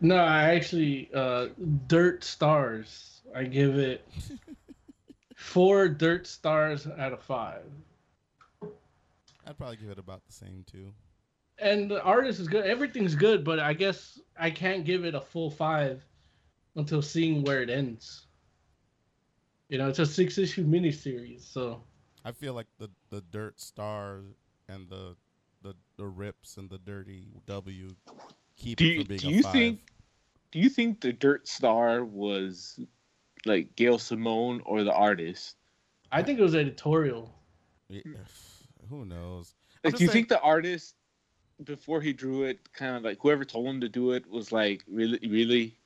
[0.00, 1.50] No, I actually uh
[1.86, 3.20] dirt stars.
[3.32, 4.04] I give it
[5.36, 7.62] four dirt stars out of five.
[9.46, 10.92] I'd probably give it about the same too.
[11.58, 12.66] And the artist is good.
[12.66, 16.04] Everything's good, but I guess I can't give it a full five
[16.74, 18.26] until seeing where it ends.
[19.72, 21.82] You know, it's a six issue miniseries, so
[22.26, 24.26] I feel like the the dirt stars
[24.68, 25.16] and the
[25.62, 27.88] the the rips and the dirty W
[28.54, 29.52] keep Do it you, from being do a you five.
[29.54, 29.80] think
[30.50, 32.78] do you think the Dirt Star was
[33.46, 35.56] like Gail Simone or the artist?
[36.12, 37.34] I think it was editorial.
[37.88, 38.02] Yeah,
[38.90, 39.54] Who knows?
[39.82, 40.96] Like, do you saying- think the artist
[41.64, 44.84] before he drew it, kind of like whoever told him to do it, was like,
[44.86, 45.78] really, really,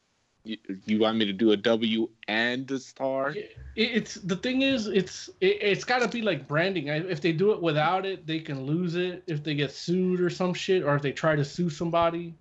[0.47, 3.35] you, you want me to do a W and a star?
[3.75, 6.89] It's the thing is, it's it, it's got to be like branding.
[6.89, 10.31] If they do it without it, they can lose it if they get sued or
[10.31, 12.35] some shit, or if they try to sue somebody.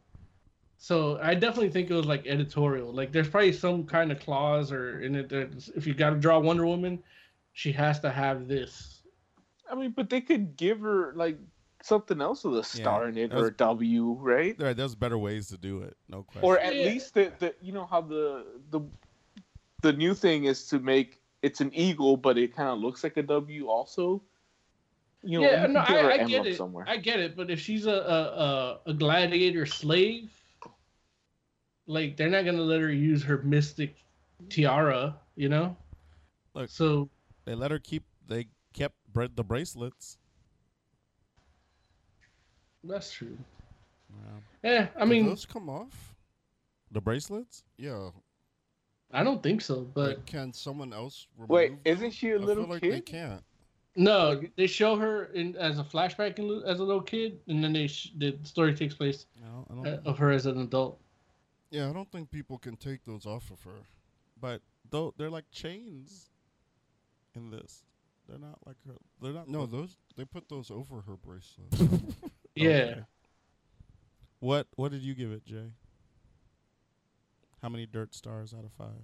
[0.77, 2.94] So I definitely think it was like editorial.
[2.94, 6.18] Like there's probably some kind of clause or in it that if you got to
[6.18, 7.02] draw Wonder Woman,
[7.53, 9.02] she has to have this.
[9.69, 11.40] I mean, but they could give her like
[11.86, 14.57] something else with a star in it that or was- a W, right?
[14.57, 15.95] There, there's better ways to do it.
[16.10, 16.44] No question.
[16.44, 16.86] Or at Yeah.
[16.86, 18.82] least the, the you know how the the
[19.82, 23.18] the new thing is to make it's an eagle, but it kind of looks like
[23.18, 24.22] a W also.
[25.22, 26.56] You know, yeah, you no, can I, I get it.
[26.57, 26.86] somewhere.
[26.88, 27.36] I get it.
[27.36, 30.32] But if she's a a, a a gladiator slave,
[31.88, 33.95] like they're not gonna let her use her mystic
[34.49, 35.76] tiara, you know.
[36.53, 36.70] Look.
[36.70, 37.10] So
[37.45, 38.03] they let her keep.
[38.28, 40.18] They kept bra- the bracelets.
[42.88, 43.38] That's true.
[44.10, 44.70] Yeah.
[44.72, 46.16] Yeah, I Did mean, those come off?
[46.91, 47.64] The bracelets?
[47.78, 48.10] Yeah.
[49.12, 51.80] I don't think so, but Like, can someone else remove Wait, them?
[51.86, 53.44] isn't she a I little feel like they can't.
[53.95, 57.74] no, they show her in as a flashback in, as a little kid, and then
[57.74, 60.07] they sh- the story takes place No, I uh, don't.
[60.07, 60.99] of her as an adult.
[61.72, 63.82] Yeah, I don't think people can take those off of her.
[64.40, 66.30] But though they're like chains.
[67.36, 67.84] In this,
[68.30, 68.94] they're not like her.
[69.22, 69.49] They're not.
[69.49, 71.68] No, those they put those over her bracelet.
[72.56, 73.02] Yeah, Okay.
[74.40, 75.72] What What did you give it, Jay?
[77.61, 79.02] How many dirt stars out of five?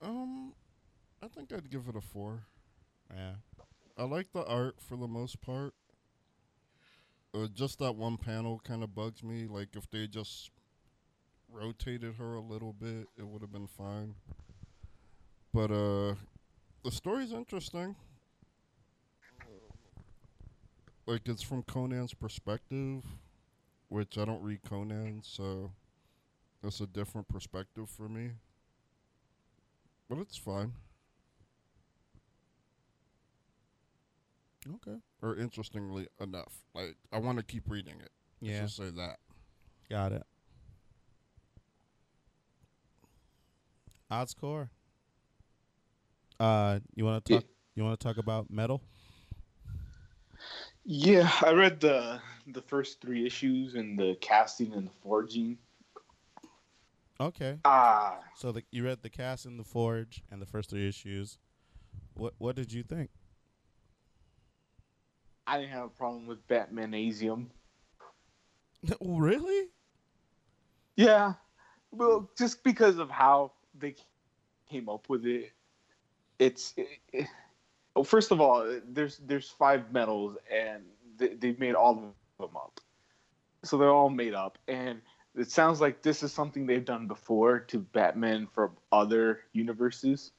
[0.00, 0.52] um,
[1.22, 2.44] I think I'd give it a four.
[3.14, 3.34] Yeah.
[3.96, 5.74] I like the art for the most part.
[7.34, 9.46] Uh, just that one panel kind of bugs me.
[9.46, 10.50] Like if they just
[11.50, 14.14] rotated her a little bit, it would have been fine.
[15.52, 16.14] But uh,
[16.84, 17.96] the story's interesting.
[21.08, 23.02] Like it's from Conan's perspective,
[23.88, 25.70] which I don't read Conan, so
[26.62, 28.32] that's a different perspective for me.
[30.10, 30.74] But it's fine.
[34.86, 34.98] Okay.
[35.22, 36.52] or interestingly enough.
[36.74, 38.10] Like I want to keep reading it.
[38.42, 38.60] Let's Yeah.
[38.64, 39.18] just say that.
[39.88, 40.26] Got it.
[44.10, 44.70] Odds core.
[46.38, 47.40] Uh, you want to Yeah.
[47.40, 47.48] talk?
[47.76, 48.82] You want to talk about metal?
[50.90, 55.58] Yeah, I read the the first three issues and the casting and the forging.
[57.20, 57.58] Okay.
[57.66, 61.36] Ah, So the, you read the cast in the Forge and the first three issues.
[62.14, 63.10] What What did you think?
[65.46, 67.50] I didn't have a problem with Batman Asium.
[69.02, 69.68] really?
[70.96, 71.34] Yeah,
[71.90, 73.94] well, just because of how they
[74.70, 75.52] came up with it,
[76.38, 76.72] it's.
[76.78, 77.26] It, it-
[77.98, 80.84] well, first of all, there's there's five medals, and
[81.16, 81.92] they, they've made all
[82.38, 82.80] of them up,
[83.64, 85.00] so they're all made up, and
[85.36, 90.32] it sounds like this is something they've done before to Batman from other universes.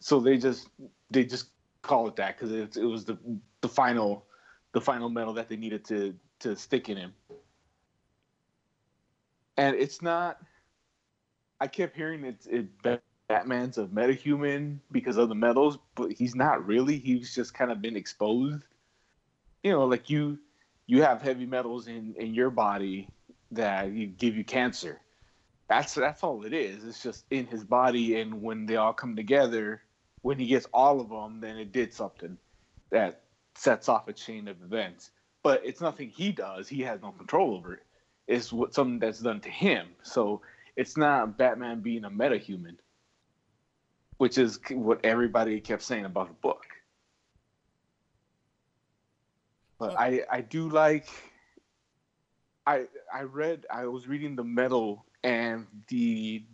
[0.00, 0.68] So they just
[1.10, 1.48] they just
[1.82, 3.18] call it that because it, it was the
[3.60, 4.26] the final
[4.72, 7.12] the final medal that they needed to to stick in him
[9.56, 10.38] and it's not.
[11.60, 12.66] I kept hearing it's it,
[13.32, 16.98] Batman's a metahuman because of the metals, but he's not really.
[16.98, 18.62] He's just kind of been exposed.
[19.62, 20.38] You know, like you,
[20.84, 23.08] you have heavy metals in in your body
[23.50, 25.00] that you give you cancer.
[25.66, 26.84] That's that's all it is.
[26.84, 29.80] It's just in his body, and when they all come together,
[30.20, 32.36] when he gets all of them, then it did something
[32.90, 33.22] that
[33.54, 35.10] sets off a chain of events.
[35.42, 36.68] But it's nothing he does.
[36.68, 37.82] He has no control over it.
[38.26, 39.88] it is what something that's done to him.
[40.02, 40.42] So
[40.76, 42.76] it's not Batman being a metahuman,
[44.22, 46.64] which is what everybody kept saying about the book.
[49.80, 51.08] But I I do like
[52.64, 56.44] I I read I was reading the metal and the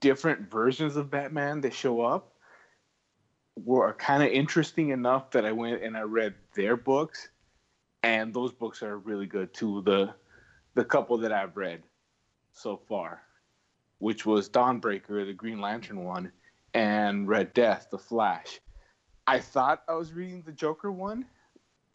[0.00, 2.34] different versions of Batman that show up
[3.64, 7.28] were kind of interesting enough that I went and I read their books
[8.02, 9.82] and those books are really good too.
[9.82, 10.12] The
[10.74, 11.84] the couple that I've read
[12.54, 13.22] so far,
[13.98, 16.32] which was Dawnbreaker, the Green Lantern one,
[16.74, 18.60] and Red Death, the Flash.
[19.26, 21.24] I thought I was reading the Joker one,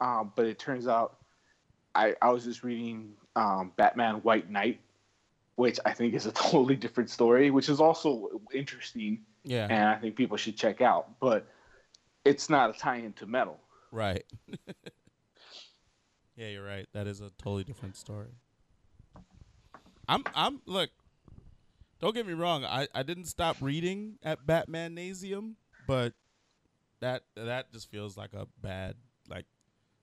[0.02, 1.18] um, but it turns out
[1.94, 4.80] I, I was just reading um, Batman White Knight,
[5.56, 9.68] which I think is a totally different story, which is also interesting, Yeah.
[9.70, 11.20] and I think people should check out.
[11.20, 11.48] But
[12.26, 13.60] it's not a tie-in to Metal.
[13.92, 14.24] Right.
[16.36, 16.88] yeah, you're right.
[16.94, 18.30] That is a totally different story.
[20.08, 20.90] I'm I'm look,
[22.00, 25.56] don't get me wrong, I, I didn't stop reading at Batman Nasium,
[25.88, 26.14] but
[27.02, 28.96] that that just feels like a bad
[29.30, 29.46] like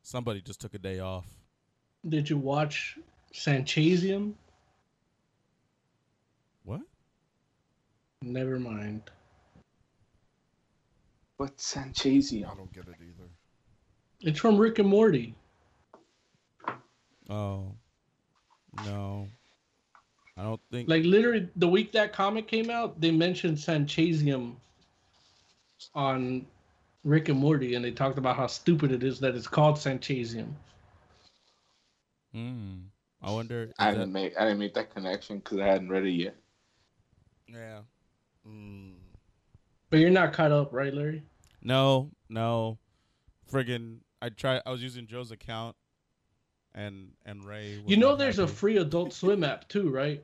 [0.02, 1.26] somebody just took a day off.
[2.08, 2.98] Did you watch
[3.34, 4.34] Sanchezium?
[6.64, 6.82] What?
[8.22, 9.02] Never mind.
[11.36, 12.50] What's Sanchezium?
[12.50, 13.28] I don't get it either.
[14.20, 15.34] It's from Rick and Morty.
[17.28, 17.72] Oh.
[18.84, 19.28] No.
[20.36, 24.54] I don't think Like literally, the week that comic came out, they mentioned Sanchezium
[25.94, 26.46] on
[27.04, 30.52] Rick and Morty, and they talked about how stupid it is that it's called Sanchezium.
[32.32, 32.74] Hmm.
[33.22, 36.10] I wonder I didn't make I didn't make that connection because I hadn't read it
[36.10, 36.36] yet.
[37.48, 37.80] Yeah.
[38.46, 38.92] Mm,
[39.90, 41.22] But you're not caught up, right, Larry?
[41.62, 42.78] No, no.
[43.50, 45.76] Friggin' I tried I was using Joe's account
[46.76, 50.22] and and Ray You know, not there's a free Adult Swim app too, right?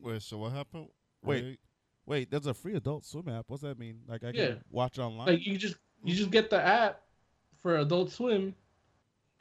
[0.00, 0.88] wait, so what happened?
[1.22, 1.58] Wait.
[2.06, 3.44] Wait, there's a free adult swim app.
[3.48, 4.00] What's that mean?
[4.08, 5.28] Like I can watch online?
[5.28, 7.02] Like you just you just get the app
[7.62, 8.52] for Adult Swim,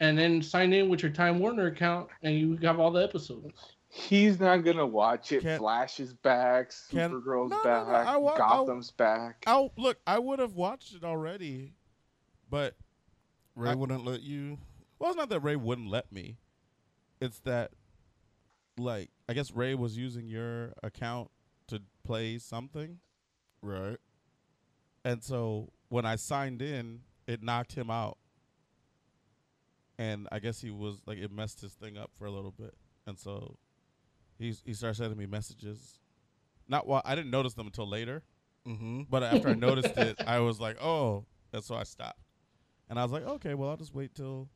[0.02, 3.76] and then sign in with your Time Warner account, and you have all the episodes.
[3.88, 5.42] He's not gonna watch it.
[5.42, 6.72] Can't- Flash is back.
[6.92, 7.88] Can't- Supergirl's No, no, back.
[7.88, 9.46] no, I wa- I'll- Gotham's back.
[9.48, 11.74] Oh, look, I would have watched it already,
[12.52, 12.76] but
[13.56, 14.60] Ray I- wouldn't let you.
[15.00, 16.38] Well, it's not that Ray wouldn't let me.
[17.22, 17.72] It's that,
[18.78, 21.30] like, I guess Ray was using your account
[21.68, 23.00] to play something,
[23.62, 23.98] Right.
[25.04, 28.18] and so when I signed in, it knocked him out,
[29.98, 32.74] and I guess he was like it messed his thing up for a little bit,
[33.06, 33.58] and so
[34.38, 36.00] he's he started sending me messages.
[36.68, 38.24] Not while I didn't notice them until later.
[38.68, 39.04] Mm-hmm.
[39.10, 42.20] But after I noticed it, I was like, oh, and so I stopped.
[42.90, 44.50] And I was like, okay, well, I'll just wait till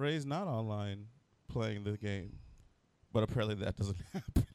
[0.00, 1.06] Ray's not online
[1.48, 2.38] playing the game.
[3.12, 4.46] But apparently that doesn't happen.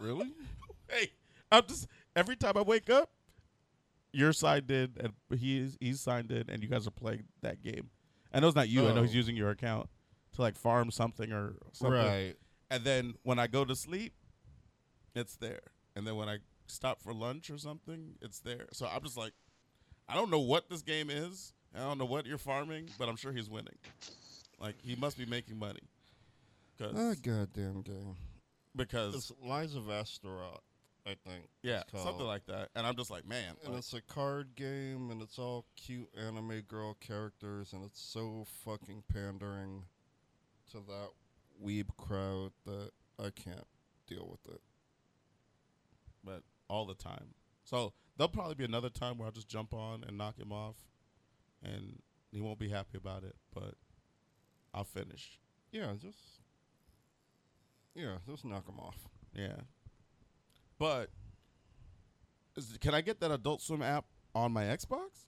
[0.00, 0.32] Really?
[0.88, 1.10] hey,
[1.50, 3.10] I'm just every time I wake up,
[4.12, 7.90] you're signed in and he's he's signed in and you guys are playing that game.
[8.32, 8.88] I know it's not you.
[8.88, 9.16] I know he's Oh.
[9.16, 9.88] using your account
[10.34, 11.98] to like farm something or something.
[11.98, 12.34] Right.
[12.70, 14.14] And then when I go to sleep,
[15.14, 15.60] it's there.
[15.94, 18.66] And then when I stop for lunch or something, it's there.
[18.72, 19.34] So I'm just like,
[20.08, 21.52] I don't know what this game is.
[21.74, 23.76] I don't know what you're farming, but I'm sure he's winning.
[24.58, 25.80] Like he must be making money.
[26.78, 28.16] Cause, Ah, goddamn game.
[28.76, 30.60] because It's Lies of Astaroth,
[31.06, 31.44] I think.
[31.62, 32.70] yeah, something like that.
[32.74, 36.08] And I'm just like, man, And like, it's a card game, and it's all cute
[36.16, 39.84] anime girl characters, and it's so fucking pandering
[40.72, 41.08] to that
[41.64, 43.66] weeb crowd that I can't
[44.06, 44.60] deal with it.
[46.24, 47.34] but all the time.
[47.64, 50.76] So there'll probably be another time where I'll just jump on and knock him off,
[51.62, 53.36] and he won't be happy about it.
[53.54, 53.74] But
[54.74, 55.38] I'll finish.
[55.70, 56.18] Yeah, just
[57.94, 58.96] Yeah, just knock him off.
[59.34, 59.56] Yeah.
[60.78, 61.10] But
[62.56, 65.26] is, can I get that Adult Swim app on my Xbox?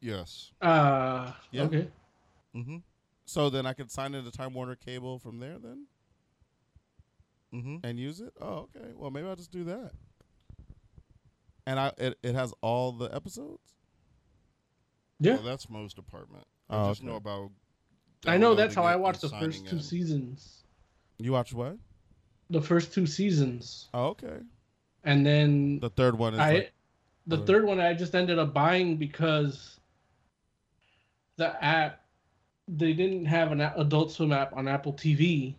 [0.00, 0.52] Yes.
[0.60, 1.62] Uh, Yeah.
[1.62, 1.88] okay.
[2.54, 2.76] Mm-hmm.
[3.24, 5.86] So then I can sign into Time Warner Cable from there then
[7.54, 7.76] Mm-hmm.
[7.86, 8.32] and use it?
[8.40, 8.92] Oh, okay.
[8.94, 9.92] Well, maybe I'll just do that.
[11.66, 13.75] And I it, it has all the episodes?
[15.20, 15.34] Yeah.
[15.34, 16.44] Well, that's Mo's department.
[16.68, 17.10] I Oh, just okay.
[17.10, 17.50] know about.
[18.26, 19.82] I know that's how I watched the first two in.
[19.82, 20.64] seasons.
[21.18, 21.76] You watched what?
[22.50, 24.38] The first two seasons, Oh, okay.
[25.04, 26.72] and then The third one is I, like,
[27.26, 29.80] the third one I just ended up buying because
[31.36, 32.02] the app
[32.68, 35.54] they didn't have an Adult Swim app on Apple TV,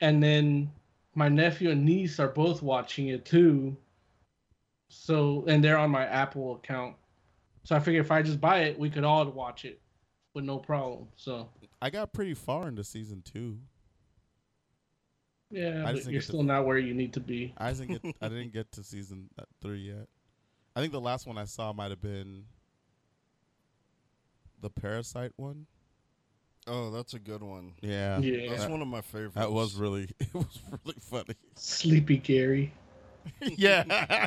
[0.00, 0.70] and then
[1.14, 3.76] my nephew and niece are both watching it too.
[4.88, 6.96] So and they're on my Apple account,
[7.64, 9.80] so I figured if I just buy it, we could all watch it
[10.34, 11.08] with no problem.
[11.16, 11.48] So
[11.82, 13.58] I got pretty far into season two.
[15.50, 17.54] yeah, I but think you're it's a- still not where you need to be.
[17.58, 20.06] I didn't get I didn't get to season uh, three yet.
[20.76, 22.44] I think the last one I saw might have been
[24.60, 25.66] the Parasite one.
[26.66, 27.74] Oh, that's a good one.
[27.82, 28.48] Yeah, Yeah.
[28.50, 29.34] That's one of my favorites.
[29.36, 31.34] that was really it was really funny.
[31.56, 32.72] Sleepy Gary.
[33.40, 34.26] yeah,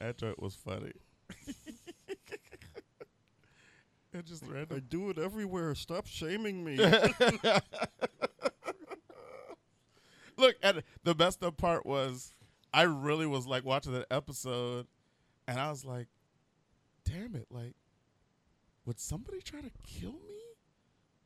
[0.00, 0.92] that joke was funny.
[4.12, 5.74] it just I do it everywhere.
[5.74, 6.76] Stop shaming me.
[10.36, 12.32] Look, and the best part was
[12.72, 14.86] I really was like watching that episode,
[15.46, 16.08] and I was like,
[17.04, 17.46] "Damn it!
[17.50, 17.74] Like,
[18.86, 20.40] would somebody try to kill me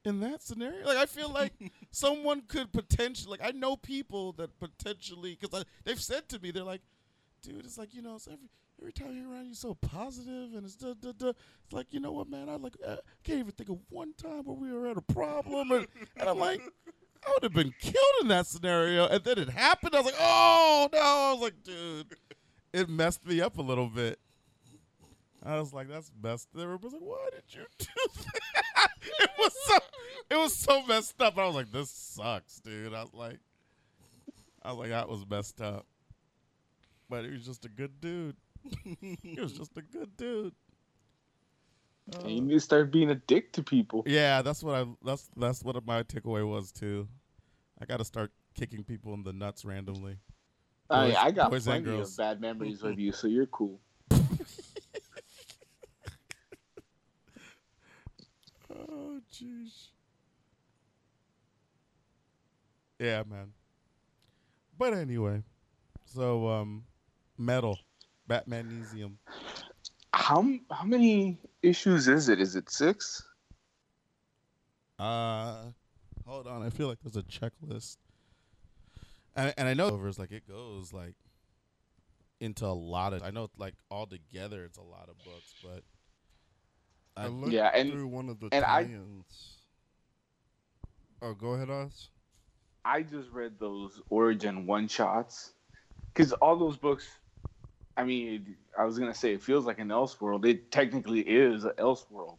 [0.04, 0.84] in that scenario?
[0.84, 1.52] Like, I feel like
[1.92, 3.38] someone could potentially.
[3.38, 6.82] Like, I know people that potentially because they've said to me, they're like,
[7.42, 8.48] "Dude, it's like you know, it's every
[8.80, 11.28] every time you're around, you're so positive, and it's da, da, da.
[11.28, 12.48] It's like you know what, man?
[12.48, 15.70] I like uh, can't even think of one time where we were at a problem,
[15.72, 15.86] and,
[16.16, 16.60] and I'm like."
[17.26, 19.06] I would have been killed in that scenario.
[19.06, 19.94] And then it happened.
[19.94, 20.98] I was like, oh no.
[20.98, 22.14] I was like, dude,
[22.74, 24.18] it messed me up a little bit.
[25.44, 26.48] I was like, that's messed.
[26.54, 27.86] Everybody was like, why did you do
[28.54, 28.90] that?
[29.20, 29.78] it was so,
[30.30, 31.38] it was so messed up.
[31.38, 32.94] I was like, this sucks, dude.
[32.94, 33.38] I was like,
[34.62, 35.86] I was like, that was messed up.
[37.10, 38.36] But he was just a good dude.
[38.82, 40.52] He was just a good dude.
[42.20, 44.02] And you need to start being a dick to people.
[44.06, 44.86] Yeah, that's what I.
[45.04, 47.08] That's that's what my takeaway was too.
[47.80, 50.18] I got to start kicking people in the nuts randomly.
[50.90, 53.80] I, Boys- I got boys plenty of bad memories with you, so you're cool.
[58.76, 59.88] Oh, jeez.
[62.98, 63.52] Yeah, man.
[64.78, 65.42] But anyway,
[66.06, 66.84] so um,
[67.38, 67.78] metal,
[68.28, 69.12] Batmanesium.
[70.12, 72.40] How how many issues is it?
[72.40, 73.22] Is it six?
[74.98, 75.64] Uh,
[76.26, 76.62] hold on.
[76.62, 77.96] I feel like there's a checklist,
[79.34, 81.14] and and I know over is like it goes like
[82.40, 83.22] into a lot of.
[83.22, 85.82] I know like all together it's a lot of books, but
[87.16, 89.58] I I- looked Yeah, and- through one of the and I- tie-ins.
[91.22, 92.10] Oh, go ahead, Oz.
[92.84, 95.54] I just read those Origin one shots
[96.12, 97.06] because all those books.
[97.96, 100.44] I mean, I was gonna say it feels like an Elseworld.
[100.44, 102.38] It technically is an Elseworld,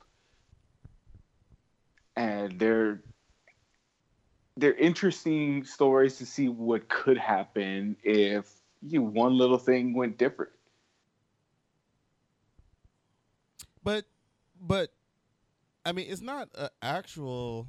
[2.15, 3.01] and they're
[4.57, 8.51] they're interesting stories to see what could happen if
[8.81, 10.51] you one little thing went different.
[13.83, 14.05] But,
[14.59, 14.91] but,
[15.85, 17.67] I mean, it's not an actual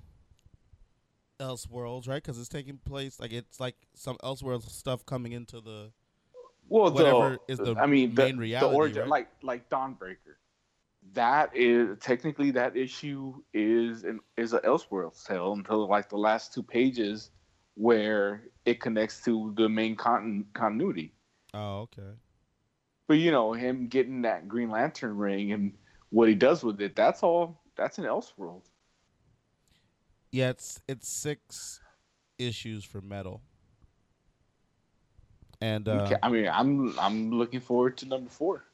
[1.39, 2.23] Elseworlds, right?
[2.23, 5.93] Because it's taking place like it's like some Elseworlds stuff coming into the.
[6.69, 9.11] Well, Whatever the, is the I mean, the, main reality, the origin, right?
[9.11, 10.37] like like Dawnbreaker.
[11.13, 16.53] That is technically that issue is an is a Elseworlds tale until like the last
[16.53, 17.31] two pages,
[17.75, 21.13] where it connects to the main con- continuity.
[21.55, 22.17] Oh, okay.
[23.07, 25.73] But you know, him getting that Green Lantern ring and
[26.11, 27.63] what he does with it, that's all.
[27.77, 28.63] That's an Elseworld.
[30.33, 31.81] Yeah, it's it's six
[32.39, 33.43] issues for metal,
[35.61, 38.65] and uh, I mean, I'm I'm looking forward to number four.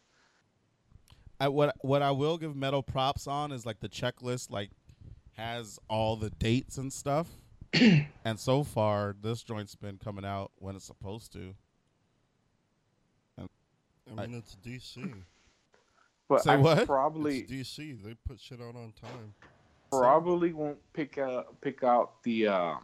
[1.41, 4.71] I, what what I will give metal props on is like the checklist like
[5.37, 7.29] has all the dates and stuff.
[8.25, 11.55] and so far this joint's been coming out when it's supposed to.
[13.39, 15.13] I mean, it's DC.
[16.29, 16.87] But Say I what?
[16.87, 18.03] probably It's DC.
[18.03, 19.35] They put shit out on time.
[19.91, 22.75] probably won't pick out pick out the uh,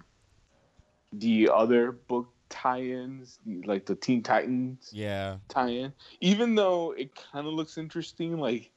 [1.15, 5.39] the other book tie-ins, like the Teen Titans Yeah.
[5.49, 5.93] tie-in.
[6.21, 8.71] Even though it kind of looks interesting, like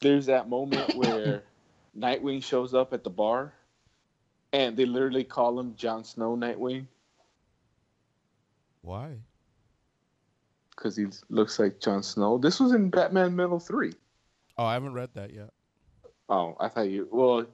[0.00, 1.44] there's that moment where
[1.98, 3.52] Nightwing shows up at the bar,
[4.52, 6.86] and they literally call him Jon Snow Nightwing
[8.82, 9.16] Why?
[10.70, 12.38] because he looks like Jon Snow.
[12.38, 13.92] This was in Batman Metal Three.
[14.56, 15.50] Oh, I haven't read that yet.
[16.30, 17.06] Oh, I thought you.
[17.12, 17.44] Well,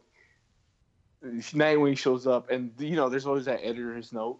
[1.24, 4.38] Nightwing shows up, and you know, there's always that editor's note,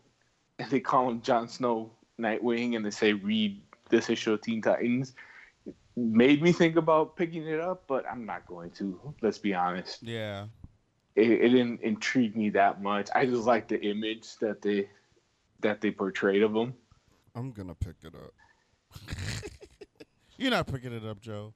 [0.71, 3.61] they call him Jon Snow Nightwing, and they say read
[3.91, 5.15] this issue of Teen Titans.
[5.97, 9.15] Made me think about picking it up, but I'm not going to.
[9.23, 10.03] Let's be honest.
[10.03, 10.47] Yeah.
[11.15, 13.09] It, it didn't intrigue me that much.
[13.15, 14.89] I just like the image that they
[15.61, 16.75] that they portrayed of him.
[17.35, 18.35] I'm gonna pick it up.
[20.37, 21.55] You're not picking it up, Joe.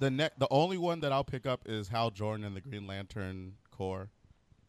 [0.00, 2.86] The ne- the only one that I'll pick up is Hal Jordan and the Green
[2.88, 4.08] Lantern Corps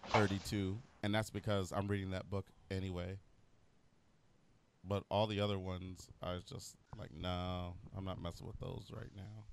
[0.10, 3.20] 32, and that's because I'm reading that book anyway.
[4.84, 8.92] But all the other ones, I was just like, no, I'm not messing with those
[8.92, 9.46] right now.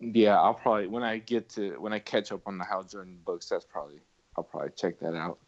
[0.00, 3.20] Yeah, I'll probably when I get to when I catch up on the Hal Jordan
[3.24, 4.00] books, that's probably
[4.36, 5.38] I'll probably check that out.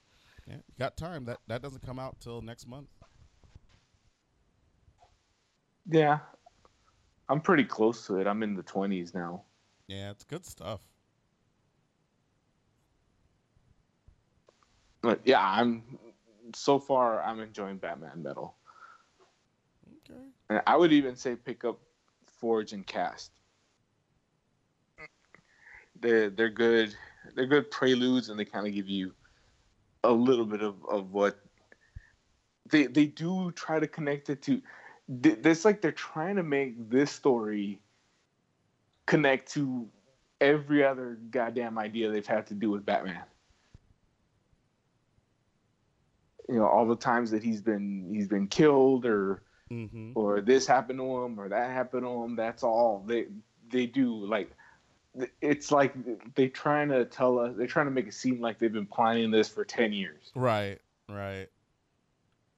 [0.47, 1.25] Yeah, you got time.
[1.25, 2.89] That that doesn't come out till next month.
[5.89, 6.21] Yeah,
[7.29, 8.29] I'm pretty close to it.
[8.29, 9.43] I'm in the 20s now.
[9.89, 10.81] Yeah, it's good stuff.
[15.03, 15.83] But yeah, I'm
[16.55, 18.55] so far I'm enjoying Batman Metal.
[20.09, 20.21] Okay.
[20.49, 21.81] And I would even say pick up
[22.27, 23.33] Forge and Cast.
[26.01, 26.95] They're they're good.
[27.35, 29.13] They're good preludes, and they kind of give you
[30.05, 31.39] a little bit of, of what
[32.71, 34.61] they they do try to connect it to.
[35.23, 37.81] It's like they're trying to make this story
[39.07, 39.89] connect to
[40.41, 43.23] every other goddamn idea they've had to do with Batman.
[46.49, 50.13] You know, all the times that he's been he's been killed or Mm-hmm.
[50.15, 52.37] or this happened to him or that happened to him.
[52.37, 53.27] That's all they
[53.69, 54.15] they do.
[54.15, 54.53] Like
[55.41, 55.93] it's like
[56.37, 57.55] they trying to tell us.
[57.57, 60.31] They're trying to make it seem like they've been planning this for ten years.
[60.37, 60.79] Right,
[61.09, 61.49] right.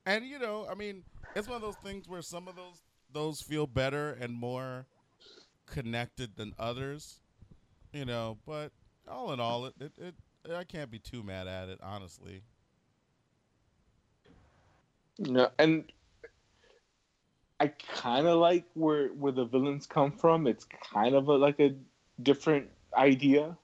[0.04, 1.02] And you know, I mean,
[1.34, 4.86] it's one of those things where some of those those feel better and more
[5.66, 7.20] connected than others.
[7.92, 8.72] You know, but
[9.10, 10.14] all in all, it it, it
[10.54, 12.42] I can't be too mad at it, honestly.
[15.18, 15.84] No, and
[17.60, 20.46] I kind of like where where the villains come from.
[20.46, 21.74] It's kind of a, like a
[22.22, 23.56] different idea,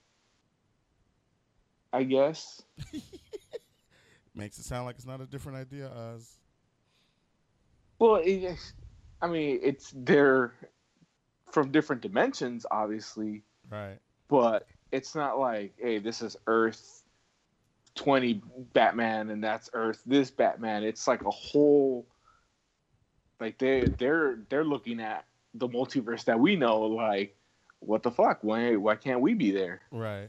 [1.93, 2.62] I guess.
[4.35, 6.39] Makes it sound like it's not a different idea, Oz.
[8.01, 8.59] Well, it,
[9.22, 10.52] I mean, it's they're
[11.52, 13.98] from different dimensions, obviously, Right.
[14.26, 17.03] but it's not like, hey, this is Earth
[17.94, 18.42] 20
[18.72, 20.82] Batman and that's Earth this Batman.
[20.82, 22.06] It's like a whole
[23.40, 27.36] like they they're they're looking at the multiverse that we know like
[27.80, 28.38] what the fuck?
[28.42, 29.82] Why why can't we be there?
[29.90, 30.28] Right.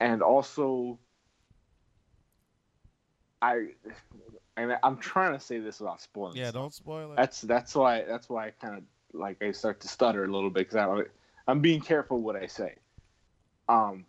[0.00, 0.98] And also
[3.40, 3.68] I
[4.56, 6.36] and I'm trying to say this without spoiling.
[6.36, 6.54] Yeah, stuff.
[6.54, 7.16] don't spoil it.
[7.16, 10.50] That's that's why that's why I kind of like I start to stutter a little
[10.50, 11.02] bit because I
[11.46, 12.74] I'm being careful what I say.
[13.68, 14.04] Um,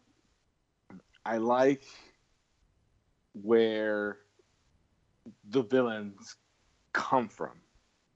[1.27, 1.83] I like
[3.33, 4.19] where
[5.49, 6.37] the villains
[6.93, 7.51] come from.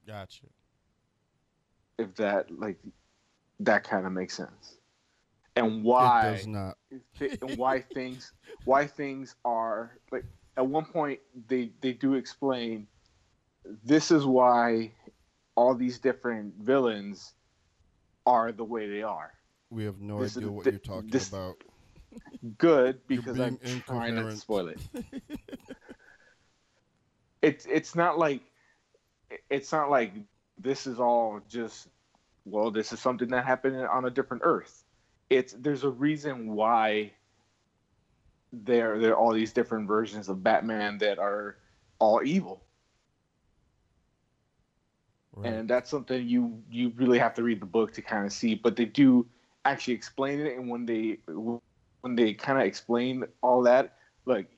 [0.06, 0.46] Gotcha.
[1.98, 2.78] If that like
[3.60, 4.78] that kind of makes sense,
[5.56, 6.78] and why does not.
[7.20, 8.32] and why things
[8.64, 10.24] why things are like
[10.56, 12.86] at one point they they do explain
[13.84, 14.90] this is why
[15.54, 17.34] all these different villains
[18.24, 19.32] are the way they are
[19.70, 21.56] We have no This idea what you're talking this- about.
[22.58, 24.78] Good because i'm trying not to spoil it.
[27.42, 28.40] It's it's not like
[29.50, 30.12] it's not like
[30.58, 31.88] this is all just
[32.44, 34.84] well this is something that happened on a different earth.
[35.28, 37.10] It's there's a reason why
[38.52, 41.56] there there are all these different versions of batman that are
[41.98, 42.62] all evil.
[45.34, 45.50] Right.
[45.50, 48.54] and that's something you you really have to read the book to kind of see
[48.54, 49.26] but they do
[49.64, 51.20] actually explain it and when they
[52.02, 53.96] when they kind of explain all that
[54.26, 54.48] like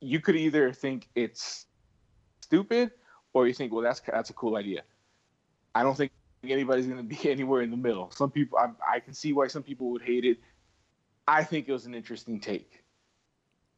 [0.00, 1.66] you could either think it's
[2.42, 2.90] stupid
[3.32, 4.82] or you think well that's that's a cool idea.
[5.74, 6.12] I don't think
[6.44, 8.10] anybody's going to be anywhere in the middle.
[8.10, 10.38] Some people I, I can see why some people would hate it.
[11.26, 12.84] I think it was an interesting take.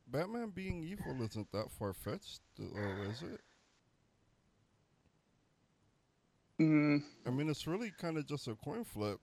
[0.07, 3.41] Batman being evil isn't that far fetched, though, is it?
[6.61, 9.19] mm, I mean, it's really kind of just a coin flip.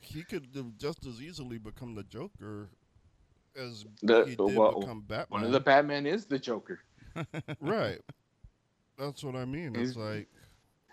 [0.00, 0.46] He could
[0.78, 2.70] just as easily become the Joker
[3.58, 5.26] as The- he did well, become Batman.
[5.28, 6.80] one of the batman is the joker
[7.60, 8.00] right.
[8.98, 9.74] That's what I mean.
[9.76, 10.28] It's He's- like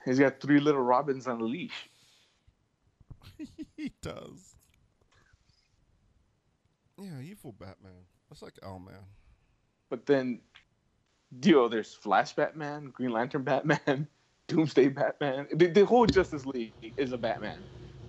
[0.05, 1.89] he's got three little robins on a leash
[3.77, 4.55] he does.
[7.01, 7.91] Yeah, evil Batman.
[8.29, 9.03] That's like oh Owlman.
[9.89, 10.39] But then,
[11.43, 14.07] yo, there's Flash Batman, Green Lantern Batman,
[14.47, 15.47] Doomsday Batman.
[15.53, 17.59] The, the whole Justice League is a Batman.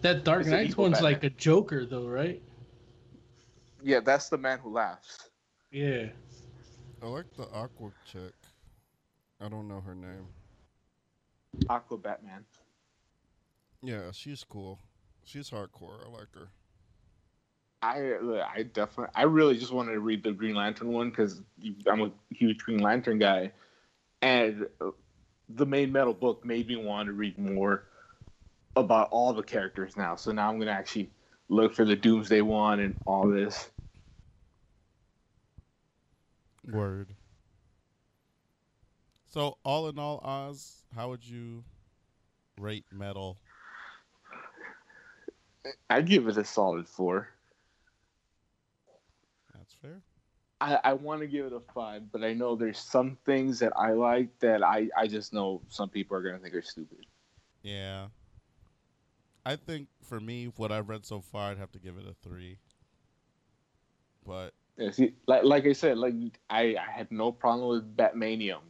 [0.02, 1.12] That Dark It's an Knight one's Batman.
[1.12, 2.42] like a Joker, though, right?
[3.84, 5.28] Yeah, that's the man who laughs.
[5.70, 6.06] Yeah.
[7.02, 8.32] I like the Aqua chick.
[9.38, 10.26] I don't know her name.
[11.68, 12.46] Aqua Batman.
[13.82, 14.78] Yeah, she's cool.
[15.24, 16.02] She's hardcore.
[16.02, 16.48] I like her.
[17.82, 21.42] I I definitely I really just wanted to read the Green Lantern one because
[21.86, 23.52] I'm a huge Green Lantern guy,
[24.22, 24.92] and uh,
[25.50, 27.84] the main metal book made me want to read more
[28.76, 30.16] about all the characters now.
[30.16, 31.10] So now I'm gonna actually
[31.50, 33.68] look for the Doomsday one and all this.
[36.68, 37.14] Word.
[39.26, 41.64] So all in all, Oz, how would you
[42.58, 43.38] rate metal?
[45.90, 47.28] I'd give it a solid four.
[49.54, 50.02] That's fair.
[50.60, 53.72] I, I want to give it a five, but I know there's some things that
[53.76, 57.06] I like that I, I just know some people are gonna think are stupid.
[57.62, 58.06] Yeah.
[59.44, 62.14] I think for me, what I've read so far, I'd have to give it a
[62.26, 62.58] three.
[64.26, 66.14] But Yeah, see, like like I said, like
[66.50, 68.60] I, I had no problem with Batmanium,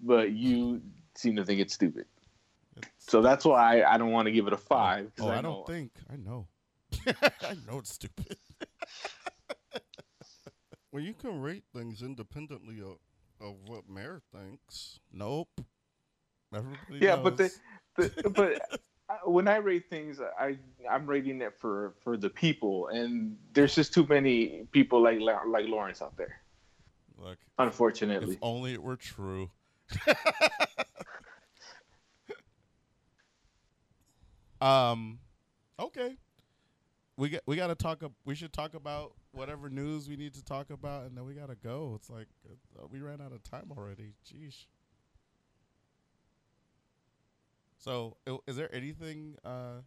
[0.00, 0.80] but you
[1.14, 2.06] seem to think it's stupid.
[2.76, 5.12] it's, So that's why I, I don't want to give it a five.
[5.20, 6.48] oh, I, know- don't think I know.
[7.06, 8.36] I know it's stupid.
[10.92, 12.98] Well, you can rate things independently of,
[13.40, 15.00] of what Mayor thinks.
[15.10, 15.48] Nope.
[16.54, 17.50] Everybody Yeah, but the,
[17.96, 18.80] the but
[19.24, 20.58] when I rate things, I
[20.90, 25.66] I'm rating it for for the people, and there's just too many people like like
[25.66, 26.40] Lawrence out there.
[27.18, 29.50] look, Unfortunately, if only it were true.
[34.60, 35.18] um,
[35.78, 36.16] okay.
[37.16, 38.02] We get we got to talk.
[38.24, 41.56] We should talk about whatever news we need to talk about, and then we gotta
[41.56, 41.94] go.
[41.96, 42.28] It's like
[42.78, 44.14] uh, we ran out of time already.
[44.26, 44.66] Jeez.
[47.82, 49.80] So, is there anything uh,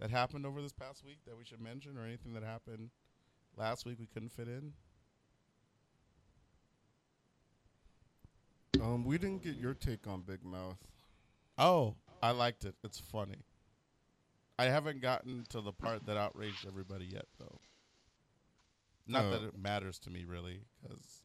[0.00, 2.88] that happened over this past week that we should mention, or anything that happened
[3.54, 4.72] last week we couldn't fit in?
[8.82, 10.78] Um, we didn't get your take on Big Mouth.
[11.58, 12.76] Oh, I liked it.
[12.82, 13.42] It's funny.
[14.58, 17.60] I haven't gotten to the part that outraged everybody yet, though.
[19.06, 19.48] Not that Oh.
[19.48, 21.20] it matters to me really, because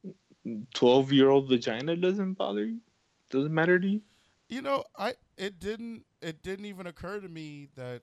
[0.74, 2.82] twelve year old vagina doesn't bother you.
[3.30, 4.02] Doesn't matter to you.
[4.50, 8.02] You know, I it didn't it didn't even occur to me that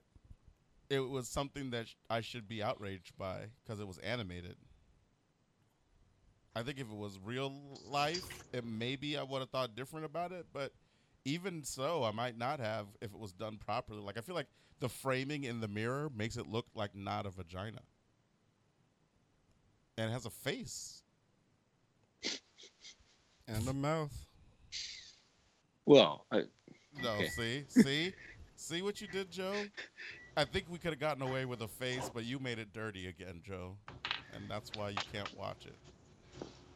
[0.89, 4.57] it was something that sh- I should be outraged by because it was animated.
[6.55, 10.31] I think if it was real life, it maybe I would have thought different about
[10.31, 10.73] it, but
[11.25, 14.01] even so, I might not have if it was done properly.
[14.01, 14.47] Like I feel like
[14.79, 17.81] the framing in the mirror makes it look like not a vagina.
[19.97, 21.03] And it has a face.
[23.47, 24.26] And a mouth.
[25.87, 26.43] Well, I,
[27.01, 27.29] No, Okay.
[27.29, 28.13] see, see,
[28.57, 29.55] see what you did, Joe.
[30.35, 33.07] I think we could have gotten away with a face, but you made it dirty
[33.07, 33.75] again, Joe,
[34.35, 35.75] and that's why you can't watch it.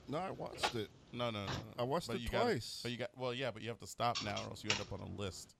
[0.08, 0.90] No, I watched it.
[1.12, 1.46] No, no, no.
[1.46, 1.52] no.
[1.78, 2.80] I watched But it you gotta- twice.
[2.82, 4.80] but you got well, yeah, but you have to stop now, or else you end
[4.80, 5.56] up on a list.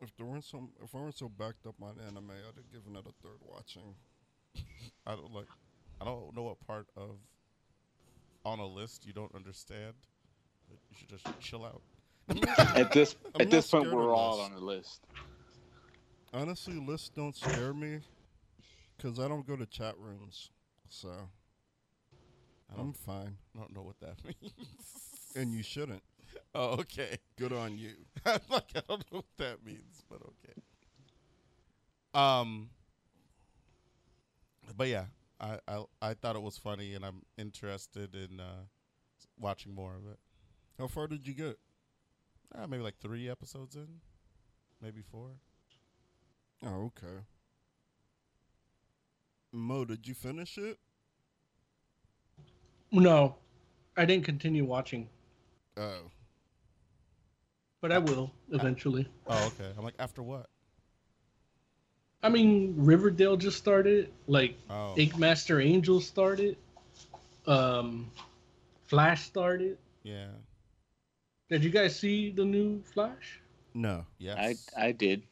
[0.00, 2.96] If there weren't some, if I weren't so backed up on anime, I'd have given
[2.96, 3.94] it a third watching.
[5.06, 5.46] I don't like.
[6.00, 7.16] I don't know what part of
[8.46, 9.92] on a list you don't understand.
[10.70, 11.82] But you should just chill out.
[12.76, 14.46] at this I'm at this point, we're all this.
[14.46, 15.00] on the list.
[16.32, 17.98] Honestly, lists don't scare me
[18.96, 20.50] because I don't go to chat rooms,
[20.88, 21.08] so
[22.70, 23.36] I I'm fine.
[23.54, 24.52] I don't know what that means.
[25.34, 26.02] And you shouldn't.
[26.54, 27.18] oh, okay.
[27.36, 27.94] Good on you.
[28.24, 30.60] I'm like, I don't know what that means, but okay.
[32.14, 32.70] Um,
[34.76, 35.06] but yeah,
[35.40, 38.64] I, I I thought it was funny, and I'm interested in uh,
[39.38, 40.18] watching more of it.
[40.80, 41.58] How far did you get?
[42.54, 43.86] Uh, maybe like three episodes in,
[44.80, 45.28] maybe four.
[46.64, 47.18] Oh, okay.
[49.52, 50.78] Mo, did you finish it?
[52.90, 53.36] No,
[53.94, 55.06] I didn't continue watching,
[55.76, 56.10] Oh,
[57.82, 59.06] but I will eventually.
[59.26, 59.70] Oh, okay.
[59.76, 60.46] I'm like, after what?
[62.22, 64.10] I mean, Riverdale just started.
[64.26, 66.56] Like, Oh, Ink Master Angel started.
[67.46, 68.10] Um,
[68.86, 69.76] Flash started.
[70.02, 70.28] yeah,
[71.50, 73.40] Did you guys see the new Flash?
[73.74, 74.04] no.
[74.18, 74.68] yes.
[74.76, 75.22] I I did.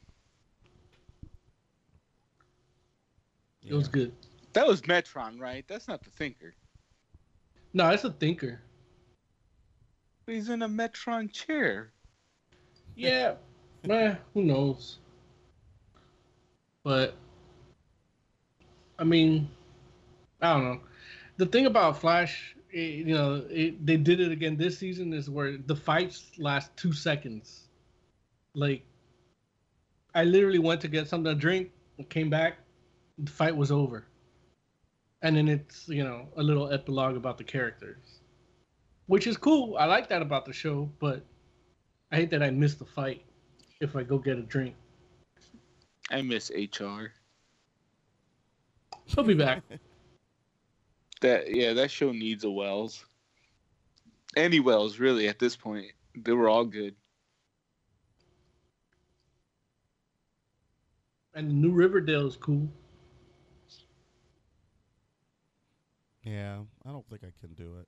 [3.65, 4.13] It was good.
[4.53, 5.65] That was Metron, right?
[5.69, 6.55] That's not the Thinker.
[7.75, 8.61] No, it's a thinker.
[10.25, 11.93] But he's in a Metron chair.
[12.97, 13.35] Yeah,
[13.89, 14.99] eh, who knows?
[16.83, 17.15] But
[18.99, 19.49] I mean,
[20.41, 20.81] I don't know.
[21.37, 25.29] The thing about Flash, eh, you know, it, they did it again this season is
[25.31, 27.69] where the fights last two seconds.
[28.55, 28.83] Like,
[30.15, 31.71] I literally went to get something to drink,
[32.09, 32.59] came back,
[33.19, 34.07] the fight was over.
[35.23, 38.21] And then it's, you know, a little epilogue about the characters,
[39.07, 39.77] which is cool.
[39.77, 41.25] I like that about the show, but
[42.13, 43.25] I hate that I miss the fight
[43.81, 44.75] if I go get a drink.
[46.11, 47.13] I miss HR.
[49.07, 49.63] He'll be back.
[51.21, 53.05] That yeah, that show needs a Wells.
[54.37, 55.87] Any Wells, really, at this point.
[56.15, 56.95] They were all good.
[61.39, 62.69] and the new Riverdale is cool.
[66.25, 67.87] Yeah, I don't think I can do it.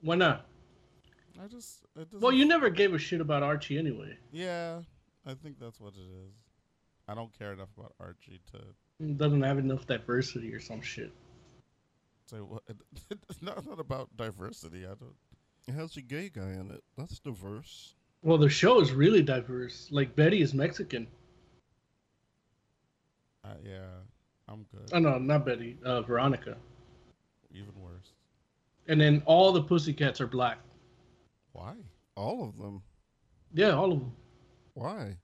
[0.00, 0.46] Why not?
[1.40, 4.18] I just it doesn't Well, you never gave a shit about Archie anyway.
[4.32, 4.80] Yeah,
[5.24, 6.34] I think that's what it is.
[7.06, 8.58] I don't care enough about Archie to
[8.98, 11.12] It doesn't have enough diversity or some shit.
[12.34, 12.62] Say what.
[13.28, 14.84] It's not, not about diversity.
[14.84, 15.14] I don't.
[15.66, 16.82] It has a gay guy in it.
[16.96, 17.94] That's diverse.
[18.22, 19.88] Well, the show is really diverse.
[19.90, 21.06] Like Betty is Mexican.
[23.44, 23.86] I, yeah,
[24.48, 24.90] I'm good.
[24.92, 25.78] Oh no, not Betty.
[25.84, 26.56] Uh, Veronica.
[27.52, 28.12] Even worse.
[28.88, 30.58] And then all the pussycats are black.
[31.52, 31.74] Why?
[32.16, 32.82] All of them.
[33.54, 34.12] Yeah, all of them.
[34.74, 35.16] Why?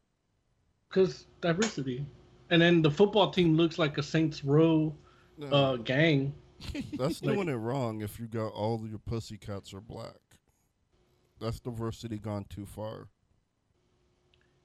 [0.91, 2.07] Cause diversity.
[2.51, 4.95] And then the football team looks like a Saints Row
[5.39, 6.35] No, uh, gang.
[6.99, 10.19] that's doing it wrong if you got all of your pussycats are black.
[11.41, 13.09] That's diversity gone too far.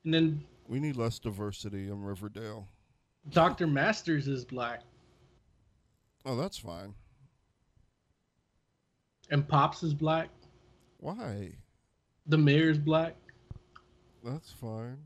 [0.04, 2.68] And then We need less diversity in Riverdale.
[3.30, 3.66] Dr.
[3.66, 4.82] Masters is black.
[6.26, 6.94] Oh, that's fine.
[9.32, 10.30] And Pops is black.
[10.98, 11.54] Why?
[12.28, 13.16] The mayor's black.
[14.24, 14.98] That's fine.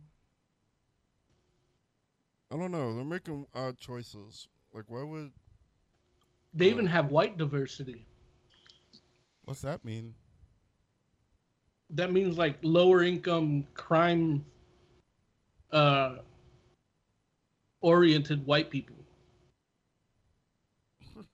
[2.52, 2.96] I don't know.
[2.96, 4.48] They're making odd choices.
[4.74, 5.32] Like, why would
[6.54, 8.06] They even have white diversity.
[9.46, 10.14] What's that mean?
[11.92, 14.46] That means like lower income crime
[15.72, 16.18] uh
[17.82, 18.96] oriented white people.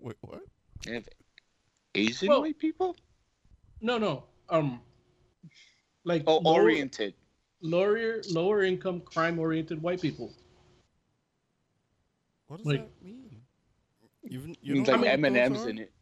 [0.00, 0.42] Wait, what?
[0.84, 1.08] They have
[1.94, 2.96] Asian Well- white people?
[3.80, 4.24] No, no.
[4.48, 4.80] Um
[6.04, 7.14] like Oh, lower, oriented.
[7.60, 10.32] lower lower income crime oriented white people.
[12.48, 13.21] What does Like- that mean?
[14.32, 15.92] Even you Means don't like know what those M&M's in it.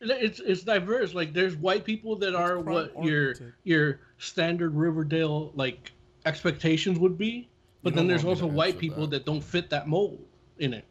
[0.00, 1.14] It's it's diverse.
[1.14, 3.52] Like there's white people that are what your crime-oriented?
[3.64, 5.92] your standard Riverdale like
[6.26, 7.48] expectations would be,
[7.82, 9.18] but You then there's also white people that.
[9.18, 10.24] that don't fit that mold
[10.58, 10.84] in it.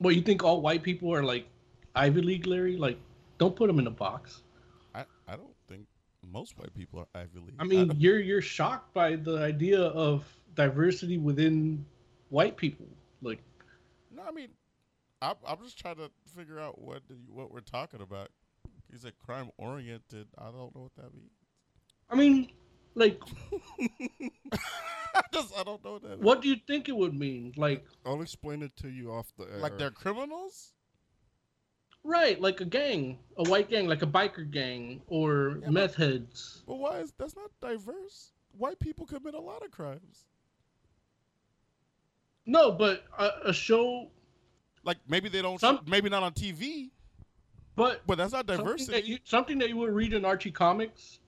[0.00, 1.46] Well, you think all white people are like
[1.94, 2.76] Ivy League, Larry?
[2.76, 2.98] Like,
[3.38, 4.42] don't put them in a box.
[4.94, 5.86] I, I don't think
[6.26, 7.54] most white people are Ivy League.
[7.58, 10.24] I mean, don't- you're you're shocked by the idea of
[10.54, 11.84] diversity within
[12.30, 12.86] white people.
[13.20, 13.40] Like,
[14.14, 14.48] no, I mean,
[15.20, 18.28] I'm, I'm just trying to figure out what the, what we're talking about.
[18.90, 20.28] He said crime oriented.
[20.36, 21.30] I don't know what that means.
[22.10, 22.50] I mean,
[22.94, 23.20] like,
[25.14, 26.22] I just I don't know what that means.
[26.22, 27.54] what do you think it would mean?
[27.56, 29.58] Like, I'll explain it to you off the air.
[29.58, 30.72] Like they're criminals?
[32.04, 35.94] right, like a gang, a white gang, like a biker gang, or Yeah, but- meth
[35.94, 36.62] heads.
[36.66, 38.32] But why is that's not diverse?
[38.58, 40.26] White people commit a lot of crimes.
[42.46, 44.10] No, but a, a show,
[44.84, 45.60] Like maybe they don't.
[45.60, 46.90] Some- maybe not on TV,
[47.76, 48.92] but but that's not something diversity.
[48.92, 51.20] that, you, something that you would read in Archie comics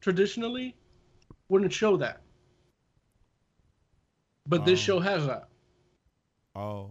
[0.00, 0.74] traditionally
[1.48, 2.22] wouldn't show that.
[4.46, 4.82] But this Oh.
[4.82, 5.48] show has that.
[6.54, 6.90] oh,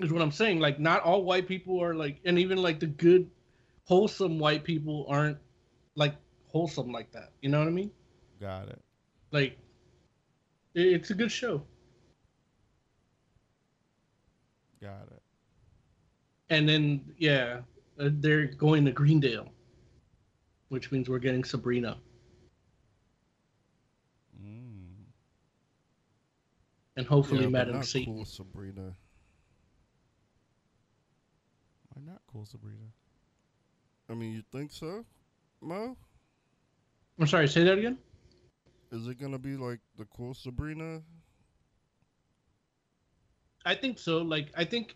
[0.00, 0.58] Is what I'm saying.
[0.58, 3.30] Like, not all white people are like, and even like the good,
[3.84, 5.38] wholesome white people aren't
[5.94, 6.14] like
[6.46, 7.30] wholesome like that.
[7.42, 7.90] You know what I mean?
[8.40, 8.80] got it.
[9.32, 9.58] Like,
[10.74, 11.62] it, it's a good show.
[14.80, 15.22] Got it.
[16.50, 17.60] And then, yeah,
[18.00, 19.48] uh, they're going to Greendale,
[20.68, 21.98] which means we're getting Sabrina.
[24.42, 25.04] Mm.
[26.96, 28.94] And hopefully, yeah, but Madam not cool Sabrina.
[31.92, 32.86] Why not cool Sabrina?
[34.08, 35.04] I mean, you think so,
[35.60, 35.96] Mo?
[37.18, 37.98] I'm sorry, say that again?
[38.90, 41.02] Is it gonna be like the cool Sabrina?
[43.64, 44.18] I think so.
[44.18, 44.94] Like, I think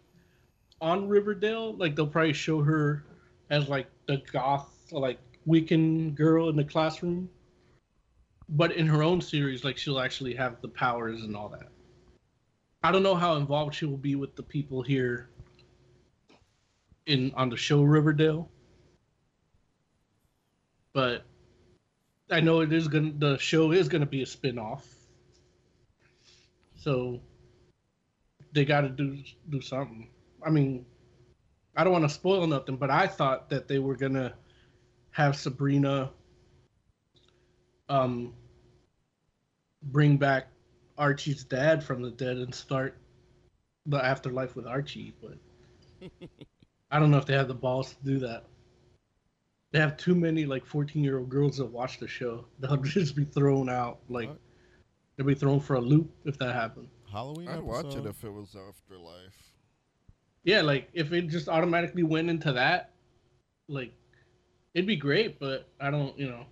[0.81, 3.05] on Riverdale, like, they'll probably show her
[3.51, 7.29] as like the goth, like, Wiccan girl in the classroom.
[8.49, 11.69] But in her own series, like, she'll actually have the powers and all that.
[12.83, 15.29] I don't know how involved she will be with the people here
[17.07, 18.51] in on the show Riverdale.
[20.93, 21.25] But
[22.31, 24.87] I know it is gonna the show is gonna be a spin-off.
[26.77, 27.21] So
[28.53, 29.19] they got to do
[29.51, 30.09] do something.
[30.45, 30.85] I mean,
[31.77, 34.35] I don't want to spoil nothing, but I thought that they were gonna
[35.11, 36.11] have Sabrina
[37.89, 38.33] um
[39.85, 40.49] bring back
[40.97, 42.97] Archie's dad from the dead and start
[43.87, 45.37] the afterlife with Archie, but
[46.91, 48.45] I don't know if they have the balls to do that.
[49.73, 52.47] They have too many like 14 year old girls that watch the show.
[52.61, 54.01] They'll just be thrown out.
[54.09, 54.31] Like
[55.17, 56.89] they'll be thrown for a loop if that happened.
[57.13, 57.67] Halloween I'd episode.
[57.67, 59.53] watch it if it was Afterlife.
[60.45, 62.91] Yeah, like if it just automatically went into that,
[63.69, 63.93] like
[64.75, 66.47] it'd be great, but I don't, you know,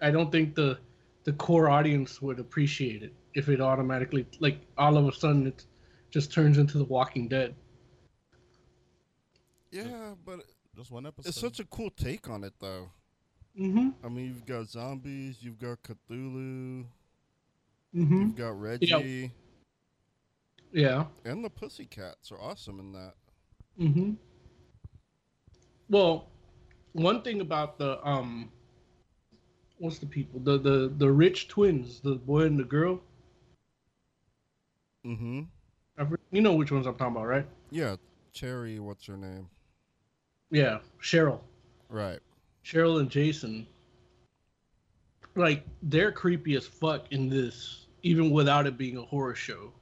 [0.00, 0.78] I don't think the
[1.24, 5.64] the core audience would appreciate it if it automatically like all of a sudden it
[6.10, 7.54] just turns into The Walking Dead.
[9.70, 10.40] Yeah, but
[10.76, 11.28] Just one episode.
[11.28, 12.90] it's such a cool take on it, though.
[13.58, 13.88] Mm-hmm.
[14.04, 16.84] I mean, you've got zombies, you've got Cthulhu,
[17.94, 18.20] Mm-hmm.
[18.22, 19.30] you've got Reggie,
[20.72, 21.04] Yeah.
[21.24, 23.14] and the Pussycats are awesome in that.
[23.80, 24.12] Mm-hmm.
[25.88, 26.28] Well,
[26.92, 28.50] one thing about the um,
[29.78, 33.00] what's the people the the the rich twins, the boy and the girl.
[35.06, 35.42] Mm-hmm.
[36.30, 37.46] You know which ones I'm talking about, right?
[37.70, 37.96] Yeah,
[38.32, 39.48] Cherry, what's her name?
[40.50, 41.40] Yeah, Cheryl.
[41.88, 42.20] Right.
[42.64, 43.66] Cheryl and Jason,
[45.34, 49.72] like they're creepy as fuck in this, even without it being a horror show.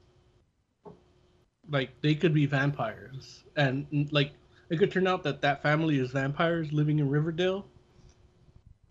[1.71, 4.33] Like they could be vampires, and like
[4.71, 7.67] it could turn out that that family is vampires living in Riverdale,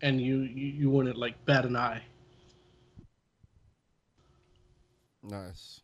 [0.00, 2.02] and you you, you wouldn't like bat an eye.
[5.22, 5.82] Nice.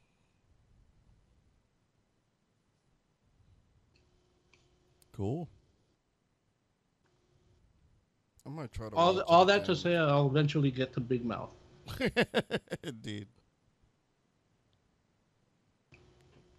[5.17, 5.49] cool.
[8.45, 11.51] I might try to All all that to say, I'll eventually get to Big Mouth.
[12.83, 13.27] Indeed.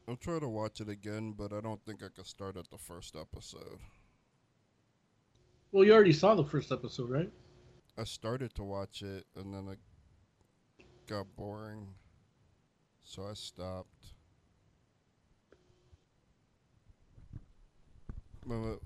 [0.07, 2.77] I'll try to watch it again, but I don't think I could start at the
[2.77, 3.79] first episode.
[5.71, 7.29] Well, you already saw the first episode, right?
[7.97, 9.79] I started to watch it and then it
[11.07, 11.87] got boring,
[13.03, 14.13] so I stopped.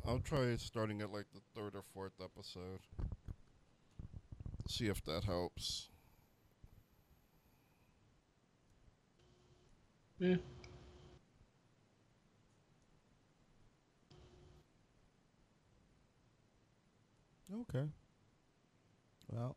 [0.07, 2.79] I'll try starting at like the third or fourth episode.
[4.67, 5.89] See if that helps.
[10.17, 10.37] Yeah.
[17.53, 17.85] Okay.
[19.29, 19.55] Well,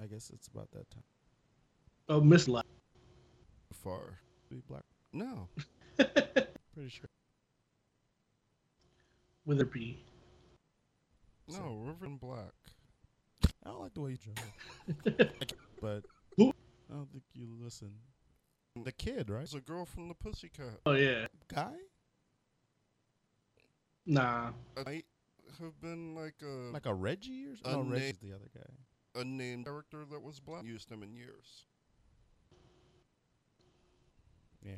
[0.00, 1.04] I guess it's about that time.
[2.08, 2.64] Oh, Miss Light.
[3.72, 4.20] Far.
[4.50, 4.84] Be black.
[5.12, 5.48] No.
[5.96, 7.08] Pretty sure.
[9.44, 10.04] with a B.
[11.48, 12.52] No, River and Black.
[13.64, 15.28] I don't like the way you drive.
[15.80, 16.02] but
[16.36, 16.52] Who?
[16.90, 17.92] I don't think you listen.
[18.84, 19.42] The kid, right?
[19.42, 20.80] It's a girl from the Pussycat.
[20.84, 21.26] Oh yeah.
[21.52, 21.72] Guy?
[24.04, 24.50] Nah.
[24.76, 25.04] I might
[25.58, 27.90] have been like a Like a Reggie or something?
[27.90, 29.20] No, Reggie's the other guy.
[29.20, 30.64] unnamed character that was black.
[30.64, 31.64] Used him in years.
[34.62, 34.72] Yeah.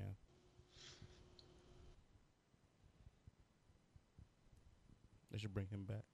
[5.31, 6.05] They should bring him back.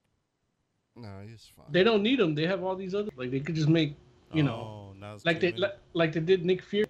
[0.97, 1.67] Nah, he's fine.
[1.71, 2.35] They don't need them.
[2.35, 3.97] They have all these other like they could just make
[4.33, 6.87] you know Oh, now like they like, like they did Nick Fury.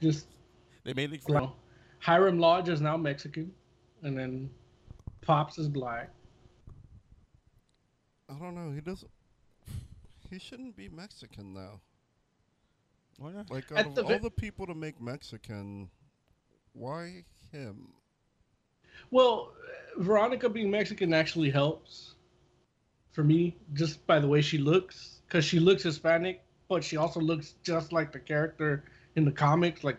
[0.00, 0.26] Just
[0.84, 1.54] They made Nick you know,
[1.98, 3.52] Hiram Lodge is now Mexican,
[4.02, 4.50] and then
[5.24, 6.10] Pops is black.
[8.28, 8.72] I don't know.
[8.72, 9.10] He doesn't.
[10.30, 11.80] He shouldn't be Mexican though.
[13.18, 13.50] Why not?
[13.50, 15.90] Like At of the all ve- the people to make Mexican,
[16.72, 17.94] why him?
[19.10, 19.52] Well,
[19.96, 22.14] Veronica being Mexican actually helps
[23.12, 27.20] for me, just by the way she looks, because she looks Hispanic, but she also
[27.20, 28.84] looks just like the character
[29.14, 29.84] in the comics.
[29.84, 29.98] Like,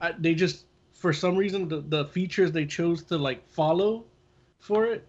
[0.00, 4.06] I, they just for some reason the the features they chose to like follow
[4.58, 5.06] for it,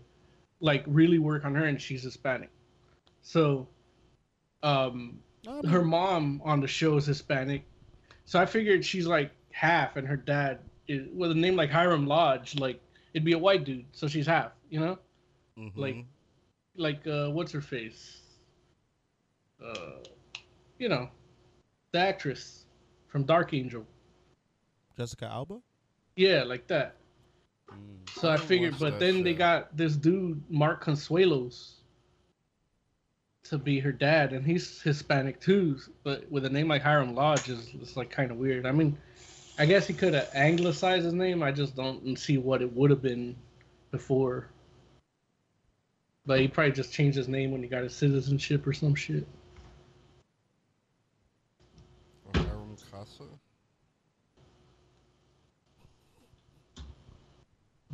[0.60, 2.50] like really work on her, and she's Hispanic.
[3.22, 3.68] So,
[4.64, 7.66] um, I her mom on the show is Hispanic,
[8.26, 12.08] so I figured she's like half, and her dad is with a name like Hiram
[12.08, 12.82] Lodge, like
[13.14, 15.00] it'd be a white dude, so she's half, you know,
[15.58, 15.72] Mhm.
[15.76, 16.06] like
[16.76, 18.22] like uh, what's her face,
[19.64, 20.00] uh,
[20.80, 21.10] you know,
[21.92, 22.66] the actress
[23.08, 23.86] from Dark Angel,
[24.98, 25.62] Jessica Alba?
[26.16, 26.96] Yeah, like that.
[27.70, 28.10] Mm.
[28.20, 31.74] So I, haven't figured, but that then they got this dude Mark Consuelos
[33.44, 35.80] to be her dad, and he's Hispanic too.
[36.04, 38.66] But with a name like Hiram Lodge, is it's like kind of weird.
[38.66, 38.98] I mean,
[39.58, 41.44] I guess he could have anglicized his name.
[41.44, 43.36] I just don't see what it would have been
[43.92, 44.50] before.
[46.26, 49.28] But he probably just changed his name when he got his citizenship or some shit.
[52.26, 53.24] Or Hiram Casa.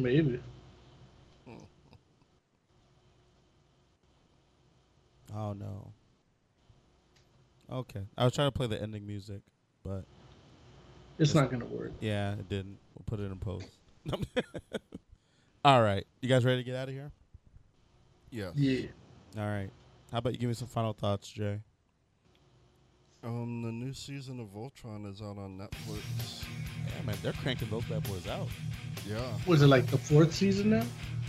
[0.01, 0.39] Maybe.
[5.33, 5.93] Oh no.
[7.71, 9.39] Okay, I was trying to play the ending music,
[9.83, 10.03] but
[11.17, 11.91] It's not gonna work.
[12.01, 12.77] yeah, it didn't.
[12.95, 13.67] We'll put it in post.
[15.63, 17.11] All right, you guys ready to get out of here?
[18.29, 18.51] Yes.
[18.55, 18.87] Yeah.
[19.37, 19.69] All right.
[20.11, 21.59] How about you give me some final thoughts, Jay?
[23.23, 26.43] Um, the new season of Voltron is out on Netflix.
[26.87, 28.47] Yeah, man, they're cranking those bad boys out.
[29.07, 29.19] Yeah.
[29.45, 30.83] Was it like the fourth season now?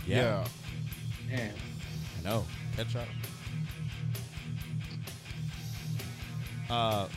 [0.05, 0.45] Yeah.
[1.29, 1.53] Man.
[2.19, 2.45] I know.
[2.77, 3.05] Headshot.
[6.69, 7.07] Uh,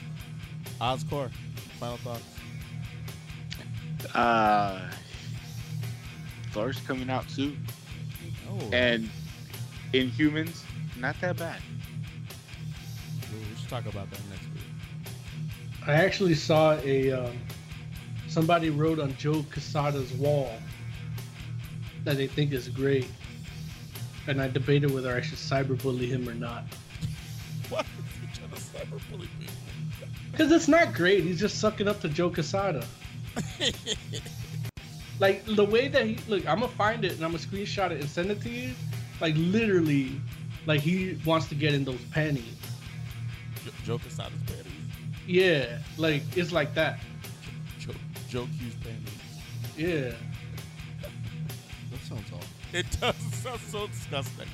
[0.80, 1.30] Oscore,
[1.80, 2.24] final thoughts.
[4.14, 4.80] Uh,
[6.52, 7.64] Thor's coming out soon,
[8.50, 9.08] Oh, and
[9.92, 10.62] Inhumans,
[10.98, 11.60] not that bad.
[13.32, 15.12] we we should talk about that next week.
[15.86, 17.38] I actually saw a um,
[18.36, 20.52] somebody wrote on Joe Quesada's wall
[22.04, 23.08] that they think is great,
[24.26, 26.64] and I debated whether I should cyberbully him or not.
[27.70, 27.86] Why is
[28.20, 29.46] he trying to cyberbully me?
[30.30, 31.24] Because it's not great.
[31.24, 32.84] He's just sucking up to Joe Quesada.
[35.18, 38.02] like the way that he look, I'm gonna find it and I'm gonna screenshot it
[38.02, 38.74] and send it to you.
[39.18, 40.20] Like literally,
[40.66, 42.44] like he wants to get in those panties.
[43.82, 44.72] Joe Quesada's panties.
[45.26, 46.98] Yeah, like it's like that.
[48.28, 49.20] Joe, Joe Q's panties.
[49.76, 50.12] Yeah.
[51.90, 52.48] That sounds awful.
[52.72, 53.14] It does.
[53.14, 54.46] It sounds so disgusting.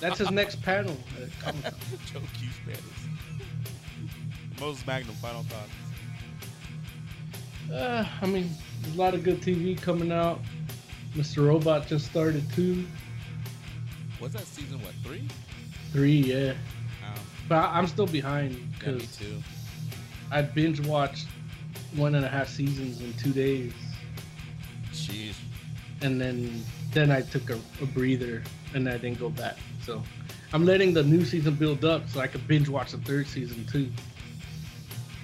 [0.00, 0.96] That's his next panel.
[1.22, 1.72] at Comic-Con.
[2.12, 3.40] Joe Q's panties.
[4.60, 5.70] Moses Magnum, final thoughts.
[7.72, 8.50] Uh, I mean,
[8.82, 10.40] there's a lot of good TV coming out.
[11.14, 11.46] Mr.
[11.46, 12.84] Robot just started too.
[14.20, 14.80] Was that season?
[14.82, 15.26] What three?
[15.92, 16.50] Three, yeah.
[17.06, 19.42] Um, But I- I'm still behind because too.
[20.30, 21.26] I binge watched
[21.96, 23.72] one and a half seasons in two days,
[24.92, 25.34] Jeez.
[26.02, 26.62] and then
[26.92, 28.42] then I took a, a breather
[28.74, 29.56] and I didn't go back.
[29.82, 30.02] So
[30.52, 33.66] I'm letting the new season build up so I can binge watch the third season
[33.66, 33.90] too.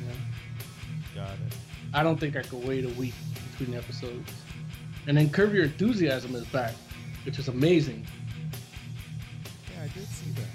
[0.05, 1.23] Yeah.
[1.23, 1.57] Got it.
[1.93, 3.15] I don't think I could wait a week
[3.51, 4.31] between episodes.
[5.07, 6.75] And then Curb Your Enthusiasm is back,
[7.25, 8.07] which is amazing.
[9.75, 10.47] Yeah, I did see that.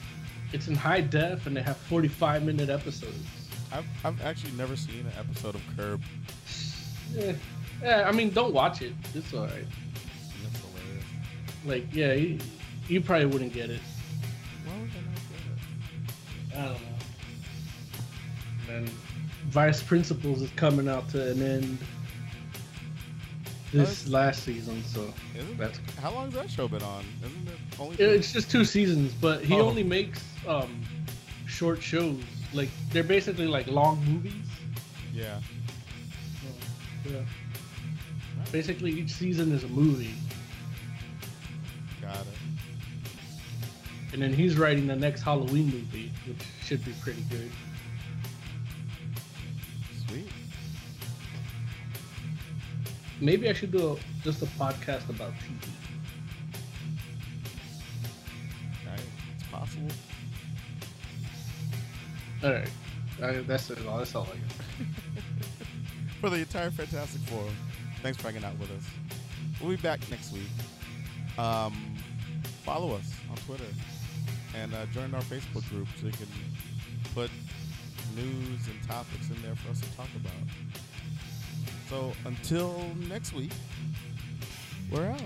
[0.53, 3.17] It's in high def and they have 45 minute episodes.
[3.75, 6.01] I've, I've actually never seen an episode of Curb.
[7.13, 7.33] Yeah,
[7.81, 8.93] yeah I mean, don't watch it.
[9.13, 9.65] It's alright.
[10.43, 11.05] That's hilarious.
[11.65, 12.39] Like, yeah, you,
[12.87, 13.81] you probably wouldn't get it.
[14.65, 16.57] Why would I not get it?
[16.57, 16.79] I don't know.
[18.77, 18.93] And then
[19.49, 21.77] Vice Principals is coming out to an end
[23.73, 25.11] this last season, so
[25.57, 27.03] that's How long has that show been on?
[27.23, 27.95] Isn't it only?
[27.97, 29.67] it's just two seasons, but he Oh.
[29.67, 30.81] only makes um
[31.45, 32.21] short shows.
[32.55, 34.33] Like they're basically like long movies.
[35.13, 35.39] yeah.
[37.03, 37.21] So, yeah.
[38.51, 40.13] Basically, each season is a movie,
[42.01, 42.27] Got it.
[44.13, 47.51] and then he's writing the next Halloween movie, which should be pretty good.
[50.07, 50.27] Sweet.
[53.19, 55.67] Maybe I should do a, just a podcast about TV.
[58.87, 58.99] Right.
[59.35, 59.89] It's possible.
[62.45, 63.79] All right, that's it.
[63.83, 64.87] That's all I got.
[66.21, 67.43] For the entire Fantastic Four,
[68.03, 68.83] thanks for hanging out with us.
[69.59, 70.43] We'll be back next week.
[71.39, 71.95] Um,
[72.63, 73.63] follow us on Twitter
[74.55, 76.27] and uh, join our Facebook group so you can
[77.15, 77.31] put
[78.15, 80.31] news and topics in there for us to talk about.
[81.89, 83.53] So until next week,
[84.91, 85.21] we're out.